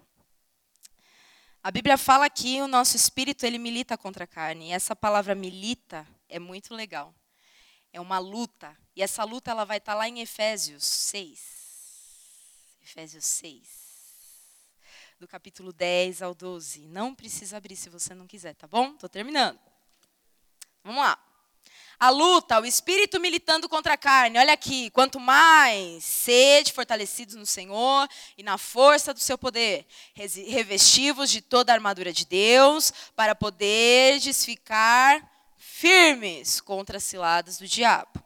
A 1.61 1.71
Bíblia 1.71 1.97
fala 1.97 2.29
que 2.29 2.61
o 2.61 2.67
nosso 2.67 2.95
espírito 2.95 3.45
ele 3.45 3.57
milita 3.57 3.97
contra 3.97 4.23
a 4.23 4.27
carne. 4.27 4.69
E 4.69 4.71
essa 4.71 4.95
palavra 4.95 5.35
milita 5.35 6.07
é 6.27 6.39
muito 6.39 6.73
legal. 6.73 7.13
É 7.91 7.99
uma 7.99 8.17
luta. 8.19 8.77
E 8.95 9.01
essa 9.01 9.23
luta 9.23 9.51
ela 9.51 9.65
vai 9.65 9.77
estar 9.77 9.93
lá 9.93 10.07
em 10.07 10.21
Efésios 10.21 10.83
6. 10.85 11.39
Efésios 12.81 13.25
6. 13.25 13.67
Do 15.19 15.27
capítulo 15.27 15.73
10 15.73 16.21
ao 16.21 16.33
12. 16.33 16.87
Não 16.87 17.13
precisa 17.13 17.57
abrir 17.57 17.75
se 17.75 17.89
você 17.89 18.15
não 18.15 18.25
quiser, 18.25 18.55
tá 18.55 18.67
bom? 18.67 18.93
Estou 18.93 19.09
terminando. 19.09 19.59
Vamos 20.83 21.01
lá 21.03 21.28
a 21.99 22.09
luta, 22.09 22.61
o 22.61 22.65
espírito 22.65 23.19
militando 23.19 23.67
contra 23.67 23.95
a 23.95 23.97
carne. 23.97 24.39
Olha 24.39 24.53
aqui, 24.53 24.89
quanto 24.91 25.19
mais 25.19 26.03
sede 26.03 26.71
fortalecidos 26.71 27.35
no 27.35 27.45
Senhor 27.45 28.07
e 28.37 28.43
na 28.43 28.57
força 28.57 29.13
do 29.13 29.19
seu 29.19 29.37
poder, 29.37 29.85
revestivos 30.15 31.29
de 31.29 31.41
toda 31.41 31.73
a 31.73 31.75
armadura 31.75 32.13
de 32.13 32.25
Deus, 32.25 32.93
para 33.15 33.35
poderes 33.35 34.45
ficar 34.45 35.21
firmes 35.57 36.61
contra 36.61 36.97
as 36.97 37.03
ciladas 37.03 37.57
do 37.57 37.67
diabo. 37.67 38.23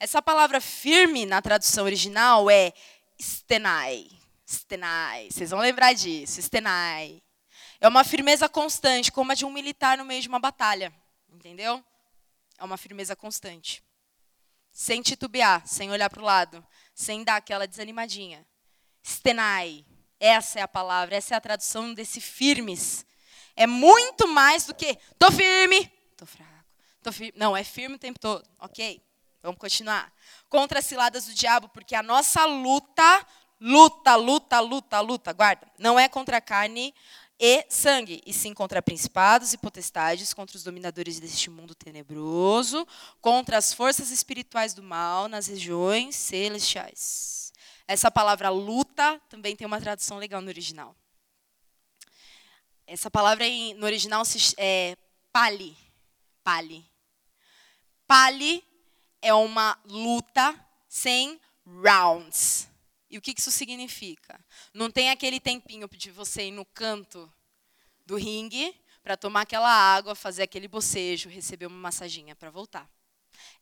Essa 0.00 0.22
palavra 0.22 0.60
firme 0.60 1.26
na 1.26 1.42
tradução 1.42 1.84
original 1.84 2.50
é 2.50 2.72
stenai. 3.18 4.08
Stenai. 4.46 5.28
Vocês 5.30 5.50
vão 5.50 5.60
lembrar 5.60 5.92
disso, 5.92 6.40
stenai. 6.40 7.22
É 7.80 7.88
uma 7.88 8.04
firmeza 8.04 8.48
constante, 8.48 9.12
como 9.12 9.32
a 9.32 9.34
de 9.34 9.44
um 9.44 9.50
militar 9.50 9.98
no 9.98 10.04
meio 10.04 10.22
de 10.22 10.28
uma 10.28 10.38
batalha. 10.38 10.92
Entendeu? 11.30 11.84
É 12.58 12.64
uma 12.64 12.76
firmeza 12.76 13.16
constante. 13.16 13.82
Sem 14.70 15.02
titubear, 15.02 15.66
sem 15.66 15.90
olhar 15.90 16.10
para 16.10 16.20
o 16.20 16.24
lado, 16.24 16.66
sem 16.94 17.22
dar 17.24 17.36
aquela 17.36 17.66
desanimadinha. 17.66 18.46
Stenai. 19.02 19.84
Essa 20.18 20.60
é 20.60 20.62
a 20.62 20.68
palavra, 20.68 21.16
essa 21.16 21.34
é 21.34 21.36
a 21.36 21.40
tradução 21.40 21.92
desse 21.92 22.20
firmes. 22.20 23.04
É 23.56 23.66
muito 23.66 24.26
mais 24.26 24.66
do 24.66 24.74
que 24.74 24.98
tô 25.18 25.30
firme, 25.30 25.86
tô 26.16 26.24
fraco, 26.24 26.64
tô 27.02 27.12
firme. 27.12 27.34
Não, 27.36 27.56
é 27.56 27.62
firme 27.62 27.96
o 27.96 27.98
tempo 27.98 28.18
todo. 28.18 28.48
Ok, 28.58 29.02
vamos 29.42 29.58
continuar. 29.58 30.12
Contra 30.48 30.78
as 30.78 30.86
ciladas 30.86 31.26
do 31.26 31.34
diabo, 31.34 31.68
porque 31.68 31.94
a 31.94 32.02
nossa 32.02 32.44
luta, 32.46 33.26
luta, 33.60 34.16
luta, 34.16 34.60
luta, 34.60 35.00
luta, 35.00 35.32
guarda, 35.32 35.70
não 35.78 35.98
é 35.98 36.08
contra 36.08 36.38
a 36.38 36.40
carne 36.40 36.94
e 37.46 37.66
sangue, 37.68 38.22
e 38.24 38.32
sim 38.32 38.54
contra 38.54 38.80
principados 38.80 39.52
e 39.52 39.58
potestades, 39.58 40.32
contra 40.32 40.56
os 40.56 40.62
dominadores 40.62 41.20
deste 41.20 41.50
mundo 41.50 41.74
tenebroso, 41.74 42.88
contra 43.20 43.58
as 43.58 43.70
forças 43.70 44.10
espirituais 44.10 44.72
do 44.72 44.82
mal 44.82 45.28
nas 45.28 45.46
regiões 45.46 46.16
celestiais. 46.16 47.52
Essa 47.86 48.10
palavra 48.10 48.48
luta 48.48 49.20
também 49.28 49.54
tem 49.54 49.66
uma 49.66 49.78
tradução 49.78 50.16
legal 50.16 50.40
no 50.40 50.48
original. 50.48 50.96
Essa 52.86 53.10
palavra 53.10 53.44
no 53.76 53.84
original 53.84 54.22
é 54.56 54.96
pali. 55.30 55.76
Pali. 56.42 56.82
Pali 58.06 58.64
é 59.20 59.34
uma 59.34 59.78
luta 59.84 60.58
sem 60.88 61.38
rounds. 61.66 62.70
E 63.14 63.16
o 63.16 63.20
que 63.20 63.32
isso 63.38 63.52
significa? 63.52 64.44
Não 64.74 64.90
tem 64.90 65.08
aquele 65.08 65.38
tempinho 65.38 65.88
de 65.88 66.10
você 66.10 66.48
ir 66.48 66.50
no 66.50 66.64
canto 66.64 67.32
do 68.04 68.16
ringue 68.16 68.74
para 69.04 69.16
tomar 69.16 69.42
aquela 69.42 69.70
água, 69.70 70.16
fazer 70.16 70.42
aquele 70.42 70.66
bocejo, 70.66 71.28
receber 71.28 71.66
uma 71.66 71.78
massaginha 71.78 72.34
para 72.34 72.50
voltar. 72.50 72.90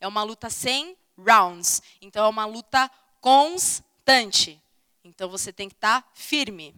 É 0.00 0.08
uma 0.08 0.22
luta 0.22 0.48
sem 0.48 0.96
rounds. 1.18 1.82
Então 2.00 2.24
é 2.24 2.28
uma 2.30 2.46
luta 2.46 2.90
constante. 3.20 4.58
Então 5.04 5.28
você 5.28 5.52
tem 5.52 5.68
que 5.68 5.74
estar 5.74 6.00
tá 6.00 6.08
firme. 6.14 6.74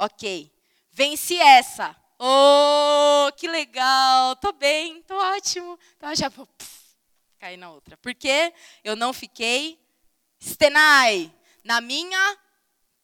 Ok. 0.00 0.50
Vence 0.92 1.36
essa. 1.36 1.94
Oh, 2.18 3.30
que 3.36 3.46
legal. 3.46 4.34
Tô 4.36 4.50
bem, 4.52 5.02
tô 5.02 5.14
ótimo. 5.14 5.78
Então 5.98 6.14
já 6.14 6.30
vou 6.30 6.48
cair 7.38 7.58
na 7.58 7.70
outra. 7.70 7.98
Porque 7.98 8.54
eu 8.82 8.96
não 8.96 9.12
fiquei 9.12 9.78
stenai 10.40 11.30
na 11.64 11.80
minha 11.80 12.38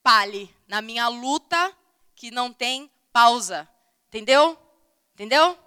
pale, 0.02 0.54
na 0.66 0.80
minha 0.80 1.08
luta 1.08 1.76
que 2.14 2.30
não 2.30 2.52
tem 2.52 2.90
pausa. 3.12 3.68
Entendeu? 4.08 4.58
Entendeu? 5.14 5.58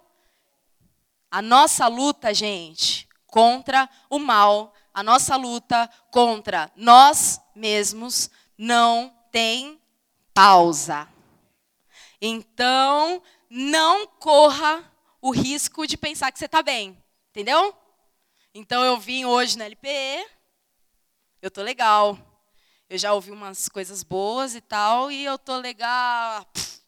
A 1.30 1.40
nossa 1.40 1.86
luta, 1.86 2.34
gente, 2.34 3.08
contra 3.26 3.88
o 4.10 4.18
mal, 4.18 4.74
a 4.92 5.02
nossa 5.02 5.36
luta 5.36 5.88
contra 6.10 6.70
nós 6.76 7.40
mesmos 7.54 8.30
não 8.58 9.16
tem 9.30 9.80
pausa. 10.34 11.08
Então, 12.20 13.22
não 13.48 14.06
corra 14.06 14.92
o 15.20 15.30
risco 15.30 15.86
de 15.86 15.96
pensar 15.96 16.30
que 16.30 16.38
você 16.38 16.44
está 16.44 16.62
bem. 16.62 17.02
Entendeu? 17.30 17.74
Então, 18.54 18.84
eu 18.84 18.98
vim 18.98 19.24
hoje 19.24 19.56
na 19.56 19.64
LPE, 19.64 20.26
eu 21.40 21.50
tô 21.50 21.62
legal, 21.62 22.18
eu 22.92 22.98
já 22.98 23.14
ouvi 23.14 23.30
umas 23.30 23.70
coisas 23.70 24.02
boas 24.02 24.54
e 24.54 24.60
tal, 24.60 25.10
e 25.10 25.24
eu 25.24 25.38
tô 25.38 25.56
legal. 25.56 26.44
Pff, 26.52 26.82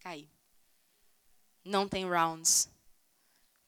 caí. 0.00 0.26
Não 1.62 1.86
tem 1.86 2.08
rounds. 2.08 2.70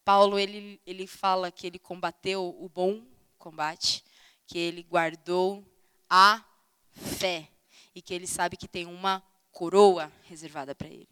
Paulo 0.02 0.38
ele, 0.38 0.80
ele 0.86 1.06
fala 1.06 1.52
que 1.52 1.66
ele 1.66 1.78
combateu 1.78 2.56
o 2.58 2.66
bom 2.66 3.06
combate, 3.36 4.02
que 4.46 4.56
ele 4.56 4.82
guardou 4.84 5.62
a 6.08 6.42
fé 6.92 7.46
e 7.94 8.00
que 8.00 8.14
ele 8.14 8.26
sabe 8.26 8.56
que 8.56 8.66
tem 8.66 8.86
uma 8.86 9.22
coroa 9.52 10.10
reservada 10.22 10.74
para 10.74 10.88
ele. 10.88 11.10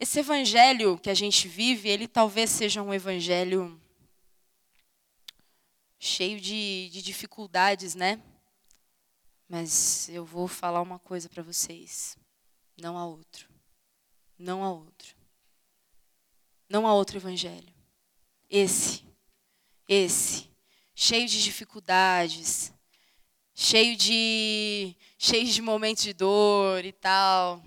Esse 0.00 0.18
evangelho 0.18 0.98
que 0.98 1.08
a 1.08 1.14
gente 1.14 1.46
vive, 1.46 1.88
ele 1.88 2.08
talvez 2.08 2.50
seja 2.50 2.82
um 2.82 2.92
evangelho 2.92 3.80
cheio 5.98 6.40
de, 6.40 6.90
de 6.90 7.02
dificuldades, 7.02 7.94
né? 7.94 8.20
Mas 9.48 10.08
eu 10.08 10.24
vou 10.24 10.48
falar 10.48 10.82
uma 10.82 10.98
coisa 10.98 11.28
para 11.28 11.42
vocês: 11.42 12.16
não 12.76 12.98
há 12.98 13.06
outro. 13.06 13.48
Não 14.38 14.62
há 14.62 14.70
outro. 14.70 15.16
Não 16.68 16.86
há 16.86 16.92
outro 16.92 17.16
evangelho. 17.16 17.72
Esse, 18.50 19.04
esse, 19.88 20.48
cheio 20.94 21.26
de 21.26 21.42
dificuldades, 21.42 22.72
cheio 23.54 23.96
de, 23.96 24.94
cheio 25.18 25.46
de 25.46 25.62
momentos 25.62 26.02
de 26.02 26.12
dor 26.12 26.84
e 26.84 26.92
tal, 26.92 27.62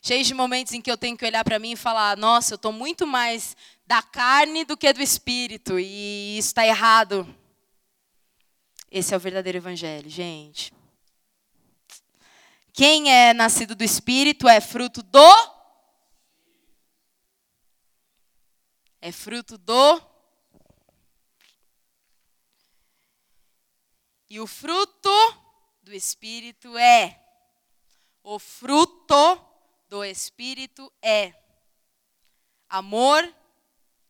cheio 0.00 0.24
de 0.24 0.34
momentos 0.34 0.72
em 0.72 0.80
que 0.80 0.90
eu 0.90 0.98
tenho 0.98 1.16
que 1.16 1.24
olhar 1.24 1.44
para 1.44 1.58
mim 1.58 1.72
e 1.72 1.76
falar: 1.76 2.16
nossa, 2.16 2.54
eu 2.54 2.56
estou 2.56 2.72
muito 2.72 3.06
mais 3.06 3.56
da 3.86 4.02
carne 4.02 4.64
do 4.64 4.76
que 4.76 4.92
do 4.92 5.02
espírito 5.02 5.78
e 5.78 6.36
isso 6.36 6.48
está 6.48 6.66
errado. 6.66 7.26
Esse 8.94 9.14
é 9.14 9.16
o 9.16 9.20
verdadeiro 9.20 9.56
evangelho, 9.56 10.10
gente. 10.10 10.70
Quem 12.74 13.10
é 13.10 13.32
nascido 13.32 13.74
do 13.74 13.82
Espírito 13.82 14.46
é 14.46 14.60
fruto 14.60 15.02
do. 15.02 15.34
É 19.00 19.10
fruto 19.10 19.56
do. 19.56 20.02
E 24.28 24.38
o 24.38 24.46
fruto 24.46 25.08
do 25.82 25.94
Espírito 25.94 26.76
é. 26.76 27.18
O 28.22 28.38
fruto 28.38 29.40
do 29.88 30.04
Espírito 30.04 30.92
é 31.00 31.32
amor, 32.68 33.26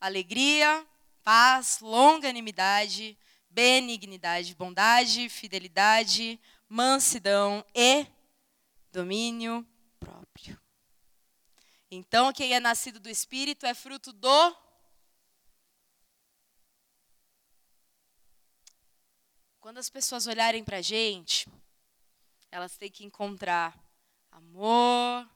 alegria, 0.01 0.85
paz, 1.23 1.79
longanimidade, 1.79 3.17
benignidade, 3.53 4.55
bondade, 4.55 5.29
fidelidade, 5.29 6.41
mansidão 6.69 7.65
e 7.75 8.07
domínio 8.91 9.67
próprio. 10.01 10.59
Então, 11.91 12.33
quem 12.33 12.55
é 12.55 12.61
nascido 12.61 12.99
do 12.99 13.11
Espírito 13.11 13.67
é 13.67 13.75
fruto 13.75 14.13
do. 14.13 14.57
Quando 19.61 19.79
as 19.79 19.91
pessoas 19.91 20.27
olharem 20.27 20.65
para 20.65 20.79
a 20.79 20.83
gente, 20.83 21.47
elas 22.51 22.77
têm 22.77 22.91
que 22.91 23.05
encontrar 23.05 23.79
amor, 24.31 25.29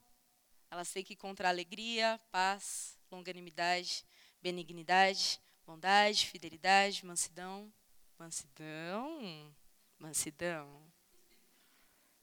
elas 0.71 0.91
têm 0.91 1.05
que 1.05 1.13
encontrar 1.13 1.51
alegria, 1.51 2.19
paz, 2.33 2.99
longanimidade, 3.11 4.05
benignidade, 4.43 5.39
bondade, 5.67 6.27
fidelidade, 6.27 7.05
mansidão, 7.05 7.73
mansidão, 8.19 9.55
mansidão 9.99 10.83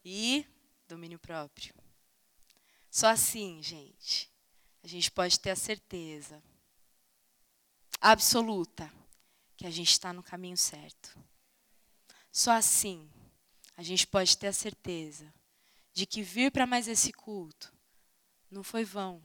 e 0.04 0.46
domínio 0.88 1.20
próprio. 1.20 1.74
Só 2.90 3.08
assim, 3.08 3.62
gente, 3.62 4.32
a 4.84 4.88
gente 4.88 5.12
pode 5.12 5.40
ter 5.40 5.52
a 5.52 5.56
certeza 5.56 6.44
absoluta 8.00 8.92
que 9.56 9.66
a 9.66 9.72
gente 9.72 9.92
está 9.92 10.12
no 10.12 10.22
caminho 10.22 10.58
certo. 10.58 11.18
Só 12.32 12.52
assim 12.52 13.10
a 13.76 13.84
gente 13.84 14.06
pode 14.06 14.38
ter 14.38 14.48
a 14.48 14.54
certeza 14.54 15.34
de 15.94 16.06
que 16.06 16.22
vir 16.22 16.52
para 16.52 16.68
mais 16.68 16.88
esse 16.88 17.14
culto 17.14 17.74
não 18.50 18.64
foi 18.64 18.84
vão. 18.84 19.24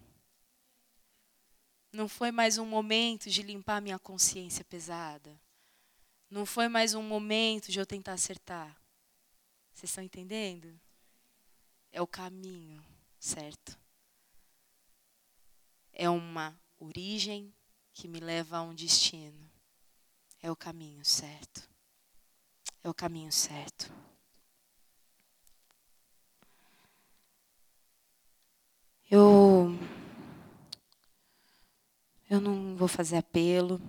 Não 1.93 2.09
foi 2.09 2.31
mais 2.31 2.59
um 2.59 2.67
momento 2.67 3.31
de 3.31 3.43
limpar 3.43 3.81
minha 3.81 3.99
consciência 3.99 4.65
pesada. 4.65 5.39
Não 6.31 6.45
foi 6.45 6.69
mais 6.69 6.95
um 6.95 7.03
momento 7.03 7.73
de 7.73 7.79
eu 7.79 7.87
tentar 7.87 8.13
acertar. 8.13 8.77
Vocês 9.73 9.91
estão 9.91 10.05
entendendo? 10.05 10.79
É 11.91 12.03
o 12.03 12.07
caminho 12.07 12.85
certo. 13.19 13.79
É 15.93 16.09
uma 16.11 16.59
origem 16.79 17.53
que 17.95 18.07
me 18.07 18.21
leva 18.21 18.59
a 18.59 18.63
um 18.63 18.75
destino. 18.75 19.51
É 20.43 20.51
o 20.51 20.57
caminho 20.57 21.05
certo. 21.05 21.69
É 22.85 22.89
o 22.89 22.95
caminho 22.95 23.33
certo. 23.33 23.91
Eu 29.11 29.75
eu 32.29 32.41
não 32.41 32.77
vou 32.77 32.87
fazer 32.87 33.17
apelo. 33.17 33.81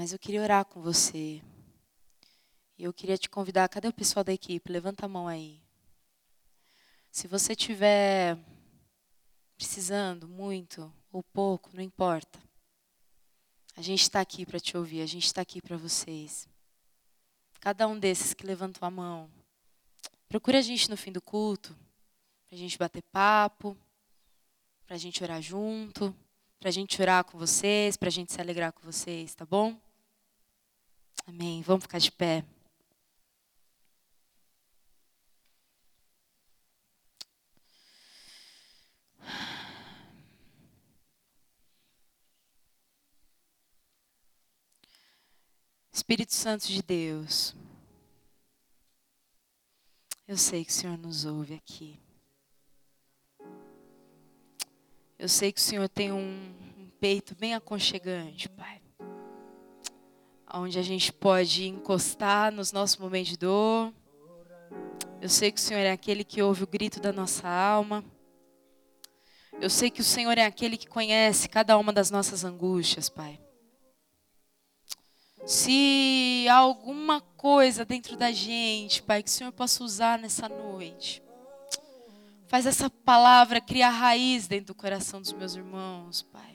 Mas 0.00 0.14
eu 0.14 0.18
queria 0.18 0.40
orar 0.40 0.64
com 0.64 0.80
você. 0.80 1.42
E 2.78 2.84
eu 2.84 2.90
queria 2.90 3.18
te 3.18 3.28
convidar, 3.28 3.68
cadê 3.68 3.86
o 3.86 3.92
pessoal 3.92 4.24
da 4.24 4.32
equipe? 4.32 4.72
Levanta 4.72 5.04
a 5.04 5.08
mão 5.08 5.28
aí. 5.28 5.60
Se 7.10 7.28
você 7.28 7.54
tiver 7.54 8.38
precisando 9.58 10.26
muito 10.26 10.90
ou 11.12 11.22
pouco, 11.22 11.68
não 11.74 11.82
importa. 11.82 12.42
A 13.76 13.82
gente 13.82 14.00
está 14.00 14.22
aqui 14.22 14.46
para 14.46 14.58
te 14.58 14.74
ouvir, 14.74 15.02
a 15.02 15.06
gente 15.06 15.26
está 15.26 15.42
aqui 15.42 15.60
para 15.60 15.76
vocês. 15.76 16.48
Cada 17.60 17.86
um 17.86 17.98
desses 17.98 18.32
que 18.32 18.46
levantou 18.46 18.86
a 18.86 18.90
mão, 18.90 19.30
procure 20.30 20.56
a 20.56 20.62
gente 20.62 20.88
no 20.88 20.96
fim 20.96 21.12
do 21.12 21.20
culto 21.20 21.76
para 22.48 22.56
a 22.56 22.58
gente 22.58 22.78
bater 22.78 23.02
papo, 23.12 23.76
para 24.86 24.96
a 24.96 24.98
gente 24.98 25.22
orar 25.22 25.42
junto, 25.42 26.16
para 26.58 26.70
a 26.70 26.72
gente 26.72 27.02
orar 27.02 27.22
com 27.22 27.36
vocês, 27.36 27.98
para 27.98 28.08
a 28.08 28.10
gente 28.10 28.32
se 28.32 28.40
alegrar 28.40 28.72
com 28.72 28.80
vocês, 28.80 29.34
tá 29.34 29.44
bom? 29.44 29.78
Amém. 31.26 31.62
Vamos 31.62 31.84
ficar 31.84 31.98
de 31.98 32.10
pé. 32.10 32.44
Espírito 46.10 46.34
Santo 46.34 46.66
de 46.66 46.82
Deus, 46.82 47.54
eu 50.26 50.36
sei 50.36 50.64
que 50.64 50.70
o 50.70 50.74
Senhor 50.74 50.98
nos 50.98 51.24
ouve 51.24 51.54
aqui. 51.54 52.00
Eu 55.16 55.28
sei 55.28 55.52
que 55.52 55.60
o 55.60 55.62
Senhor 55.62 55.88
tem 55.88 56.10
um, 56.10 56.18
um 56.78 56.90
peito 56.98 57.36
bem 57.36 57.54
aconchegante, 57.54 58.48
Pai. 58.48 58.82
Onde 60.52 60.78
a 60.78 60.82
gente 60.82 61.12
pode 61.12 61.66
encostar 61.66 62.52
nos 62.52 62.72
nossos 62.72 62.96
momentos 62.96 63.30
de 63.30 63.38
dor. 63.38 63.92
Eu 65.20 65.28
sei 65.28 65.52
que 65.52 65.58
o 65.58 65.62
Senhor 65.62 65.80
é 65.80 65.92
aquele 65.92 66.24
que 66.24 66.42
ouve 66.42 66.64
o 66.64 66.66
grito 66.66 67.00
da 67.00 67.12
nossa 67.12 67.48
alma. 67.48 68.04
Eu 69.60 69.68
sei 69.68 69.90
que 69.90 70.00
o 70.00 70.04
Senhor 70.04 70.36
é 70.38 70.44
aquele 70.44 70.76
que 70.76 70.86
conhece 70.86 71.48
cada 71.48 71.76
uma 71.76 71.92
das 71.92 72.10
nossas 72.10 72.44
angústias, 72.44 73.08
Pai. 73.08 73.38
Se 75.46 76.46
há 76.48 76.56
alguma 76.56 77.20
coisa 77.20 77.84
dentro 77.84 78.16
da 78.16 78.32
gente, 78.32 79.02
Pai, 79.02 79.22
que 79.22 79.28
o 79.28 79.32
Senhor 79.32 79.52
possa 79.52 79.84
usar 79.84 80.18
nessa 80.18 80.48
noite 80.48 81.22
Faz 82.50 82.66
essa 82.66 82.90
palavra 82.90 83.60
criar 83.60 83.90
raiz 83.90 84.48
dentro 84.48 84.66
do 84.66 84.74
coração 84.74 85.20
dos 85.20 85.32
meus 85.32 85.54
irmãos, 85.54 86.22
Pai. 86.22 86.49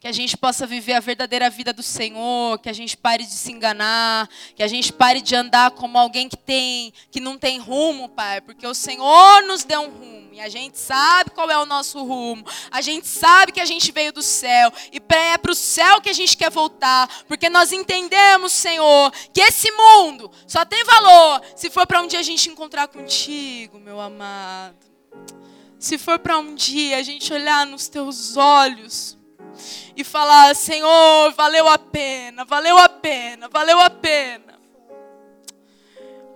Que 0.00 0.08
a 0.08 0.12
gente 0.12 0.34
possa 0.34 0.66
viver 0.66 0.94
a 0.94 1.00
verdadeira 1.00 1.50
vida 1.50 1.74
do 1.74 1.82
Senhor, 1.82 2.58
que 2.58 2.70
a 2.70 2.72
gente 2.72 2.96
pare 2.96 3.22
de 3.22 3.34
se 3.34 3.52
enganar, 3.52 4.30
que 4.56 4.62
a 4.62 4.66
gente 4.66 4.94
pare 4.94 5.20
de 5.20 5.36
andar 5.36 5.72
como 5.72 5.98
alguém 5.98 6.26
que 6.26 6.38
tem 6.38 6.90
que 7.10 7.20
não 7.20 7.36
tem 7.36 7.58
rumo, 7.58 8.08
Pai, 8.08 8.40
porque 8.40 8.66
o 8.66 8.72
Senhor 8.72 9.42
nos 9.42 9.62
deu 9.62 9.82
um 9.82 9.90
rumo 9.90 10.30
e 10.32 10.40
a 10.40 10.48
gente 10.48 10.78
sabe 10.78 11.28
qual 11.32 11.50
é 11.50 11.58
o 11.58 11.66
nosso 11.66 12.02
rumo. 12.02 12.42
A 12.70 12.80
gente 12.80 13.06
sabe 13.06 13.52
que 13.52 13.60
a 13.60 13.66
gente 13.66 13.92
veio 13.92 14.10
do 14.10 14.22
céu 14.22 14.72
e 14.90 15.02
é 15.14 15.36
para 15.36 15.52
o 15.52 15.54
céu 15.54 16.00
que 16.00 16.08
a 16.08 16.14
gente 16.14 16.34
quer 16.34 16.50
voltar, 16.50 17.06
porque 17.28 17.50
nós 17.50 17.70
entendemos, 17.70 18.52
Senhor, 18.52 19.12
que 19.34 19.42
esse 19.42 19.70
mundo 19.70 20.30
só 20.46 20.64
tem 20.64 20.82
valor 20.82 21.42
se 21.54 21.68
for 21.68 21.86
para 21.86 22.00
um 22.00 22.06
dia 22.06 22.20
a 22.20 22.22
gente 22.22 22.48
encontrar 22.48 22.88
contigo, 22.88 23.78
meu 23.78 24.00
amado. 24.00 24.78
Se 25.78 25.98
for 25.98 26.18
para 26.18 26.38
um 26.38 26.54
dia 26.54 26.96
a 26.96 27.02
gente 27.02 27.30
olhar 27.34 27.66
nos 27.66 27.86
teus 27.86 28.38
olhos 28.38 29.19
e 29.96 30.04
falar: 30.04 30.54
Senhor, 30.54 31.32
valeu 31.32 31.68
a 31.68 31.78
pena, 31.78 32.44
valeu 32.44 32.78
a 32.78 32.88
pena, 32.88 33.48
valeu 33.48 33.80
a 33.80 33.90
pena. 33.90 34.59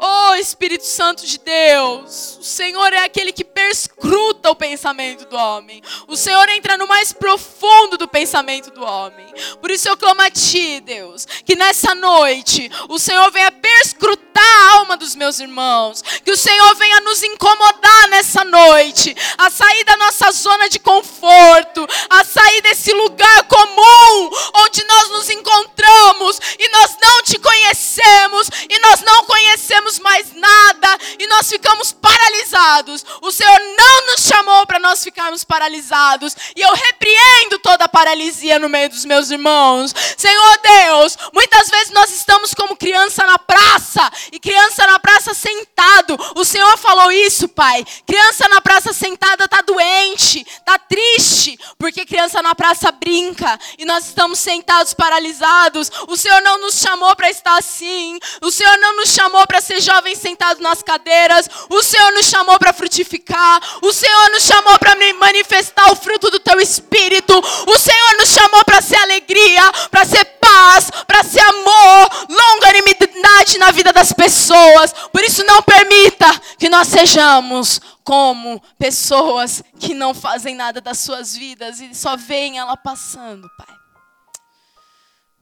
Oh 0.06 0.34
Espírito 0.34 0.84
Santo 0.84 1.26
de 1.26 1.38
Deus, 1.38 2.36
o 2.38 2.44
Senhor 2.44 2.92
é 2.92 2.98
aquele 3.04 3.32
que 3.32 3.42
perscruta 3.42 4.50
o 4.50 4.54
pensamento 4.54 5.24
do 5.24 5.34
homem. 5.34 5.82
O 6.06 6.14
Senhor 6.14 6.46
entra 6.50 6.76
no 6.76 6.86
mais 6.86 7.10
profundo 7.10 7.96
do 7.96 8.06
pensamento 8.06 8.70
do 8.70 8.84
homem. 8.84 9.26
Por 9.62 9.70
isso 9.70 9.88
eu 9.88 9.96
clamo 9.96 10.20
a 10.20 10.30
Ti, 10.30 10.80
Deus, 10.80 11.26
que 11.46 11.56
nessa 11.56 11.94
noite 11.94 12.70
o 12.86 12.98
Senhor 12.98 13.30
venha 13.30 13.50
perscrutar 13.50 14.24
a 14.44 14.72
alma 14.72 14.96
dos 14.96 15.14
meus 15.14 15.40
irmãos. 15.40 16.02
Que 16.24 16.32
o 16.32 16.36
Senhor 16.36 16.74
venha 16.74 17.00
nos 17.00 17.22
incomodar 17.22 18.08
nessa 18.08 18.44
noite, 18.44 19.16
a 19.38 19.48
sair 19.48 19.84
da 19.84 19.96
nossa 19.96 20.30
zona 20.32 20.68
de 20.68 20.78
conforto, 20.78 21.86
a 22.10 22.24
sair 22.24 22.60
desse 22.60 22.92
lugar 22.92 23.44
comum 23.44 24.30
onde 24.56 24.84
nós 24.84 25.08
nos 25.10 25.30
encontramos 25.30 26.40
e 26.58 26.68
nós 26.70 26.96
não 27.00 27.22
te 27.22 27.38
conhecemos 27.38 28.50
e 28.68 28.78
nós 28.80 29.00
não 29.00 29.24
conhecemos 29.24 29.93
mais 29.98 30.32
nada 30.32 30.98
e 31.18 31.26
nós 31.26 31.48
ficamos 31.48 31.92
paralisados. 31.92 33.04
O 33.22 33.30
Senhor 33.30 33.60
não 33.76 34.06
nos 34.06 34.22
chamou 34.22 34.66
para 34.66 34.78
nós 34.78 35.02
ficarmos 35.02 35.44
paralisados. 35.44 36.36
E 36.56 36.60
eu 36.60 36.72
repreendo 36.72 37.58
toda 37.58 37.88
paralisia 37.88 38.58
no 38.58 38.68
meio 38.68 38.88
dos 38.88 39.04
meus 39.04 39.30
irmãos. 39.30 39.94
Senhor 40.16 40.58
Deus, 40.62 41.16
muitas 41.32 41.68
vezes 41.68 41.90
nós 41.92 42.10
estamos 42.10 42.54
como 42.54 42.76
criança 42.76 43.24
na 43.24 43.38
praça 43.38 44.10
e 44.32 44.38
criança 44.38 44.86
na 44.86 44.98
praça 44.98 45.34
sentado. 45.34 46.18
O 46.34 46.44
Senhor 46.44 46.76
falou 46.78 47.10
isso, 47.10 47.48
Pai. 47.48 47.84
Criança 48.06 48.48
na 48.48 48.60
praça 48.60 48.92
sentada 48.92 49.44
está 49.44 49.60
doente, 49.60 50.40
está 50.40 50.78
triste, 50.78 51.58
porque 51.78 52.06
criança 52.06 52.42
na 52.42 52.54
praça 52.54 52.90
brinca 52.92 53.58
e 53.78 53.84
nós 53.84 54.06
estamos 54.06 54.38
sentados 54.38 54.94
paralisados. 54.94 55.90
O 56.08 56.16
Senhor 56.16 56.40
não 56.42 56.60
nos 56.60 56.78
chamou 56.78 57.14
para 57.16 57.30
estar 57.30 57.56
assim. 57.58 58.18
O 58.42 58.50
Senhor 58.50 58.76
não 58.78 58.96
nos 58.96 59.10
chamou 59.10 59.46
para 59.46 59.60
ser 59.60 59.73
jovens 59.82 60.18
sentados 60.18 60.62
nas 60.62 60.82
cadeiras. 60.82 61.48
O 61.68 61.82
Senhor 61.82 62.12
nos 62.12 62.26
chamou 62.26 62.58
para 62.58 62.72
frutificar. 62.72 63.60
O 63.82 63.92
Senhor 63.92 64.30
nos 64.30 64.44
chamou 64.44 64.78
para 64.78 64.94
manifestar 65.14 65.90
o 65.90 65.96
fruto 65.96 66.30
do 66.30 66.38
teu 66.38 66.60
espírito. 66.60 67.32
O 67.66 67.78
Senhor 67.78 68.16
nos 68.18 68.28
chamou 68.28 68.64
para 68.64 68.82
ser 68.82 68.96
alegria, 68.96 69.62
para 69.90 70.04
ser 70.04 70.24
paz, 70.40 70.90
para 71.06 71.24
ser 71.24 71.40
amor, 71.40 72.26
longanimidade 72.28 73.58
na 73.58 73.70
vida 73.70 73.92
das 73.92 74.12
pessoas. 74.12 74.92
Por 75.10 75.22
isso 75.24 75.42
não 75.44 75.62
permita 75.62 76.30
que 76.58 76.68
nós 76.68 76.88
sejamos 76.88 77.80
como 78.04 78.62
pessoas 78.78 79.62
que 79.80 79.94
não 79.94 80.12
fazem 80.12 80.54
nada 80.54 80.80
das 80.80 80.98
suas 80.98 81.34
vidas 81.34 81.80
e 81.80 81.94
só 81.94 82.16
veem 82.16 82.58
ela 82.58 82.76
passando, 82.76 83.48
Pai. 83.56 83.74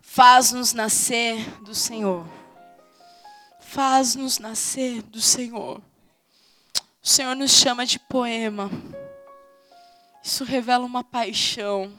Faz-nos 0.00 0.72
nascer 0.72 1.38
do 1.62 1.74
Senhor. 1.74 2.41
Faz-nos 3.72 4.38
nascer 4.38 5.00
do 5.00 5.18
Senhor. 5.18 5.80
O 7.02 7.08
Senhor 7.08 7.34
nos 7.34 7.52
chama 7.52 7.86
de 7.86 7.98
poema. 7.98 8.70
Isso 10.22 10.44
revela 10.44 10.84
uma 10.84 11.02
paixão. 11.02 11.90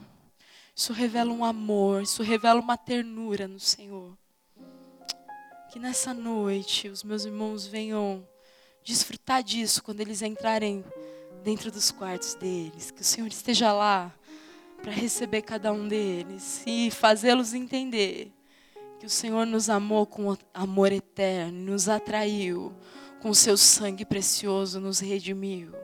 Isso 0.72 0.92
revela 0.92 1.32
um 1.32 1.44
amor. 1.44 2.04
Isso 2.04 2.22
revela 2.22 2.60
uma 2.60 2.76
ternura 2.76 3.48
no 3.48 3.58
Senhor. 3.58 4.16
Que 5.72 5.80
nessa 5.80 6.14
noite 6.14 6.88
os 6.88 7.02
meus 7.02 7.24
irmãos 7.24 7.66
venham 7.66 8.24
desfrutar 8.84 9.42
disso 9.42 9.82
quando 9.82 9.98
eles 9.98 10.22
entrarem 10.22 10.84
dentro 11.42 11.72
dos 11.72 11.90
quartos 11.90 12.34
deles. 12.34 12.92
Que 12.92 13.02
o 13.02 13.04
Senhor 13.04 13.26
esteja 13.26 13.72
lá 13.72 14.14
para 14.80 14.92
receber 14.92 15.42
cada 15.42 15.72
um 15.72 15.88
deles 15.88 16.62
e 16.68 16.88
fazê-los 16.92 17.52
entender 17.52 18.32
que 19.04 19.08
o 19.08 19.10
Senhor 19.10 19.44
nos 19.44 19.68
amou 19.68 20.06
com 20.06 20.34
amor 20.54 20.90
eterno, 20.90 21.72
nos 21.72 21.90
atraiu 21.90 22.74
com 23.20 23.34
seu 23.34 23.54
sangue 23.54 24.02
precioso 24.02 24.80
nos 24.80 24.98
redimiu. 24.98 25.74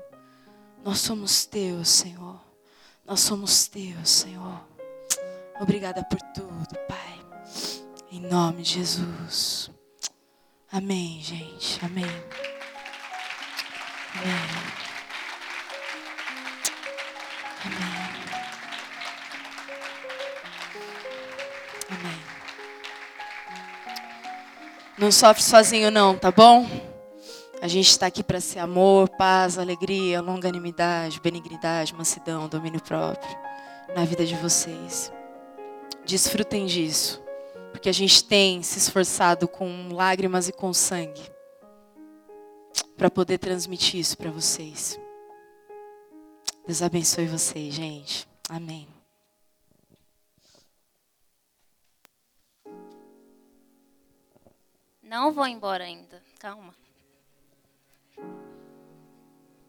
Nós 0.83 1.01
somos 1.01 1.45
teus, 1.45 1.91
Senhor. 1.91 2.41
Nós 3.05 3.21
somos 3.21 3.69
teus, 3.69 4.09
Senhor. 4.09 4.67
Obrigada 5.61 6.03
por 6.03 6.19
tudo, 6.33 6.75
Pai. 6.89 7.21
Em 8.11 8.21
nome 8.21 8.63
de 8.63 8.77
Jesus. 8.77 9.71
Amém, 10.73 11.21
gente. 11.21 11.79
Amém. 11.85 12.05
Amém. 14.15 14.33
Amém. 17.67 17.90
Não 25.01 25.11
sofre 25.11 25.43
sozinho, 25.43 25.91
não, 25.91 26.15
tá 26.15 26.31
bom? 26.31 26.69
A 27.63 27.67
gente 27.67 27.89
está 27.89 28.05
aqui 28.05 28.23
para 28.23 28.39
ser 28.39 28.59
amor, 28.59 29.09
paz, 29.09 29.57
alegria, 29.57 30.21
longanimidade, 30.21 31.23
benignidade, 31.23 31.95
mansidão, 31.95 32.47
domínio 32.51 32.83
próprio 32.83 33.35
na 33.97 34.05
vida 34.05 34.27
de 34.27 34.37
vocês. 34.37 35.11
Desfrutem 36.05 36.67
disso, 36.67 37.19
porque 37.73 37.89
a 37.89 37.95
gente 37.95 38.23
tem 38.23 38.63
se 38.63 38.77
esforçado 38.77 39.49
com 39.49 39.89
lágrimas 39.91 40.49
e 40.49 40.53
com 40.53 40.71
sangue 40.75 41.23
para 42.95 43.11
poder 43.11 43.39
transmitir 43.39 44.01
isso 44.01 44.19
para 44.19 44.31
vocês. 44.31 45.01
Deus 46.67 46.83
abençoe 46.83 47.27
vocês, 47.27 47.73
gente. 47.73 48.29
Amém. 48.51 49.00
Não 55.11 55.33
vou 55.33 55.45
embora 55.45 55.83
ainda. 55.83 56.23
Calma. 56.39 56.73